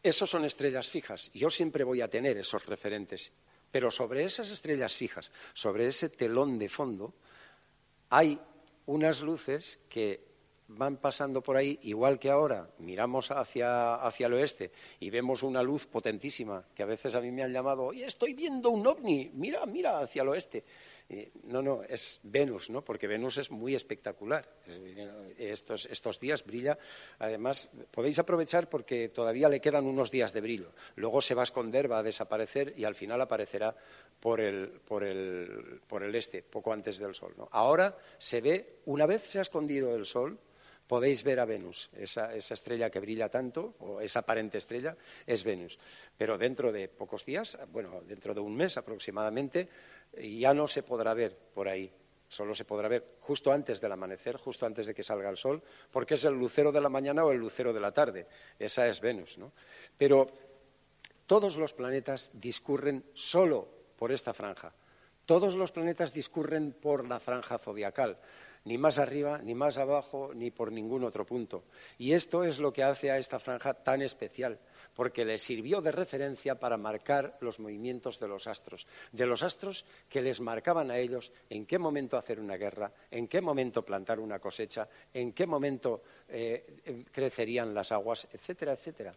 esos 0.03 0.29
son 0.29 0.45
estrellas 0.45 0.89
fijas. 0.89 1.31
Yo 1.33 1.49
siempre 1.49 1.83
voy 1.83 2.01
a 2.01 2.09
tener 2.09 2.37
esos 2.37 2.65
referentes. 2.65 3.31
Pero 3.71 3.89
sobre 3.89 4.23
esas 4.23 4.49
estrellas 4.51 4.95
fijas, 4.95 5.31
sobre 5.53 5.87
ese 5.87 6.09
telón 6.09 6.59
de 6.59 6.67
fondo, 6.67 7.13
hay 8.09 8.39
unas 8.85 9.21
luces 9.21 9.79
que 9.87 10.31
van 10.67 10.97
pasando 10.97 11.41
por 11.41 11.57
ahí, 11.57 11.79
igual 11.83 12.17
que 12.19 12.29
ahora 12.29 12.69
miramos 12.79 13.31
hacia, 13.31 13.95
hacia, 13.95 14.27
el 14.27 14.33
oeste 14.33 14.71
y 14.99 15.09
vemos 15.09 15.43
una 15.43 15.61
luz 15.61 15.87
potentísima, 15.87 16.65
que 16.73 16.83
a 16.83 16.85
veces 16.85 17.15
a 17.15 17.21
mí 17.21 17.31
me 17.31 17.43
han 17.43 17.51
llamado, 17.51 17.83
oye, 17.83 18.05
estoy 18.05 18.33
viendo 18.33 18.69
un 18.69 18.85
ovni, 18.87 19.31
mira, 19.33 19.65
mira 19.65 19.99
hacia 19.99 20.21
el 20.21 20.29
oeste. 20.29 20.63
No, 21.43 21.61
no, 21.61 21.83
es 21.83 22.19
Venus, 22.23 22.69
¿no? 22.69 22.83
Porque 22.83 23.07
Venus 23.07 23.37
es 23.37 23.51
muy 23.51 23.75
espectacular. 23.75 24.47
Eh, 24.67 25.35
estos, 25.37 25.85
estos 25.85 26.19
días 26.19 26.45
brilla. 26.45 26.77
Además, 27.19 27.69
podéis 27.91 28.19
aprovechar 28.19 28.69
porque 28.69 29.09
todavía 29.09 29.49
le 29.49 29.59
quedan 29.59 29.85
unos 29.85 30.11
días 30.11 30.33
de 30.33 30.41
brillo. 30.41 30.71
Luego 30.95 31.21
se 31.21 31.35
va 31.35 31.41
a 31.41 31.43
esconder, 31.43 31.91
va 31.91 31.99
a 31.99 32.03
desaparecer 32.03 32.73
y 32.77 32.85
al 32.85 32.95
final 32.95 33.21
aparecerá 33.21 33.75
por 34.19 34.39
el, 34.39 34.69
por 34.87 35.03
el, 35.03 35.81
por 35.87 36.03
el 36.03 36.15
este, 36.15 36.43
poco 36.43 36.71
antes 36.71 36.97
del 36.97 37.15
Sol. 37.15 37.33
¿no? 37.37 37.49
Ahora 37.51 37.97
se 38.17 38.41
ve, 38.41 38.79
una 38.85 39.05
vez 39.05 39.23
se 39.23 39.39
ha 39.39 39.41
escondido 39.41 39.95
el 39.95 40.05
Sol, 40.05 40.39
podéis 40.91 41.23
ver 41.23 41.39
a 41.39 41.45
Venus. 41.45 41.89
Esa, 41.95 42.35
estrella 42.35 42.89
que 42.89 42.99
brilla 42.99 43.29
tanto, 43.29 43.75
o 43.79 44.01
esa 44.01 44.19
aparente 44.19 44.57
estrella, 44.57 44.97
es 45.25 45.41
Venus. 45.41 45.79
Pero 46.17 46.37
dentro 46.37 46.69
de 46.69 46.89
pocos 46.89 47.23
días, 47.23 47.57
bueno, 47.71 48.01
dentro 48.05 48.33
de 48.33 48.41
un 48.41 48.53
mes 48.53 48.75
aproximadamente, 48.75 49.69
ya 50.17 50.53
no 50.53 50.67
se 50.67 50.83
podrá 50.83 51.13
ver 51.13 51.37
por 51.53 51.67
ahí. 51.67 51.91
Solo 52.27 52.55
se 52.55 52.63
podrá 52.63 52.87
ver 52.87 53.17
justo 53.19 53.51
antes 53.51 53.81
del 53.81 53.91
amanecer, 53.91 54.37
justo 54.37 54.65
antes 54.65 54.85
de 54.85 54.93
que 54.93 55.03
salga 55.03 55.29
el 55.29 55.35
sol, 55.35 55.61
porque 55.91 56.13
es 56.13 56.23
el 56.23 56.33
lucero 56.33 56.71
de 56.71 56.79
la 56.79 56.87
mañana 56.87 57.25
o 57.25 57.31
el 57.31 57.37
lucero 57.37 57.73
de 57.73 57.81
la 57.81 57.91
tarde. 57.91 58.25
Esa 58.57 58.87
es 58.87 59.01
Venus, 59.01 59.37
¿no? 59.37 59.51
Pero 59.97 60.27
todos 61.27 61.57
los 61.57 61.73
planetas 61.73 62.31
discurren 62.33 63.03
solo 63.13 63.67
por 63.97 64.11
esta 64.11 64.33
franja. 64.33 64.73
Todos 65.25 65.55
los 65.55 65.71
planetas 65.71 66.13
discurren 66.13 66.73
por 66.73 67.07
la 67.07 67.19
franja 67.19 67.57
zodiacal, 67.57 68.17
ni 68.65 68.77
más 68.77 68.99
arriba, 68.99 69.39
ni 69.39 69.53
más 69.53 69.77
abajo, 69.77 70.31
ni 70.33 70.51
por 70.51 70.71
ningún 70.71 71.03
otro 71.03 71.25
punto. 71.25 71.63
Y 71.97 72.13
esto 72.13 72.43
es 72.43 72.59
lo 72.59 72.73
que 72.73 72.83
hace 72.83 73.11
a 73.11 73.17
esta 73.17 73.39
franja 73.39 73.73
tan 73.73 74.01
especial, 74.01 74.59
porque 75.01 75.25
le 75.25 75.39
sirvió 75.39 75.81
de 75.81 75.91
referencia 75.91 76.59
para 76.59 76.77
marcar 76.77 77.35
los 77.41 77.59
movimientos 77.59 78.19
de 78.19 78.27
los 78.27 78.45
astros, 78.45 78.85
de 79.11 79.25
los 79.25 79.41
astros 79.41 79.83
que 80.07 80.21
les 80.21 80.39
marcaban 80.39 80.91
a 80.91 80.99
ellos 80.99 81.31
en 81.49 81.65
qué 81.65 81.79
momento 81.79 82.17
hacer 82.17 82.39
una 82.39 82.55
guerra, 82.55 82.93
en 83.09 83.27
qué 83.27 83.41
momento 83.41 83.83
plantar 83.83 84.19
una 84.19 84.37
cosecha, 84.37 84.87
en 85.11 85.33
qué 85.33 85.47
momento 85.47 86.03
eh, 86.29 87.03
crecerían 87.11 87.73
las 87.73 87.91
aguas, 87.91 88.27
etcétera, 88.31 88.73
etcétera. 88.73 89.15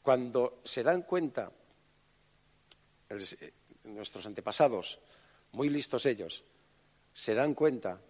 Cuando 0.00 0.62
se 0.64 0.82
dan 0.82 1.02
cuenta 1.02 1.52
eh, 3.10 3.52
nuestros 3.84 4.24
antepasados, 4.24 4.98
muy 5.50 5.68
listos 5.68 6.06
ellos, 6.06 6.42
se 7.12 7.34
dan 7.34 7.52
cuenta 7.52 8.00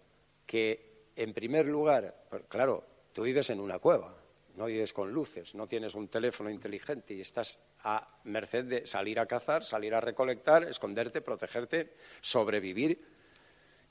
que, 0.45 1.09
en 1.17 1.33
primer 1.33 1.65
lugar, 1.65 2.27
claro, 2.47 2.81
tú 3.11 3.23
vives 3.23 3.49
en 3.49 3.59
una 3.59 3.79
cueva, 3.79 4.22
no 4.55 4.65
vives 4.65 4.93
con 4.93 5.11
luces, 5.11 5.55
no 5.55 5.67
tienes 5.67 5.95
un 5.95 6.07
teléfono 6.07 6.49
inteligente 6.49 7.13
y 7.13 7.21
estás 7.21 7.59
a 7.83 8.19
merced 8.25 8.65
de 8.65 8.87
salir 8.87 9.19
a 9.19 9.25
cazar, 9.25 9.63
salir 9.63 9.93
a 9.95 10.01
recolectar, 10.01 10.63
esconderte, 10.63 11.21
protegerte, 11.21 11.93
sobrevivir. 12.21 13.13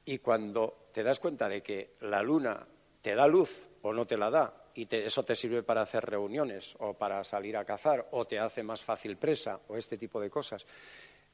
Y 0.04 0.18
cuando 0.18 0.88
te 0.92 1.02
das 1.02 1.18
cuenta 1.18 1.48
de 1.48 1.62
que 1.62 1.94
la 2.00 2.22
luna 2.22 2.66
te 3.00 3.14
da 3.14 3.26
luz 3.26 3.68
o 3.82 3.92
no 3.92 4.06
te 4.06 4.16
la 4.16 4.30
da, 4.30 4.62
y 4.74 4.88
eso 4.90 5.24
te 5.24 5.34
sirve 5.34 5.62
para 5.62 5.82
hacer 5.82 6.04
reuniones 6.04 6.74
o 6.78 6.94
para 6.94 7.22
salir 7.24 7.56
a 7.56 7.64
cazar 7.64 8.08
o 8.12 8.24
te 8.24 8.38
hace 8.38 8.62
más 8.62 8.82
fácil 8.82 9.16
presa 9.16 9.60
o 9.68 9.76
este 9.76 9.98
tipo 9.98 10.20
de 10.20 10.30
cosas, 10.30 10.66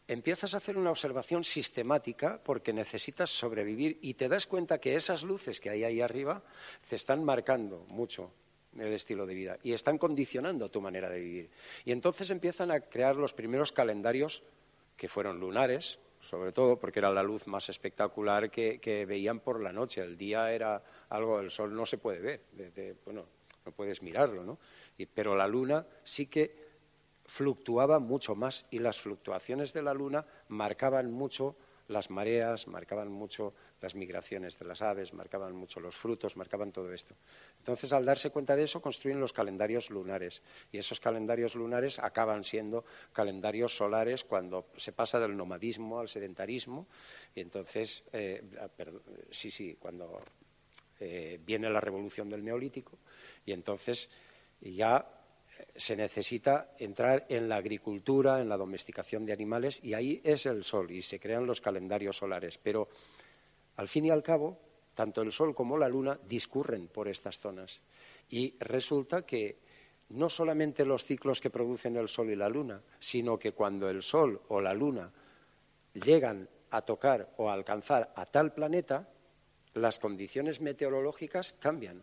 empiezas 0.08 0.54
a 0.54 0.56
hacer 0.56 0.76
una 0.76 0.90
observación 0.90 1.44
sistemática 1.44 2.40
porque 2.42 2.72
necesitas 2.72 3.30
sobrevivir 3.30 3.98
y 4.02 4.14
te 4.14 4.28
das 4.28 4.46
cuenta 4.46 4.78
que 4.78 4.96
esas 4.96 5.22
luces 5.22 5.60
que 5.60 5.70
hay 5.70 5.84
ahí 5.84 6.00
arriba 6.00 6.42
te 6.88 6.96
están 6.96 7.22
marcando 7.22 7.84
mucho 7.88 8.32
el 8.76 8.92
estilo 8.92 9.26
de 9.26 9.34
vida 9.34 9.58
y 9.62 9.72
están 9.72 9.98
condicionando 9.98 10.70
tu 10.70 10.80
manera 10.80 11.08
de 11.08 11.20
vivir. 11.20 11.50
Y 11.84 11.92
entonces 11.92 12.30
empiezan 12.30 12.70
a 12.70 12.80
crear 12.80 13.16
los 13.16 13.32
primeros 13.32 13.72
calendarios 13.72 14.42
que 14.96 15.08
fueron 15.08 15.40
lunares, 15.40 15.98
sobre 16.20 16.52
todo 16.52 16.78
porque 16.78 16.98
era 16.98 17.10
la 17.10 17.22
luz 17.22 17.46
más 17.46 17.68
espectacular 17.68 18.50
que, 18.50 19.06
veían 19.08 19.40
por 19.40 19.62
la 19.62 19.72
noche. 19.72 20.02
El 20.02 20.16
día 20.16 20.52
era 20.52 20.82
algo, 21.08 21.40
el 21.40 21.50
sol 21.50 21.74
no 21.74 21.86
se 21.86 21.98
puede 21.98 22.20
ver, 22.20 22.96
bueno, 23.04 23.26
no 23.64 23.72
puedes 23.72 24.02
mirarlo, 24.02 24.44
¿no? 24.44 24.58
pero 25.14 25.36
la 25.36 25.46
luna 25.46 25.86
sí 26.02 26.26
que 26.26 26.68
fluctuaba 27.24 27.98
mucho 27.98 28.34
más 28.34 28.66
y 28.70 28.78
las 28.78 28.98
fluctuaciones 28.98 29.72
de 29.72 29.82
la 29.82 29.94
luna 29.94 30.24
marcaban 30.48 31.12
mucho 31.12 31.56
las 31.88 32.10
mareas, 32.10 32.66
marcaban 32.68 33.10
mucho 33.10 33.54
las 33.80 33.94
migraciones 33.94 34.58
de 34.58 34.66
las 34.66 34.82
aves, 34.82 35.12
marcaban 35.12 35.54
mucho 35.54 35.80
los 35.80 35.96
frutos, 35.96 36.36
marcaban 36.36 36.70
todo 36.70 36.92
esto. 36.92 37.14
Entonces, 37.58 37.92
al 37.92 38.04
darse 38.04 38.30
cuenta 38.30 38.54
de 38.54 38.64
eso, 38.64 38.80
construyen 38.80 39.20
los 39.20 39.32
calendarios 39.32 39.90
lunares. 39.90 40.42
Y 40.70 40.78
esos 40.78 41.00
calendarios 41.00 41.54
lunares 41.54 41.98
acaban 41.98 42.44
siendo 42.44 42.84
calendarios 43.12 43.76
solares 43.76 44.22
cuando 44.24 44.66
se 44.76 44.92
pasa 44.92 45.18
del 45.18 45.36
nomadismo 45.36 45.98
al 45.98 46.08
sedentarismo. 46.08 46.86
Y 47.34 47.40
entonces, 47.40 48.04
eh, 48.12 48.42
sí, 49.30 49.50
sí, 49.50 49.76
cuando 49.80 50.22
eh, 51.00 51.40
viene 51.44 51.70
la 51.70 51.80
revolución 51.80 52.28
del 52.28 52.44
neolítico. 52.44 52.98
Y 53.46 53.52
entonces 53.52 54.10
ya 54.60 55.17
se 55.76 55.96
necesita 55.96 56.72
entrar 56.78 57.26
en 57.28 57.48
la 57.48 57.56
agricultura, 57.56 58.40
en 58.40 58.48
la 58.48 58.56
domesticación 58.56 59.24
de 59.24 59.32
animales, 59.32 59.80
y 59.82 59.94
ahí 59.94 60.20
es 60.24 60.46
el 60.46 60.64
sol 60.64 60.90
y 60.90 61.02
se 61.02 61.20
crean 61.20 61.46
los 61.46 61.60
calendarios 61.60 62.16
solares. 62.16 62.58
Pero, 62.58 62.88
al 63.76 63.88
fin 63.88 64.06
y 64.06 64.10
al 64.10 64.22
cabo, 64.22 64.58
tanto 64.94 65.22
el 65.22 65.32
sol 65.32 65.54
como 65.54 65.78
la 65.78 65.88
luna 65.88 66.18
discurren 66.28 66.88
por 66.88 67.08
estas 67.08 67.38
zonas. 67.38 67.80
Y 68.28 68.54
resulta 68.58 69.24
que 69.24 69.58
no 70.10 70.30
solamente 70.30 70.84
los 70.84 71.04
ciclos 71.04 71.40
que 71.40 71.50
producen 71.50 71.96
el 71.96 72.08
sol 72.08 72.30
y 72.30 72.36
la 72.36 72.48
luna, 72.48 72.82
sino 72.98 73.38
que 73.38 73.52
cuando 73.52 73.88
el 73.88 74.02
sol 74.02 74.40
o 74.48 74.60
la 74.60 74.74
luna 74.74 75.12
llegan 75.94 76.48
a 76.70 76.82
tocar 76.82 77.32
o 77.36 77.50
a 77.50 77.52
alcanzar 77.52 78.12
a 78.16 78.26
tal 78.26 78.52
planeta, 78.52 79.08
las 79.74 79.98
condiciones 79.98 80.60
meteorológicas 80.60 81.54
cambian 81.60 82.02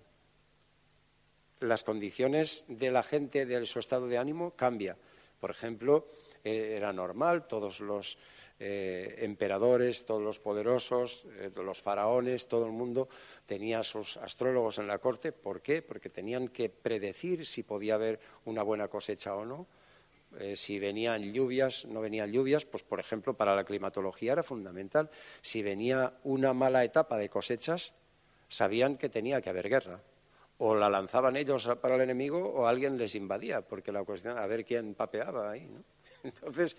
las 1.60 1.84
condiciones 1.84 2.66
de 2.68 2.92
la 2.92 3.04
gente, 3.04 3.46
de 3.46 3.66
su 3.66 3.80
estado 3.80 4.08
de 4.08 4.18
ánimo, 4.18 4.52
cambia. 4.52 4.98
Por 5.40 5.52
ejemplo, 5.52 6.08
eh, 6.44 6.76
era 6.78 6.94
normal, 6.94 7.48
todos 7.48 7.80
los 7.80 8.18
eh, 8.60 9.16
emperadores, 9.20 10.06
todos 10.06 10.22
los 10.22 10.40
poderosos, 10.40 11.26
eh, 11.40 11.52
los 11.56 11.82
faraones, 11.82 12.48
todo 12.48 12.66
el 12.66 12.72
mundo 12.72 13.10
tenía 13.46 13.84
sus 13.84 14.18
astrólogos 14.18 14.78
en 14.78 14.88
la 14.88 15.00
corte. 15.00 15.32
¿Por 15.32 15.62
qué? 15.62 15.82
Porque 15.82 16.10
tenían 16.10 16.50
que 16.50 16.70
predecir 16.70 17.46
si 17.46 17.64
podía 17.64 17.96
haber 17.96 18.20
una 18.46 18.64
buena 18.64 18.88
cosecha 18.88 19.36
o 19.36 19.46
no. 19.46 19.68
si 20.56 20.80
venían 20.80 21.32
lluvias, 21.32 21.86
no 21.86 22.02
venían 22.02 22.30
lluvias, 22.30 22.66
pues 22.66 22.84
por 22.84 23.00
ejemplo 23.00 23.36
para 23.36 23.56
la 23.56 23.64
climatología 23.64 24.34
era 24.34 24.44
fundamental. 24.44 25.10
Si 25.42 25.64
venía 25.64 26.14
una 26.24 26.54
mala 26.54 26.84
etapa 26.84 27.18
de 27.18 27.30
cosechas, 27.30 27.94
sabían 28.50 28.98
que 28.98 29.08
tenía 29.08 29.40
que 29.40 29.50
haber 29.50 29.70
guerra 29.70 30.02
o 30.58 30.76
la 30.76 30.90
lanzaban 30.90 31.36
ellos 31.36 31.70
para 31.82 31.96
el 31.96 32.02
enemigo 32.02 32.40
o 32.40 32.66
alguien 32.66 32.98
les 32.98 33.16
invadía, 33.16 33.62
porque 33.62 33.92
la 33.92 34.04
cuestión, 34.04 34.38
a 34.38 34.48
ver 34.48 34.64
quién 34.64 34.96
papeaba 34.96 35.52
ahí, 35.52 35.68
¿no? 35.68 35.84
Entonces, 36.24 36.78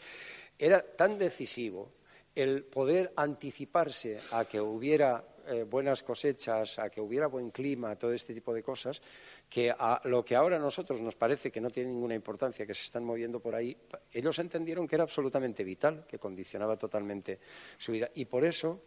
era 0.58 0.82
tan 0.82 1.18
decisivo 1.18 1.92
el 2.34 2.64
poder 2.64 3.12
anticiparse 3.16 4.18
a 4.30 4.44
que 4.44 4.60
hubiera 4.60 5.24
eh, 5.46 5.62
buenas 5.62 6.02
cosechas, 6.02 6.78
a 6.78 6.90
que 6.90 7.00
hubiera 7.00 7.28
buen 7.28 7.50
clima, 7.50 7.96
todo 7.96 8.12
este 8.12 8.34
tipo 8.34 8.52
de 8.52 8.62
cosas, 8.62 9.00
que 9.48 9.70
a 9.70 10.00
lo 10.04 10.24
que 10.24 10.34
ahora 10.34 10.56
a 10.56 10.60
nosotros 10.60 11.00
nos 11.00 11.14
parece 11.14 11.50
que 11.50 11.60
no 11.60 11.70
tiene 11.70 11.90
ninguna 11.90 12.14
importancia, 12.14 12.66
que 12.66 12.74
se 12.74 12.82
están 12.82 13.04
moviendo 13.04 13.40
por 13.40 13.54
ahí, 13.54 13.76
ellos 14.12 14.38
entendieron 14.38 14.86
que 14.86 14.96
era 14.96 15.04
absolutamente 15.04 15.64
vital, 15.64 16.04
que 16.06 16.18
condicionaba 16.18 16.76
totalmente 16.76 17.38
su 17.78 17.92
vida. 17.92 18.10
Y 18.14 18.24
por 18.26 18.44
eso 18.44 18.82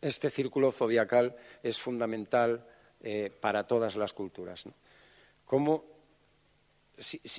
este 0.00 0.28
círculo 0.28 0.70
zodiacal 0.70 1.34
es 1.62 1.78
fundamental 1.78 2.66
eh, 3.00 3.30
para 3.40 3.66
todas 3.66 3.96
las 3.96 4.12
culturas. 4.12 4.64
Como, 5.44 5.84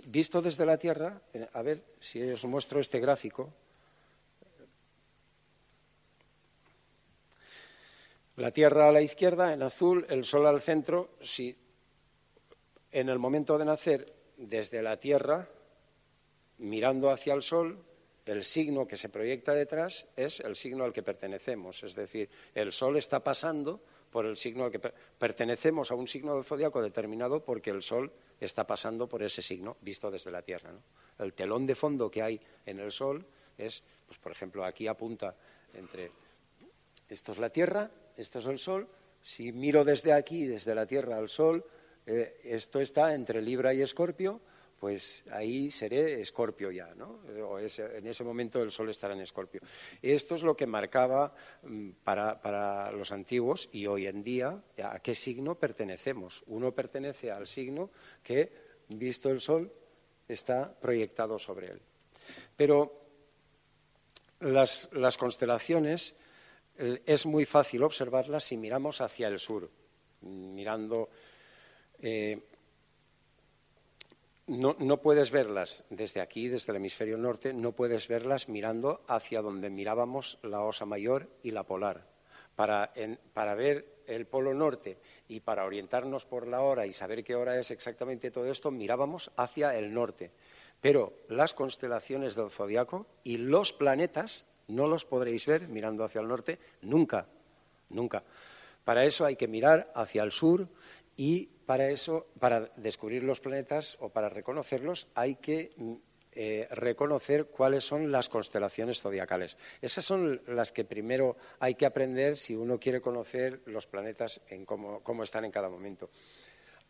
visto 0.05 0.41
desde 0.41 0.66
la 0.66 0.78
Tierra, 0.78 1.22
eh, 1.34 1.47
a 1.51 1.62
ver 1.62 1.84
si 1.99 2.22
os 2.22 2.45
muestro 2.45 2.80
este 2.80 2.99
gráfico. 2.99 3.53
La 8.38 8.51
Tierra 8.51 8.88
a 8.88 8.91
la 8.91 9.01
izquierda, 9.01 9.53
en 9.53 9.62
azul, 9.62 10.05
el 10.10 10.24
Sol 10.24 10.47
al 10.47 10.62
centro. 10.62 11.12
Si 11.22 11.55
en 12.91 13.10
el 13.10 13.20
momento 13.20 13.57
de 13.57 13.66
nacer, 13.66 14.14
desde 14.38 14.82
la 14.82 14.97
Tierra, 14.97 15.49
mirando 16.60 17.10
hacia 17.10 17.34
el 17.34 17.41
Sol, 17.41 17.84
el 18.26 18.43
signo 18.43 18.88
que 18.88 18.95
se 18.95 19.10
proyecta 19.10 19.53
detrás 19.53 20.07
es 20.16 20.39
el 20.39 20.55
signo 20.55 20.84
al 20.84 20.93
que 20.93 21.03
pertenecemos. 21.03 21.84
Es 21.84 21.95
decir, 21.95 22.30
el 22.53 22.72
Sol 22.72 22.95
está 22.95 23.24
pasando 23.24 23.82
por 24.12 24.26
el 24.26 24.38
signo 24.38 24.66
al 24.66 24.72
que 24.72 24.80
pertenecemos 24.80 25.91
a 25.91 25.95
un 25.95 26.07
signo 26.07 26.36
del 26.36 26.43
zodiaco 26.43 26.82
determinado 26.82 27.43
porque 27.43 27.70
el 27.70 27.82
Sol 27.82 28.12
está 28.39 28.66
pasando 28.66 29.07
por 29.07 29.24
ese 29.24 29.41
signo 29.41 29.78
visto 29.82 30.10
desde 30.10 30.32
la 30.32 30.41
Tierra. 30.41 30.72
El 31.18 31.34
telón 31.34 31.66
de 31.66 31.76
fondo 31.76 32.10
que 32.10 32.22
hay 32.22 32.39
en 32.66 32.80
el 32.80 32.91
Sol 32.91 33.26
es, 33.57 33.84
pues 34.07 34.18
por 34.20 34.32
ejemplo, 34.32 34.64
aquí 34.64 34.88
apunta 34.88 35.36
entre 35.74 36.12
esto 37.10 37.32
es 37.32 37.38
la 37.38 37.49
Tierra, 37.49 37.89
esto 38.18 38.39
es 38.39 38.45
el 38.45 38.60
Sol. 38.60 38.88
Si 39.22 39.51
miro 39.51 39.84
desde 39.84 40.14
aquí, 40.14 40.45
desde 40.45 40.74
la 40.76 40.86
Tierra 40.86 41.18
al 41.18 41.30
Sol, 41.30 41.66
eh, 42.05 42.39
esto 42.43 42.80
está 42.80 43.14
entre 43.14 43.41
Libra 43.41 43.74
y 43.74 43.82
Escorpio 43.82 44.39
pues 44.80 45.24
ahí 45.32 45.70
seré 45.72 46.22
escorpio 46.22 46.72
ya, 46.72 46.94
¿no? 46.96 47.20
O 47.46 47.60
en 47.60 48.08
ese 48.08 48.24
momento 48.24 48.64
el 48.64 48.72
sol 48.72 48.90
estará 48.90 49.14
en 49.14 49.22
escorpio. 49.22 49.62
Esto 50.02 50.36
es 50.36 50.44
lo 50.44 50.56
que 50.56 50.66
marcaba 50.66 51.34
mm, 51.64 51.90
para, 52.04 52.92
los 52.92 53.12
antiguos 53.12 53.70
y 53.74 53.86
hoy 53.86 54.08
en 54.08 54.24
día 54.24 54.62
a 54.82 55.00
qué 55.00 55.14
signo 55.14 55.56
pertenecemos. 55.56 56.44
Uno 56.48 56.72
pertenece 56.72 57.30
al 57.30 57.46
signo 57.48 57.92
que, 58.24 58.52
visto 58.88 59.30
el 59.30 59.42
sol, 59.42 59.72
está 60.28 60.74
proyectado 60.80 61.38
sobre 61.38 61.72
él. 61.72 61.82
Pero 62.56 63.02
las, 64.40 65.18
constelaciones 65.18 66.16
eh, 66.78 67.02
es 67.06 67.26
muy 67.26 67.46
fácil 67.46 67.84
observarlas 67.84 68.46
si 68.46 68.56
miramos 68.56 69.02
hacia 69.02 69.28
el 69.28 69.40
sur, 69.40 69.70
mirando 70.22 71.10
eh, 72.02 72.40
no, 74.50 74.97
puedes 74.97 75.30
verlas 75.30 75.86
desde 75.89 76.22
aquí, 76.22 76.47
desde 76.47 76.72
el 76.72 76.78
hemisferio 76.78 77.18
norte, 77.18 77.54
no 77.54 77.72
puedes 77.74 78.08
verlas 78.08 78.50
mirando 78.50 79.02
hacia 79.08 79.41
donde 79.41 79.70
mirábamos 79.70 80.39
la 80.41 80.62
Osa 80.62 80.86
Mayor 80.86 81.30
y 81.43 81.52
la 81.52 81.64
Polar. 81.64 82.08
Para, 82.56 82.91
para, 83.34 83.56
ver 83.56 83.86
el 84.08 84.26
Polo 84.26 84.54
Norte 84.54 84.97
y 85.30 85.39
para 85.39 85.66
orientarnos 85.66 86.26
por 86.26 86.47
la 86.47 86.62
hora 86.62 86.86
y 86.86 86.93
saber 86.93 87.24
qué 87.24 87.36
hora 87.36 87.58
es 87.58 87.72
exactamente 87.72 88.32
todo 88.32 88.47
esto, 88.47 88.70
mirábamos 88.72 89.32
hacia 89.38 89.78
el 89.78 89.93
norte. 89.93 90.32
Pero 90.82 91.14
las 91.30 91.54
constelaciones 91.54 92.36
del 92.36 92.50
zodiaco 92.50 93.06
y 93.24 93.38
los 93.38 93.72
planetas 93.72 94.45
No 94.68 94.88
los 94.88 95.04
podréis 95.04 95.47
ver 95.47 95.68
mirando 95.68 96.04
hacia 96.04 96.22
el 96.22 96.28
norte 96.28 96.60
nunca, 96.82 97.26
nunca. 97.89 98.24
Para 98.86 99.04
eso 99.04 99.26
hay 99.26 99.36
que 99.36 99.47
mirar 99.47 99.91
hacia 99.95 100.22
el 100.22 100.32
sur 100.32 100.68
y 101.18 101.50
para 101.70 101.88
eso, 101.92 102.26
para 102.40 102.62
descubrir 102.78 103.22
los 103.22 103.42
planetas 103.42 103.96
o 104.00 104.10
para 104.10 104.28
reconocerlos, 104.28 105.08
hay 105.14 105.36
que 105.36 105.70
mm, 105.78 105.94
eh, 106.32 106.68
reconocer 106.72 107.46
cuáles 107.46 107.84
son 107.84 108.12
las 108.12 108.28
constelaciones 108.28 109.00
zodiacales. 109.00 109.56
Esas 109.80 110.04
son 110.04 110.42
las 110.48 110.72
que 110.72 110.84
primero 110.84 111.38
hay 111.60 111.76
que 111.76 111.86
aprender 111.86 112.38
si 112.38 112.56
uno 112.56 112.80
quiere 112.80 113.02
conocer 113.02 113.62
los 113.68 113.86
planetas 113.86 114.42
en 114.48 114.66
cómo, 114.66 115.04
cómo 115.04 115.22
están 115.22 115.46
en 115.46 115.52
cada 115.52 115.70
momento. 115.70 116.10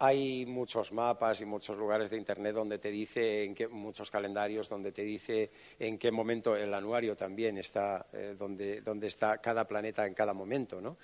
Hay 0.01 0.45
muchos 0.45 0.93
mapas 0.93 1.41
y 1.41 1.45
muchos 1.45 1.77
lugares 1.77 2.09
de 2.09 2.15
Internet 2.15 2.55
donde 2.55 2.79
te 2.79 2.89
dice, 2.89 3.43
en 3.43 3.53
qué, 3.53 3.67
muchos 3.67 4.09
calendarios 4.09 4.69
donde 4.69 4.93
te 4.93 5.01
dice 5.01 5.51
en 5.77 5.97
qué 5.97 6.09
momento 6.09 6.55
el 6.55 6.73
anuario 6.73 7.17
también 7.17 7.57
está, 7.57 8.05
eh, 8.13 8.33
donde, 8.39 8.79
donde, 8.79 9.07
está 9.07 9.39
cada 9.39 9.67
planeta 9.67 10.07
en 10.07 10.13
cada 10.13 10.33
momento, 10.33 10.79
¿no? 10.79 10.95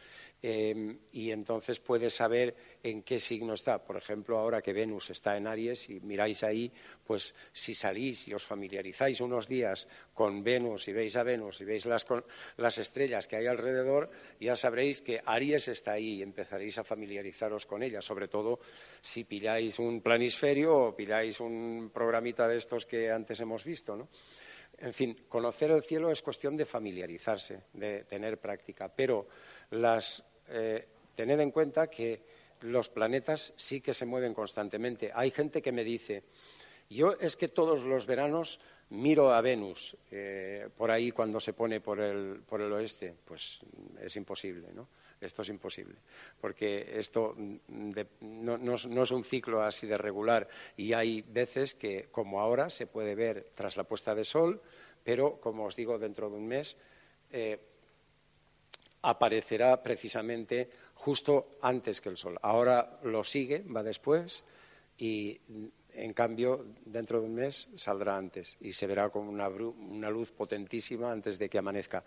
Em, 0.47 0.99
y 1.11 1.31
entonces 1.31 1.79
puedes 1.79 2.13
saber 2.13 2.53
en 2.83 3.01
qué 3.01 3.17
signo 3.17 3.55
está. 3.55 3.83
Por 3.83 3.97
ejemplo, 3.97 4.37
ahora 4.37 4.61
que 4.61 4.73
Venus 4.73 5.09
está 5.09 5.35
en 5.35 5.47
Aries 5.47 5.89
y 5.89 5.99
miráis 6.01 6.43
ahí, 6.43 6.71
pues 7.03 7.33
si 7.51 7.73
salís 7.73 8.27
y 8.27 8.33
os 8.35 8.45
familiarizáis 8.45 9.21
unos 9.21 9.47
días 9.47 9.87
con 10.13 10.43
Venus 10.43 10.87
y 10.87 10.93
veis 10.93 11.15
a 11.15 11.23
Venus 11.23 11.61
y 11.61 11.65
veis 11.65 11.87
las, 11.87 12.05
las 12.57 12.77
estrellas 12.77 13.27
que 13.27 13.37
hay 13.37 13.47
alrededor, 13.47 14.11
ya 14.39 14.55
sabréis 14.55 15.01
que 15.01 15.19
Aries 15.25 15.67
está 15.67 15.93
ahí 15.93 16.19
y 16.19 16.21
empezaréis 16.21 16.77
a 16.77 16.83
familiarizaros 16.83 17.65
con 17.65 17.81
ella, 17.81 17.99
sobre 17.99 18.27
todo 18.27 18.59
si 19.01 19.23
pilláis 19.23 19.79
un 19.79 19.99
planisferio 19.99 20.75
o 20.77 20.95
pilláis 20.95 21.39
un 21.39 21.89
programita 21.91 22.47
de 22.47 22.57
estos 22.57 22.85
que 22.85 23.09
antes 23.09 23.39
hemos 23.39 23.63
visto, 23.63 23.95
¿no? 23.95 24.09
En 24.77 24.93
fin, 24.93 25.25
conocer 25.27 25.71
el 25.71 25.81
cielo 25.81 26.11
es 26.11 26.21
cuestión 26.21 26.55
de 26.55 26.65
familiarizarse, 26.65 27.63
de 27.73 28.03
tener 28.03 28.37
práctica, 28.39 28.93
pero 28.93 29.25
las 29.71 30.23
eh, 30.49 30.85
tened 31.15 31.39
en 31.39 31.51
cuenta 31.51 31.87
que 31.87 32.21
los 32.61 32.89
planetas 32.89 33.53
sí 33.55 33.81
que 33.81 33.93
se 33.93 34.05
mueven 34.05 34.33
constantemente. 34.33 35.11
Hay 35.13 35.31
gente 35.31 35.61
que 35.61 35.71
me 35.71 35.83
dice, 35.83 36.23
yo 36.89 37.13
es 37.19 37.35
que 37.35 37.47
todos 37.47 37.83
los 37.83 38.05
veranos 38.05 38.59
miro 38.89 39.33
a 39.33 39.41
Venus 39.41 39.97
eh, 40.11 40.69
por 40.77 40.91
ahí 40.91 41.11
cuando 41.11 41.39
se 41.39 41.53
pone 41.53 41.81
por 41.81 41.99
el, 41.99 42.41
por 42.47 42.61
el 42.61 42.71
oeste. 42.71 43.15
Pues 43.25 43.59
es 44.01 44.15
imposible, 44.15 44.69
¿no? 44.73 44.87
Esto 45.21 45.41
es 45.43 45.49
imposible, 45.49 45.95
porque 46.41 46.99
esto 46.99 47.35
no, 47.69 48.57
no, 48.57 48.73
es 48.75 49.11
un 49.11 49.23
ciclo 49.23 49.63
así 49.63 49.87
de 49.87 49.97
regular 49.97 50.47
y 50.75 50.91
hay 50.91 51.21
veces 51.21 51.73
que, 51.73 52.09
como 52.11 52.41
ahora, 52.41 52.69
se 52.69 52.85
puede 52.85 53.15
ver 53.15 53.47
tras 53.55 53.77
la 53.77 53.85
puesta 53.85 54.13
de 54.13 54.25
sol, 54.25 54.61
pero, 55.03 55.39
como 55.39 55.65
os 55.65 55.75
digo, 55.75 55.97
dentro 55.97 56.29
de 56.29 56.35
un 56.35 56.47
mes 56.47 56.77
eh, 57.31 57.59
aparecerá 59.05 59.81
precisamente 59.81 60.69
justo 60.95 61.57
antes 61.61 62.01
que 62.01 62.09
el 62.09 62.17
Sol. 62.17 62.37
Ahora 62.41 62.99
lo 63.03 63.23
sigue, 63.23 63.63
va 63.63 63.83
después 63.83 64.43
y 64.97 65.39
en 65.93 66.13
cambio 66.13 66.65
dentro 66.85 67.19
de 67.19 67.25
un 67.27 67.35
mes 67.35 67.69
saldrá 67.75 68.17
antes 68.17 68.57
y 68.59 68.73
se 68.73 68.87
verá 68.87 69.09
con 69.09 69.27
una, 69.27 69.47
una 69.47 70.09
luz 70.09 70.31
potentísima 70.31 71.11
antes 71.11 71.37
de 71.37 71.49
que 71.49 71.57
amanezca. 71.57 72.03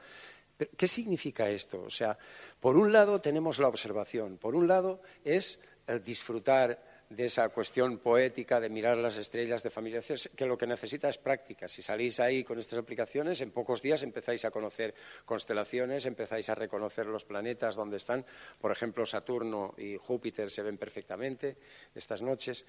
¿Qué 0.77 0.89
significa 0.89 1.49
esto? 1.49 1.83
O 1.83 1.91
sea, 1.91 2.19
por 2.59 2.77
un 2.77 2.93
lado 2.93 3.21
tenemos 3.21 3.61
la 3.61 3.69
observación, 3.69 4.39
por 4.39 4.57
un 4.57 4.67
lado 4.67 5.01
es 5.25 5.61
el 5.87 6.03
disfrutar 6.03 6.98
de 7.11 7.25
esa 7.25 7.49
cuestión 7.49 7.99
poética 7.99 8.61
de 8.61 8.69
mirar 8.69 8.99
las 8.99 9.17
estrellas, 9.17 9.63
de 9.63 9.71
familiarizarse, 9.71 10.31
que 10.31 10.47
lo 10.47 10.59
que 10.59 10.67
necesita 10.67 11.09
es 11.09 11.19
práctica. 11.19 11.67
Si 11.67 11.81
salís 11.81 12.21
ahí 12.21 12.45
con 12.45 12.59
estas 12.59 12.79
aplicaciones, 12.79 13.41
en 13.41 13.51
pocos 13.51 13.81
días 13.81 14.03
empezáis 14.03 14.45
a 14.45 14.51
conocer 14.51 14.95
constelaciones, 15.25 16.05
empezáis 16.07 16.49
a 16.51 16.55
reconocer 16.55 17.07
los 17.07 17.25
planetas 17.25 17.77
donde 17.77 17.97
están. 17.97 18.25
Por 18.61 18.73
ejemplo, 18.73 19.07
Saturno 19.07 19.75
y 19.79 19.97
Júpiter 19.97 20.51
se 20.51 20.63
ven 20.63 20.77
perfectamente 20.77 21.57
estas 21.95 22.21
noches. 22.21 22.65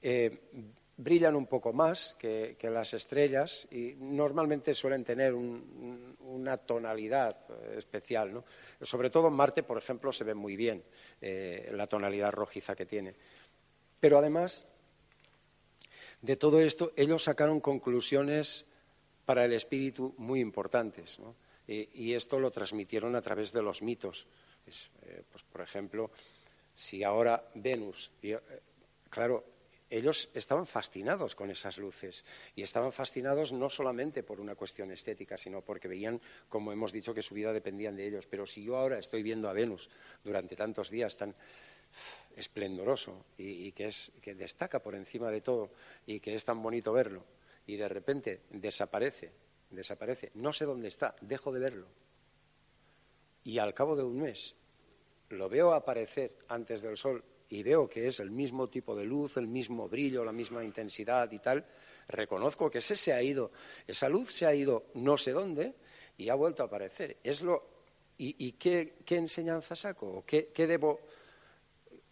Eh, 0.00 0.30
brillan 0.96 1.34
un 1.34 1.46
poco 1.46 1.72
más 1.72 2.14
que, 2.14 2.56
las 2.62 2.94
estrellas 2.94 3.66
y 3.70 3.94
normalmente 3.98 4.74
suelen 4.74 5.04
tener 5.04 5.34
una 5.34 6.56
tonalidad 6.58 7.36
eh, 7.48 7.74
especial. 7.78 8.42
Sobre 8.80 9.10
todo 9.10 9.28
en 9.28 9.34
Marte, 9.34 9.62
por 9.62 9.78
ejemplo, 9.78 10.12
se 10.12 10.24
ve 10.24 10.34
muy 10.34 10.56
bien 10.56 10.82
eh, 11.20 11.70
la 11.72 11.86
tonalidad 11.86 12.32
rojiza 12.32 12.74
que 12.74 12.86
tiene. 12.86 13.14
Pero 14.04 14.18
además 14.18 14.66
de 16.20 16.36
todo 16.36 16.60
esto, 16.60 16.92
ellos 16.94 17.24
sacaron 17.24 17.58
conclusiones 17.58 18.66
para 19.24 19.46
el 19.46 19.54
espíritu 19.54 20.14
muy 20.18 20.40
importantes. 20.40 21.18
Y, 21.66 22.12
esto 22.12 22.38
lo 22.38 22.50
transmitieron 22.50 23.16
a 23.16 23.22
través 23.22 23.50
de 23.50 23.62
los 23.62 23.80
mitos. 23.80 24.26
Eh, 24.66 25.22
pues, 25.32 25.42
por 25.44 25.62
ejemplo, 25.62 26.10
si 26.74 27.02
ahora 27.02 27.48
Venus, 27.54 28.10
eh, 28.20 28.38
claro, 29.08 29.42
ellos 29.88 30.28
estaban 30.34 30.66
fascinados 30.66 31.34
con 31.34 31.48
esas 31.48 31.78
luces 31.78 32.26
y 32.54 32.60
estaban 32.60 32.92
fascinados 32.92 33.52
no 33.52 33.70
solamente 33.70 34.22
por 34.22 34.38
una 34.38 34.54
cuestión 34.54 34.90
estética, 34.90 35.38
sino 35.38 35.62
porque 35.62 35.88
veían, 35.88 36.20
como 36.50 36.72
hemos 36.72 36.92
dicho, 36.92 37.14
que 37.14 37.22
su 37.22 37.34
vida 37.34 37.54
dependía 37.54 37.90
de 37.90 38.06
ellos. 38.06 38.26
Pero 38.26 38.44
si 38.44 38.64
yo 38.64 38.76
ahora 38.76 38.98
estoy 38.98 39.22
viendo 39.22 39.48
a 39.48 39.54
Venus 39.54 39.88
durante 40.22 40.56
tantos 40.56 40.90
días 40.90 41.16
tan 41.16 41.34
esplendoroso 42.36 43.24
y, 43.38 43.72
que, 43.72 43.86
es, 43.86 44.12
que 44.20 44.34
destaca 44.34 44.80
por 44.80 44.94
encima 44.94 45.30
de 45.30 45.40
todo 45.40 45.70
y 46.06 46.20
que 46.20 46.34
es 46.34 46.44
tan 46.44 46.62
bonito 46.62 46.92
verlo 46.92 47.24
y 47.66 47.76
de 47.76 47.88
repente 47.88 48.42
desaparece, 48.50 49.32
desaparece, 49.70 50.30
no 50.34 50.52
sé 50.52 50.64
dónde 50.64 50.88
está, 50.88 51.14
dejo 51.20 51.52
de 51.52 51.60
verlo. 51.60 51.86
Y 53.44 53.58
al 53.58 53.74
cabo 53.74 53.96
de 53.96 54.02
un 54.02 54.20
mes 54.20 54.54
lo 55.30 55.48
veo 55.48 55.72
aparecer 55.74 56.36
antes 56.48 56.82
del 56.82 56.96
sol 56.96 57.24
y 57.48 57.62
veo 57.62 57.88
que 57.88 58.06
es 58.06 58.20
el 58.20 58.30
mismo 58.30 58.68
tipo 58.68 58.96
de 58.96 59.04
luz, 59.04 59.36
el 59.36 59.46
mismo 59.46 59.88
brillo, 59.88 60.24
la 60.24 60.32
misma 60.32 60.64
intensidad 60.64 61.30
y 61.30 61.38
tal, 61.38 61.64
reconozco 62.08 62.70
que 62.70 62.78
ese 62.78 62.96
se 62.96 63.12
ha 63.12 63.22
ido, 63.22 63.50
esa 63.86 64.08
luz 64.08 64.32
se 64.32 64.46
ha 64.46 64.54
ido 64.54 64.86
no 64.94 65.16
sé 65.16 65.32
dónde 65.32 65.74
y 66.16 66.28
ha 66.28 66.34
vuelto 66.34 66.62
a 66.62 66.66
aparecer. 66.66 67.18
Es 67.22 67.42
lo, 67.42 67.74
¿Y, 68.16 68.52
qué, 68.52 68.94
enseñanza 69.08 69.74
saco? 69.74 70.22
¿Qué, 70.24 70.50
qué 70.54 70.66
debo 70.68 71.00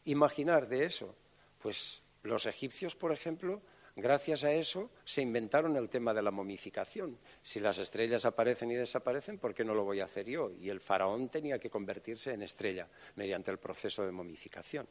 imaginar 0.04 0.68
de 0.68 0.84
eso? 0.84 1.14
Pues 1.58 2.02
los 2.22 2.46
egipcios, 2.46 2.96
por 2.96 3.12
ejemplo, 3.12 3.62
gracias 3.94 4.42
a 4.44 4.52
eso 4.52 4.90
se 5.04 5.20
inventaron 5.20 5.76
el 5.76 5.90
tema 5.90 6.14
de 6.14 6.22
la 6.22 6.30
momificación. 6.30 7.18
Si 7.42 7.60
las 7.60 7.78
estrellas 7.78 8.24
aparecen 8.24 8.70
y 8.70 8.74
desaparecen, 8.74 9.38
¿por 9.38 9.54
qué 9.54 9.64
no 9.64 9.74
lo 9.74 9.84
voy 9.84 10.00
a 10.00 10.04
hacer 10.04 10.26
yo? 10.26 10.50
Y 10.50 10.70
el 10.70 10.80
faraón 10.80 11.28
tenía 11.28 11.58
que 11.58 11.68
convertirse 11.68 12.32
en 12.32 12.42
estrella 12.42 12.88
mediante 13.16 13.50
el 13.50 13.58
proceso 13.58 14.04
de 14.04 14.12
momificación. 14.12 14.88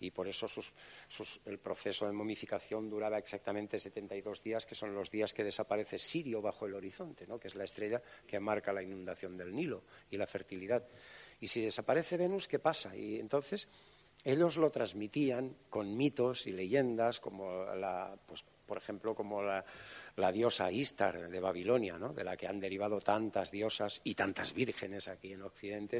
Y 0.00 0.10
por 0.10 0.28
eso 0.28 0.46
el 1.44 1.58
proceso 1.58 2.06
de 2.06 2.12
momificación 2.12 2.88
duraba 2.88 3.18
exactamente 3.18 3.78
72 3.78 4.42
días, 4.42 4.64
que 4.64 4.74
son 4.74 4.94
los 4.94 5.10
días 5.10 5.34
que 5.34 5.44
desaparece 5.44 5.98
Sirio 5.98 6.40
bajo 6.40 6.66
el 6.66 6.74
horizonte, 6.74 7.26
que 7.40 7.48
es 7.48 7.54
la 7.54 7.64
estrella 7.64 8.00
que 8.26 8.38
marca 8.38 8.72
la 8.72 8.82
inundación 8.82 9.36
del 9.36 9.54
Nilo 9.54 9.82
y 10.10 10.16
la 10.16 10.26
fertilidad. 10.26 10.86
Y 11.38 11.48
si 11.48 11.60
desaparece 11.60 12.16
Venus, 12.16 12.48
¿qué 12.48 12.58
pasa? 12.58 12.96
Y 12.96 13.18
entonces 13.18 13.68
ellos 14.26 14.56
lo 14.56 14.70
transmitían 14.70 15.54
con 15.70 15.96
mitos 15.96 16.48
y 16.48 16.52
leyendas, 16.52 17.20
como 17.20 17.64
la, 17.76 18.12
pues, 18.26 18.44
por 18.66 18.76
ejemplo, 18.76 19.14
como 19.14 19.40
la, 19.40 19.64
diosa 20.32 20.72
Istar 20.72 21.30
de 21.30 21.38
Babilonia, 21.38 21.96
de 21.96 22.24
la 22.24 22.36
que 22.36 22.48
han 22.48 22.58
derivado 22.58 22.98
tantas 23.00 23.52
diosas 23.52 24.00
y 24.02 24.16
tantas 24.16 24.52
vírgenes 24.52 25.06
aquí 25.06 25.32
en 25.32 25.42
Occidente, 25.42 25.98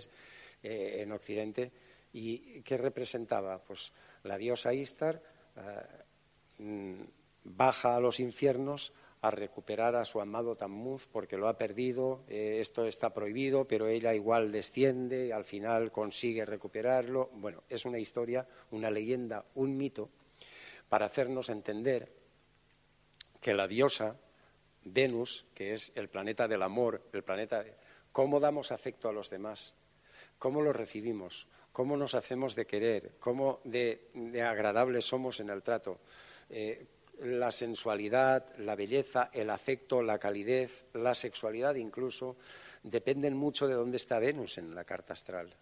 eh, 0.60 1.02
en 1.02 1.12
Occidente 1.12 1.70
y 2.14 2.62
que 2.62 2.76
representaba, 2.76 3.58
pues, 3.58 3.92
la 4.24 4.36
diosa 4.36 4.74
Istar 4.74 5.22
eh, 5.54 6.62
mm, 6.64 7.02
baja 7.44 7.94
a 7.94 8.00
los 8.00 8.18
infiernos 8.18 8.92
a 9.26 9.30
recuperar 9.30 9.96
a 9.96 10.04
su 10.04 10.20
amado 10.20 10.54
Tammuz 10.54 11.08
porque 11.08 11.36
lo 11.36 11.48
ha 11.48 11.58
perdido, 11.58 12.24
eh, 12.28 12.58
esto 12.60 12.86
está 12.86 13.12
prohibido, 13.12 13.66
pero 13.66 13.88
ella 13.88 14.14
igual 14.14 14.52
desciende, 14.52 15.32
al 15.32 15.44
final 15.44 15.90
consigue 15.92 16.44
recuperarlo. 16.44 17.30
Bueno, 17.34 17.62
es 17.68 17.84
una 17.84 17.98
historia, 17.98 18.46
una 18.70 18.90
leyenda, 18.90 19.44
un 19.54 19.76
mito 19.76 20.10
para 20.88 21.06
hacernos 21.06 21.48
entender 21.48 22.12
que 23.40 23.54
la 23.54 23.66
diosa 23.66 24.16
Venus, 24.84 25.46
que 25.54 25.72
es 25.72 25.92
el 25.96 26.08
planeta 26.08 26.46
del 26.46 26.62
amor, 26.62 27.02
el 27.12 27.24
planeta 27.24 27.62
de 27.62 27.74
cómo 28.12 28.38
damos 28.38 28.70
afecto 28.70 29.08
a 29.08 29.12
los 29.12 29.30
demás, 29.30 29.74
cómo 30.38 30.62
lo 30.62 30.72
recibimos, 30.72 31.48
cómo 31.72 31.96
nos 31.96 32.14
hacemos 32.14 32.54
de 32.54 32.66
querer, 32.66 33.12
cómo 33.18 33.60
de, 33.64 34.08
agradables 34.42 35.04
somos 35.04 35.40
en 35.40 35.50
el 35.50 35.62
trato, 35.62 35.98
eh, 36.48 36.86
la 37.20 37.50
sensualidad, 37.50 38.56
la 38.58 38.74
belleza, 38.74 39.30
el 39.32 39.50
afecto, 39.50 40.02
la 40.02 40.18
calidez, 40.18 40.84
la 40.94 41.14
sexualidad 41.14 41.74
incluso, 41.74 42.36
dependen 42.82 43.36
mucho 43.36 43.66
de 43.66 43.74
dónde 43.74 43.96
está 43.96 44.18
Venus 44.18 44.58
en 44.58 44.74
la 44.74 44.84
carta 44.84 45.12
astral. 45.12 45.54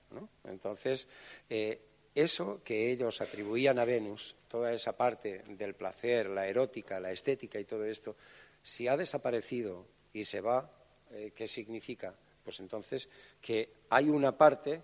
Entonces, 0.44 1.08
eh, 1.48 1.80
eso 2.14 2.62
que 2.62 2.90
ellos 2.90 3.20
atribuían 3.20 3.78
a 3.78 3.84
Venus, 3.84 4.36
toda 4.48 4.72
esa 4.72 4.96
parte 4.96 5.42
del 5.48 5.74
placer, 5.74 6.28
la 6.28 6.46
erótica, 6.46 7.00
la 7.00 7.10
estética 7.10 7.58
y 7.58 7.64
todo 7.64 7.84
esto, 7.84 8.16
si 8.62 8.88
ha 8.88 8.96
desaparecido 8.96 9.86
y 10.12 10.24
se 10.24 10.40
va 10.40 10.70
eh, 11.14 11.32
¿qué 11.34 11.46
significa? 11.46 12.14
Pues 12.42 12.60
entonces 12.60 13.08
que 13.40 13.70
hay 13.90 14.08
una 14.08 14.36
parte 14.36 14.80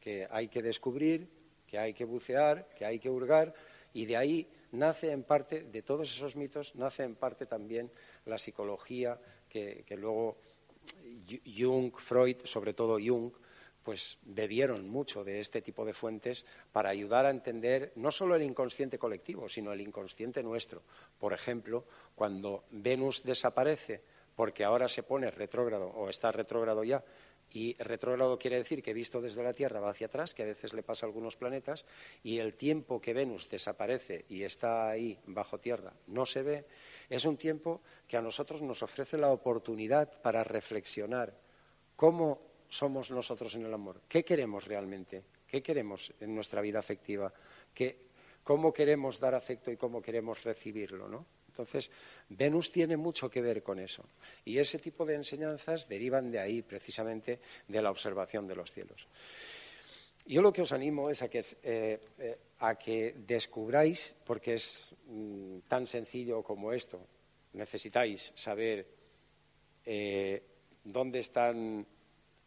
que 0.00 0.26
hay 0.30 0.48
que 0.48 0.62
descubrir, 0.62 1.26
que 1.66 1.78
hay 1.78 1.94
que 1.94 2.04
bucear, 2.04 2.68
que 2.76 2.84
hay 2.84 2.98
que 2.98 3.08
hurgar, 3.08 3.54
y 3.94 4.04
de 4.04 4.16
ahí 4.16 4.48
nace 4.72 5.10
en 5.10 5.22
parte, 5.22 5.62
de 5.64 5.82
todos 5.82 6.10
esos 6.10 6.36
mitos, 6.36 6.74
nace 6.74 7.04
en 7.04 7.14
parte 7.14 7.46
también 7.46 7.90
la 8.26 8.38
psicología 8.38 9.18
que, 9.48 9.84
luego 9.96 10.36
Jung, 11.46 11.92
Freud, 11.96 12.38
sobre 12.44 12.74
todo 12.74 12.98
Jung, 12.98 13.32
pues 13.82 14.18
bebieron 14.22 14.88
mucho 14.88 15.24
de 15.24 15.40
este 15.40 15.60
tipo 15.60 15.84
de 15.84 15.92
fuentes 15.92 16.46
para 16.72 16.90
ayudar 16.90 17.26
a 17.26 17.30
entender 17.30 17.92
no 17.96 18.12
solo 18.12 18.36
el 18.36 18.42
inconsciente 18.42 18.98
colectivo, 18.98 19.48
sino 19.48 19.72
el 19.72 19.80
inconsciente 19.80 20.42
nuestro. 20.42 20.82
Por 21.18 21.32
ejemplo, 21.32 21.84
cuando 22.14 22.64
Venus 22.70 23.22
desaparece 23.24 24.02
porque 24.34 24.64
ahora 24.64 24.88
se 24.88 25.02
pone 25.02 25.30
retrógrado 25.30 25.88
o 25.88 26.08
está 26.08 26.32
retrógrado 26.32 26.84
ya, 26.84 27.02
y 27.54 27.74
retrógrado 27.78 28.38
quiere 28.38 28.56
decir 28.56 28.82
que 28.82 28.94
visto 28.94 29.20
desde 29.20 29.42
la 29.42 29.52
Tierra 29.52 29.80
va 29.80 29.90
hacia 29.90 30.06
atrás, 30.06 30.32
que 30.32 30.42
a 30.42 30.46
veces 30.46 30.72
le 30.72 30.82
pasa 30.82 31.04
a 31.04 31.08
algunos 31.08 31.36
planetas, 31.36 31.84
y 32.22 32.38
el 32.38 32.54
tiempo 32.54 33.00
que 33.00 33.12
Venus 33.12 33.48
desaparece 33.50 34.24
y 34.28 34.42
está 34.42 34.88
ahí 34.88 35.18
bajo 35.26 35.58
tierra 35.58 35.92
no 36.06 36.24
se 36.24 36.42
ve, 36.42 36.64
es 37.10 37.24
un 37.24 37.36
tiempo 37.36 37.82
que 38.08 38.16
a 38.16 38.22
nosotros 38.22 38.62
nos 38.62 38.82
ofrece 38.82 39.18
la 39.18 39.30
oportunidad 39.30 40.20
para 40.22 40.42
reflexionar 40.44 41.34
cómo 41.94 42.40
somos 42.68 43.10
nosotros 43.10 43.54
en 43.54 43.66
el 43.66 43.74
amor, 43.74 44.00
qué 44.08 44.24
queremos 44.24 44.66
realmente, 44.66 45.22
qué 45.46 45.62
queremos 45.62 46.12
en 46.20 46.34
nuestra 46.34 46.62
vida 46.62 46.78
afectiva, 46.78 47.32
cómo 48.42 48.72
queremos 48.72 49.20
dar 49.20 49.34
afecto 49.34 49.70
y 49.70 49.76
cómo 49.76 50.00
queremos 50.00 50.42
recibirlo, 50.42 51.06
¿no? 51.06 51.26
Entonces, 51.52 51.90
Venus 52.30 52.72
tiene 52.72 52.96
mucho 52.96 53.28
que 53.28 53.42
ver 53.42 53.62
con 53.62 53.78
eso. 53.78 54.02
Y 54.42 54.56
ese 54.56 54.78
tipo 54.78 55.04
de 55.04 55.16
enseñanzas 55.16 55.86
derivan 55.86 56.30
de 56.30 56.38
ahí, 56.38 56.62
precisamente, 56.62 57.40
de 57.68 57.82
la 57.82 57.90
observación 57.90 58.48
de 58.48 58.56
los 58.56 58.72
cielos. 58.72 59.06
Yo 60.24 60.40
lo 60.40 60.50
que 60.50 60.62
os 60.62 60.72
animo 60.72 61.10
es 61.10 61.20
a 61.20 61.28
que, 61.28 61.44
eh, 61.62 62.00
eh, 62.18 63.14
descubráis, 63.26 64.16
porque 64.24 64.54
es 64.54 64.94
mm, 65.06 65.58
tan 65.68 65.86
sencillo 65.86 66.42
como 66.42 66.72
esto, 66.72 67.06
necesitáis 67.52 68.32
saber 68.34 68.86
eh, 69.84 70.42
dónde 70.84 71.18
están 71.18 71.86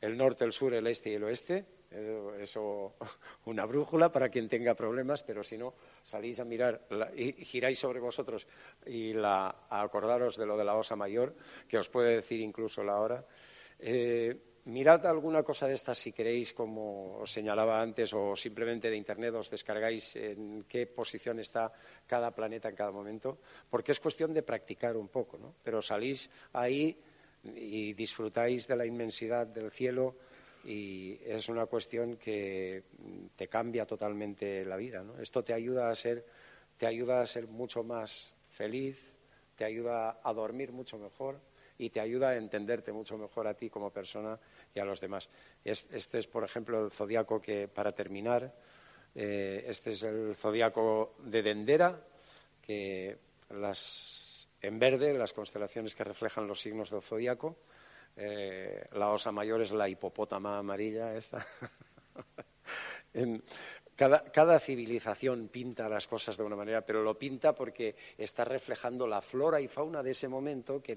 el 0.01 0.17
norte, 0.17 0.45
el 0.45 0.51
sur, 0.51 0.73
el 0.73 0.87
este 0.87 1.11
y 1.11 1.13
el 1.13 1.25
oeste, 1.25 1.65
eso 1.91 2.95
una 3.45 3.65
brújula 3.65 4.11
para 4.11 4.29
quien 4.29 4.49
tenga 4.49 4.73
problemas, 4.73 5.23
pero 5.23 5.43
si 5.43 5.57
no, 5.57 5.73
salís 6.03 6.39
a 6.39 6.45
mirar 6.45 6.87
y 7.15 7.33
giráis 7.45 7.79
sobre 7.79 7.99
vosotros 7.99 8.47
y 8.85 9.13
a 9.17 9.55
acordaros 9.69 10.37
de 10.37 10.45
lo 10.45 10.57
de 10.57 10.65
la 10.65 10.75
osa 10.75 10.95
mayor, 10.95 11.35
que 11.67 11.77
os 11.77 11.89
puede 11.89 12.15
decir 12.15 12.39
incluso 12.41 12.83
la 12.83 12.99
hora. 12.99 13.25
Eh, 13.79 14.35
mirad 14.65 15.05
alguna 15.05 15.43
cosa 15.43 15.67
de 15.67 15.73
estas 15.73 15.97
si 15.97 16.11
queréis, 16.11 16.53
como 16.53 17.17
os 17.19 17.31
señalaba 17.31 17.81
antes, 17.81 18.13
o 18.13 18.35
simplemente 18.35 18.89
de 18.89 18.97
Internet 18.97 19.35
os 19.35 19.49
descargáis 19.49 20.15
en 20.15 20.65
qué 20.67 20.87
posición 20.87 21.39
está 21.39 21.71
cada 22.07 22.31
planeta 22.31 22.69
en 22.69 22.75
cada 22.75 22.91
momento, 22.91 23.37
porque 23.69 23.91
es 23.91 23.99
cuestión 23.99 24.33
de 24.33 24.43
practicar 24.43 24.97
un 24.97 25.09
poco, 25.09 25.37
¿no? 25.37 25.55
Pero 25.63 25.81
salís 25.81 26.29
ahí 26.53 26.97
y 27.43 27.93
disfrutáis 27.93 28.67
de 28.67 28.75
la 28.75 28.85
inmensidad 28.85 29.45
del 29.45 29.71
cielo, 29.71 30.15
y 30.65 31.19
es 31.23 31.47
una 31.47 31.67
cuestión 31.67 32.17
que 32.17 32.83
te 33.35 33.47
cambia 33.47 33.85
totalmente 33.85 34.65
la 34.65 34.75
vida. 34.75 35.03
¿no? 35.03 35.19
Esto 35.21 35.43
te 35.43 35.53
ayuda 35.53 35.91
a 35.91 35.95
ser, 35.95 36.25
te 36.77 36.87
ayuda 36.87 37.21
a 37.21 37.27
ser 37.27 37.47
mucho 37.47 37.83
más 37.83 38.33
feliz, 38.49 39.13
te 39.55 39.63
ayuda 39.63 40.19
a 40.23 40.33
dormir 40.33 40.71
mucho 40.71 40.97
mejor 40.97 41.39
y 41.77 41.89
te 41.91 41.99
ayuda 41.99 42.29
a 42.29 42.37
entenderte 42.37 42.91
mucho 42.91 43.17
mejor 43.17 43.47
a 43.47 43.53
ti 43.53 43.69
como 43.69 43.91
persona 43.91 44.39
y 44.73 44.79
a 44.79 44.85
los 44.85 44.99
demás. 44.99 45.29
Este 45.63 46.17
es, 46.17 46.27
por 46.27 46.43
ejemplo, 46.43 46.83
el 46.83 46.91
zodiaco 46.91 47.39
que, 47.39 47.67
para 47.67 47.91
terminar, 47.91 48.53
eh, 49.13 49.65
este 49.67 49.91
es 49.91 50.03
el 50.03 50.35
zodiaco 50.35 51.15
de 51.19 51.43
Dendera, 51.43 52.01
que 52.61 53.17
las, 53.51 54.47
en 54.61 54.79
verde, 54.79 55.13
las 55.13 55.33
constelaciones 55.33 55.93
que 55.93 56.03
reflejan 56.03 56.47
los 56.47 56.61
signos 56.61 56.89
del 56.89 57.01
zodiaco, 57.01 57.57
eh, 58.15 58.87
la 58.93 59.09
osa 59.09 59.31
mayor 59.31 59.61
es 59.61 59.71
la 59.71 59.89
hipopótama 59.89 60.57
amarilla 60.57 61.15
esta. 61.15 61.45
cada, 63.95 64.59
civilización 64.59 65.47
pinta 65.47 65.87
las 65.87 66.07
cosas 66.07 66.35
de 66.35 66.43
una 66.43 66.55
manera, 66.55 66.81
pero 66.85 67.01
lo 67.01 67.17
pinta 67.17 67.53
porque 67.53 67.95
está 68.17 68.43
reflejando 68.43 69.07
la 69.07 69.21
flora 69.21 69.61
y 69.61 69.67
fauna 69.67 70.03
de 70.03 70.11
ese 70.11 70.27
momento 70.27 70.81
que 70.81 70.95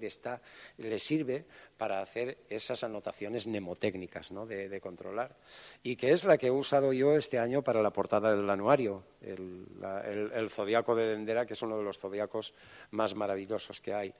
le 0.78 0.98
sirve 0.98 1.44
para 1.76 2.00
hacer 2.00 2.38
esas 2.48 2.82
anotaciones 2.82 3.46
mnemotécnicas 3.46 4.32
¿no? 4.32 4.46
de, 4.46 4.80
controlar. 4.80 5.36
Y 5.82 5.96
que 5.96 6.10
es 6.10 6.24
la 6.24 6.36
que 6.36 6.48
he 6.48 6.50
usado 6.50 6.92
yo 6.92 7.14
este 7.14 7.38
año 7.38 7.62
para 7.62 7.82
la 7.82 7.90
portada 7.92 8.34
del 8.34 8.50
anuario, 8.50 9.04
el, 9.20 10.50
zodiaco 10.50 10.96
de 10.96 11.06
Dendera, 11.06 11.46
que 11.46 11.52
es 11.54 11.62
uno 11.62 11.78
de 11.78 11.84
los 11.84 11.98
zodiacos 11.98 12.52
más 12.90 13.14
maravillosos 13.14 13.80
que 13.80 13.94
hay. 13.94 14.14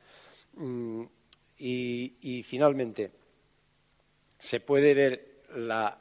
Mm, 0.55 1.05
y, 1.59 2.43
finalmente, 2.47 3.11
se 4.39 4.61
puede 4.61 4.95
ver 4.95 5.43
la 5.55 5.99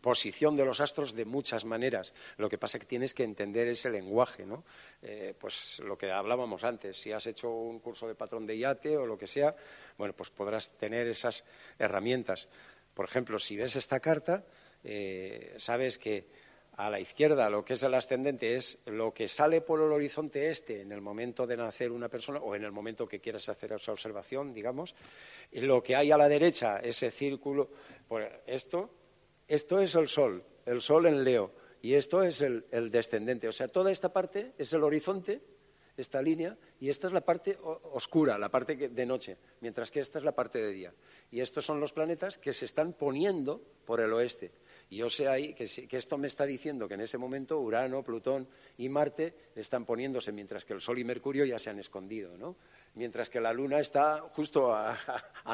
posición 0.00 0.54
de 0.54 0.64
los 0.64 0.80
astros 0.80 1.14
de 1.14 1.24
muchas 1.24 1.64
maneras. 1.64 2.12
Lo 2.36 2.48
que 2.48 2.58
pasa 2.58 2.76
es 2.76 2.82
que 2.82 2.88
tienes 2.88 3.14
que 3.14 3.24
entender 3.24 3.68
ese 3.68 3.90
lenguaje, 3.90 4.44
¿no? 4.44 4.64
Eh, 5.00 5.34
pues 5.38 5.80
lo 5.80 5.96
que 5.96 6.12
hablábamos 6.12 6.62
antes, 6.62 6.98
si 6.98 7.10
has 7.10 7.26
hecho 7.26 7.50
un 7.50 7.80
curso 7.80 8.06
de 8.06 8.14
patrón 8.14 8.46
de 8.46 8.58
yate 8.58 8.96
o 8.98 9.06
lo 9.06 9.16
que 9.16 9.26
sea, 9.26 9.56
bueno, 9.96 10.14
pues 10.14 10.30
podrás 10.30 10.76
tener 10.76 11.06
esas 11.08 11.44
herramientas. 11.78 12.48
Por 12.92 13.06
ejemplo, 13.06 13.38
si 13.38 13.56
ves 13.56 13.76
esta 13.76 13.98
carta, 13.98 14.44
eh, 14.84 15.54
sabes 15.56 15.98
que 15.98 16.28
a 16.76 16.90
la 16.90 16.98
izquierda 16.98 17.48
lo 17.48 17.64
que 17.64 17.74
es 17.74 17.82
el 17.82 17.94
ascendente 17.94 18.56
es 18.56 18.78
lo 18.86 19.12
que 19.14 19.28
sale 19.28 19.60
por 19.60 19.80
el 19.80 19.92
horizonte 19.92 20.50
este 20.50 20.80
en 20.80 20.90
el 20.90 21.00
momento 21.00 21.46
de 21.46 21.56
nacer 21.56 21.92
una 21.92 22.08
persona 22.08 22.40
o 22.40 22.54
en 22.54 22.64
el 22.64 22.72
momento 22.72 23.06
que 23.06 23.20
quieras 23.20 23.48
hacer 23.48 23.72
esa 23.72 23.92
observación, 23.92 24.52
digamos. 24.52 24.94
Y 25.52 25.60
lo 25.60 25.82
que 25.82 25.94
hay 25.94 26.10
a 26.10 26.16
la 26.16 26.28
derecha, 26.28 26.78
ese 26.78 27.10
círculo, 27.10 27.70
pues 28.08 28.28
esto, 28.46 28.90
esto 29.46 29.80
es 29.80 29.94
el 29.94 30.08
sol, 30.08 30.42
el 30.66 30.80
sol 30.80 31.06
en 31.06 31.22
Leo, 31.22 31.52
y 31.80 31.94
esto 31.94 32.22
es 32.22 32.40
el, 32.40 32.64
descendente. 32.90 33.46
O 33.46 33.52
sea, 33.52 33.68
toda 33.68 33.92
esta 33.92 34.12
parte 34.12 34.52
es 34.58 34.72
el 34.72 34.82
horizonte, 34.82 35.42
esta 35.96 36.20
línea, 36.20 36.56
y 36.80 36.88
esta 36.88 37.06
es 37.06 37.12
la 37.12 37.20
parte 37.20 37.56
oscura, 37.92 38.36
la 38.36 38.48
parte 38.48 38.88
de 38.88 39.06
noche, 39.06 39.36
mientras 39.60 39.90
que 39.90 40.00
esta 40.00 40.18
es 40.18 40.24
la 40.24 40.34
parte 40.34 40.58
de 40.58 40.72
día. 40.72 40.94
Y 41.30 41.40
estos 41.40 41.64
son 41.64 41.78
los 41.78 41.92
planetas 41.92 42.38
que 42.38 42.52
se 42.52 42.64
están 42.64 42.94
poniendo 42.94 43.60
por 43.84 44.00
el 44.00 44.12
oeste. 44.12 44.50
Yo 44.94 45.10
sé 45.10 45.28
ahí 45.28 45.54
que, 45.54 45.64
esto 45.64 46.16
me 46.16 46.28
está 46.28 46.46
diciendo 46.46 46.86
que 46.86 46.94
en 46.94 47.00
ese 47.00 47.18
momento 47.18 47.58
Urano, 47.58 48.02
Plutón 48.02 48.46
y 48.78 48.88
Marte 48.88 49.34
están 49.56 49.84
poniéndose, 49.84 50.30
mientras 50.30 50.64
que 50.64 50.72
el 50.72 50.80
Sol 50.80 50.98
y 50.98 51.04
Mercurio 51.04 51.44
ya 51.44 51.58
se 51.58 51.70
han 51.70 51.80
escondido, 51.80 52.36
¿no? 52.36 52.56
Mientras 52.94 53.28
que 53.28 53.40
la 53.40 53.52
Luna 53.52 53.80
está 53.80 54.20
justo 54.32 54.72
a, 54.72 54.96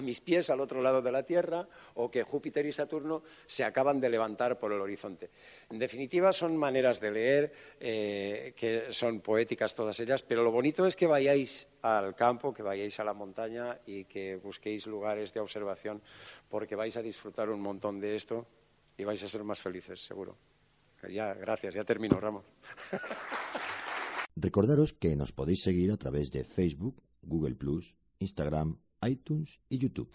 mis 0.03 0.21
pies, 0.21 0.51
al 0.51 0.61
otro 0.61 0.83
lado 0.83 1.01
de 1.01 1.11
la 1.11 1.23
Tierra, 1.23 1.67
o 1.95 2.11
que 2.11 2.23
Júpiter 2.23 2.67
y 2.67 2.73
Saturno 2.73 3.23
se 3.47 3.65
acaban 3.65 3.99
de 3.99 4.11
levantar 4.11 4.59
por 4.59 4.73
el 4.73 4.81
horizonte. 4.81 5.31
En 5.71 5.79
definitiva, 5.79 6.33
son 6.33 6.55
maneras 6.55 7.01
de 7.01 7.11
leer 7.11 7.53
eh, 7.81 8.53
que 8.55 8.93
son 8.93 9.21
poéticas 9.21 9.75
todas 9.75 9.99
ellas, 10.01 10.23
pero 10.23 10.43
lo 10.43 10.53
bonito 10.53 10.85
es 10.85 10.97
que 10.97 11.07
vayáis 11.07 11.67
al 11.81 12.15
campo, 12.15 12.53
que 12.53 12.63
vayáis 12.63 13.01
a 13.01 13.05
la 13.05 13.15
montaña 13.15 13.79
y 13.87 14.05
que 14.05 14.37
busquéis 14.37 14.87
lugares 14.87 15.33
de 15.33 15.41
observación, 15.41 16.03
porque 16.51 16.77
vais 16.77 16.97
a 16.99 17.03
disfrutar 17.03 17.49
un 17.49 17.63
montón 17.63 18.01
de 18.01 18.17
esto 18.17 18.47
y 19.01 19.05
vais 19.05 19.23
a 19.23 19.29
ser 19.29 19.43
más 19.45 19.59
felices, 19.59 20.01
seguro. 20.01 20.37
Ya, 21.09 21.33
gracias, 21.33 21.75
ya 21.75 21.85
termino, 21.85 22.21
Ramos. 22.21 22.45
Recordaros 24.37 24.93
que 24.93 25.17
nos 25.17 25.33
podéis 25.33 25.63
seguir 25.63 25.91
a 25.91 25.97
través 25.97 26.31
de 26.31 26.45
Facebook, 26.45 27.03
Google 27.23 27.57
Instagram, 28.19 28.79
iTunes 29.03 29.59
y 29.71 29.79
YouTube. 29.79 30.11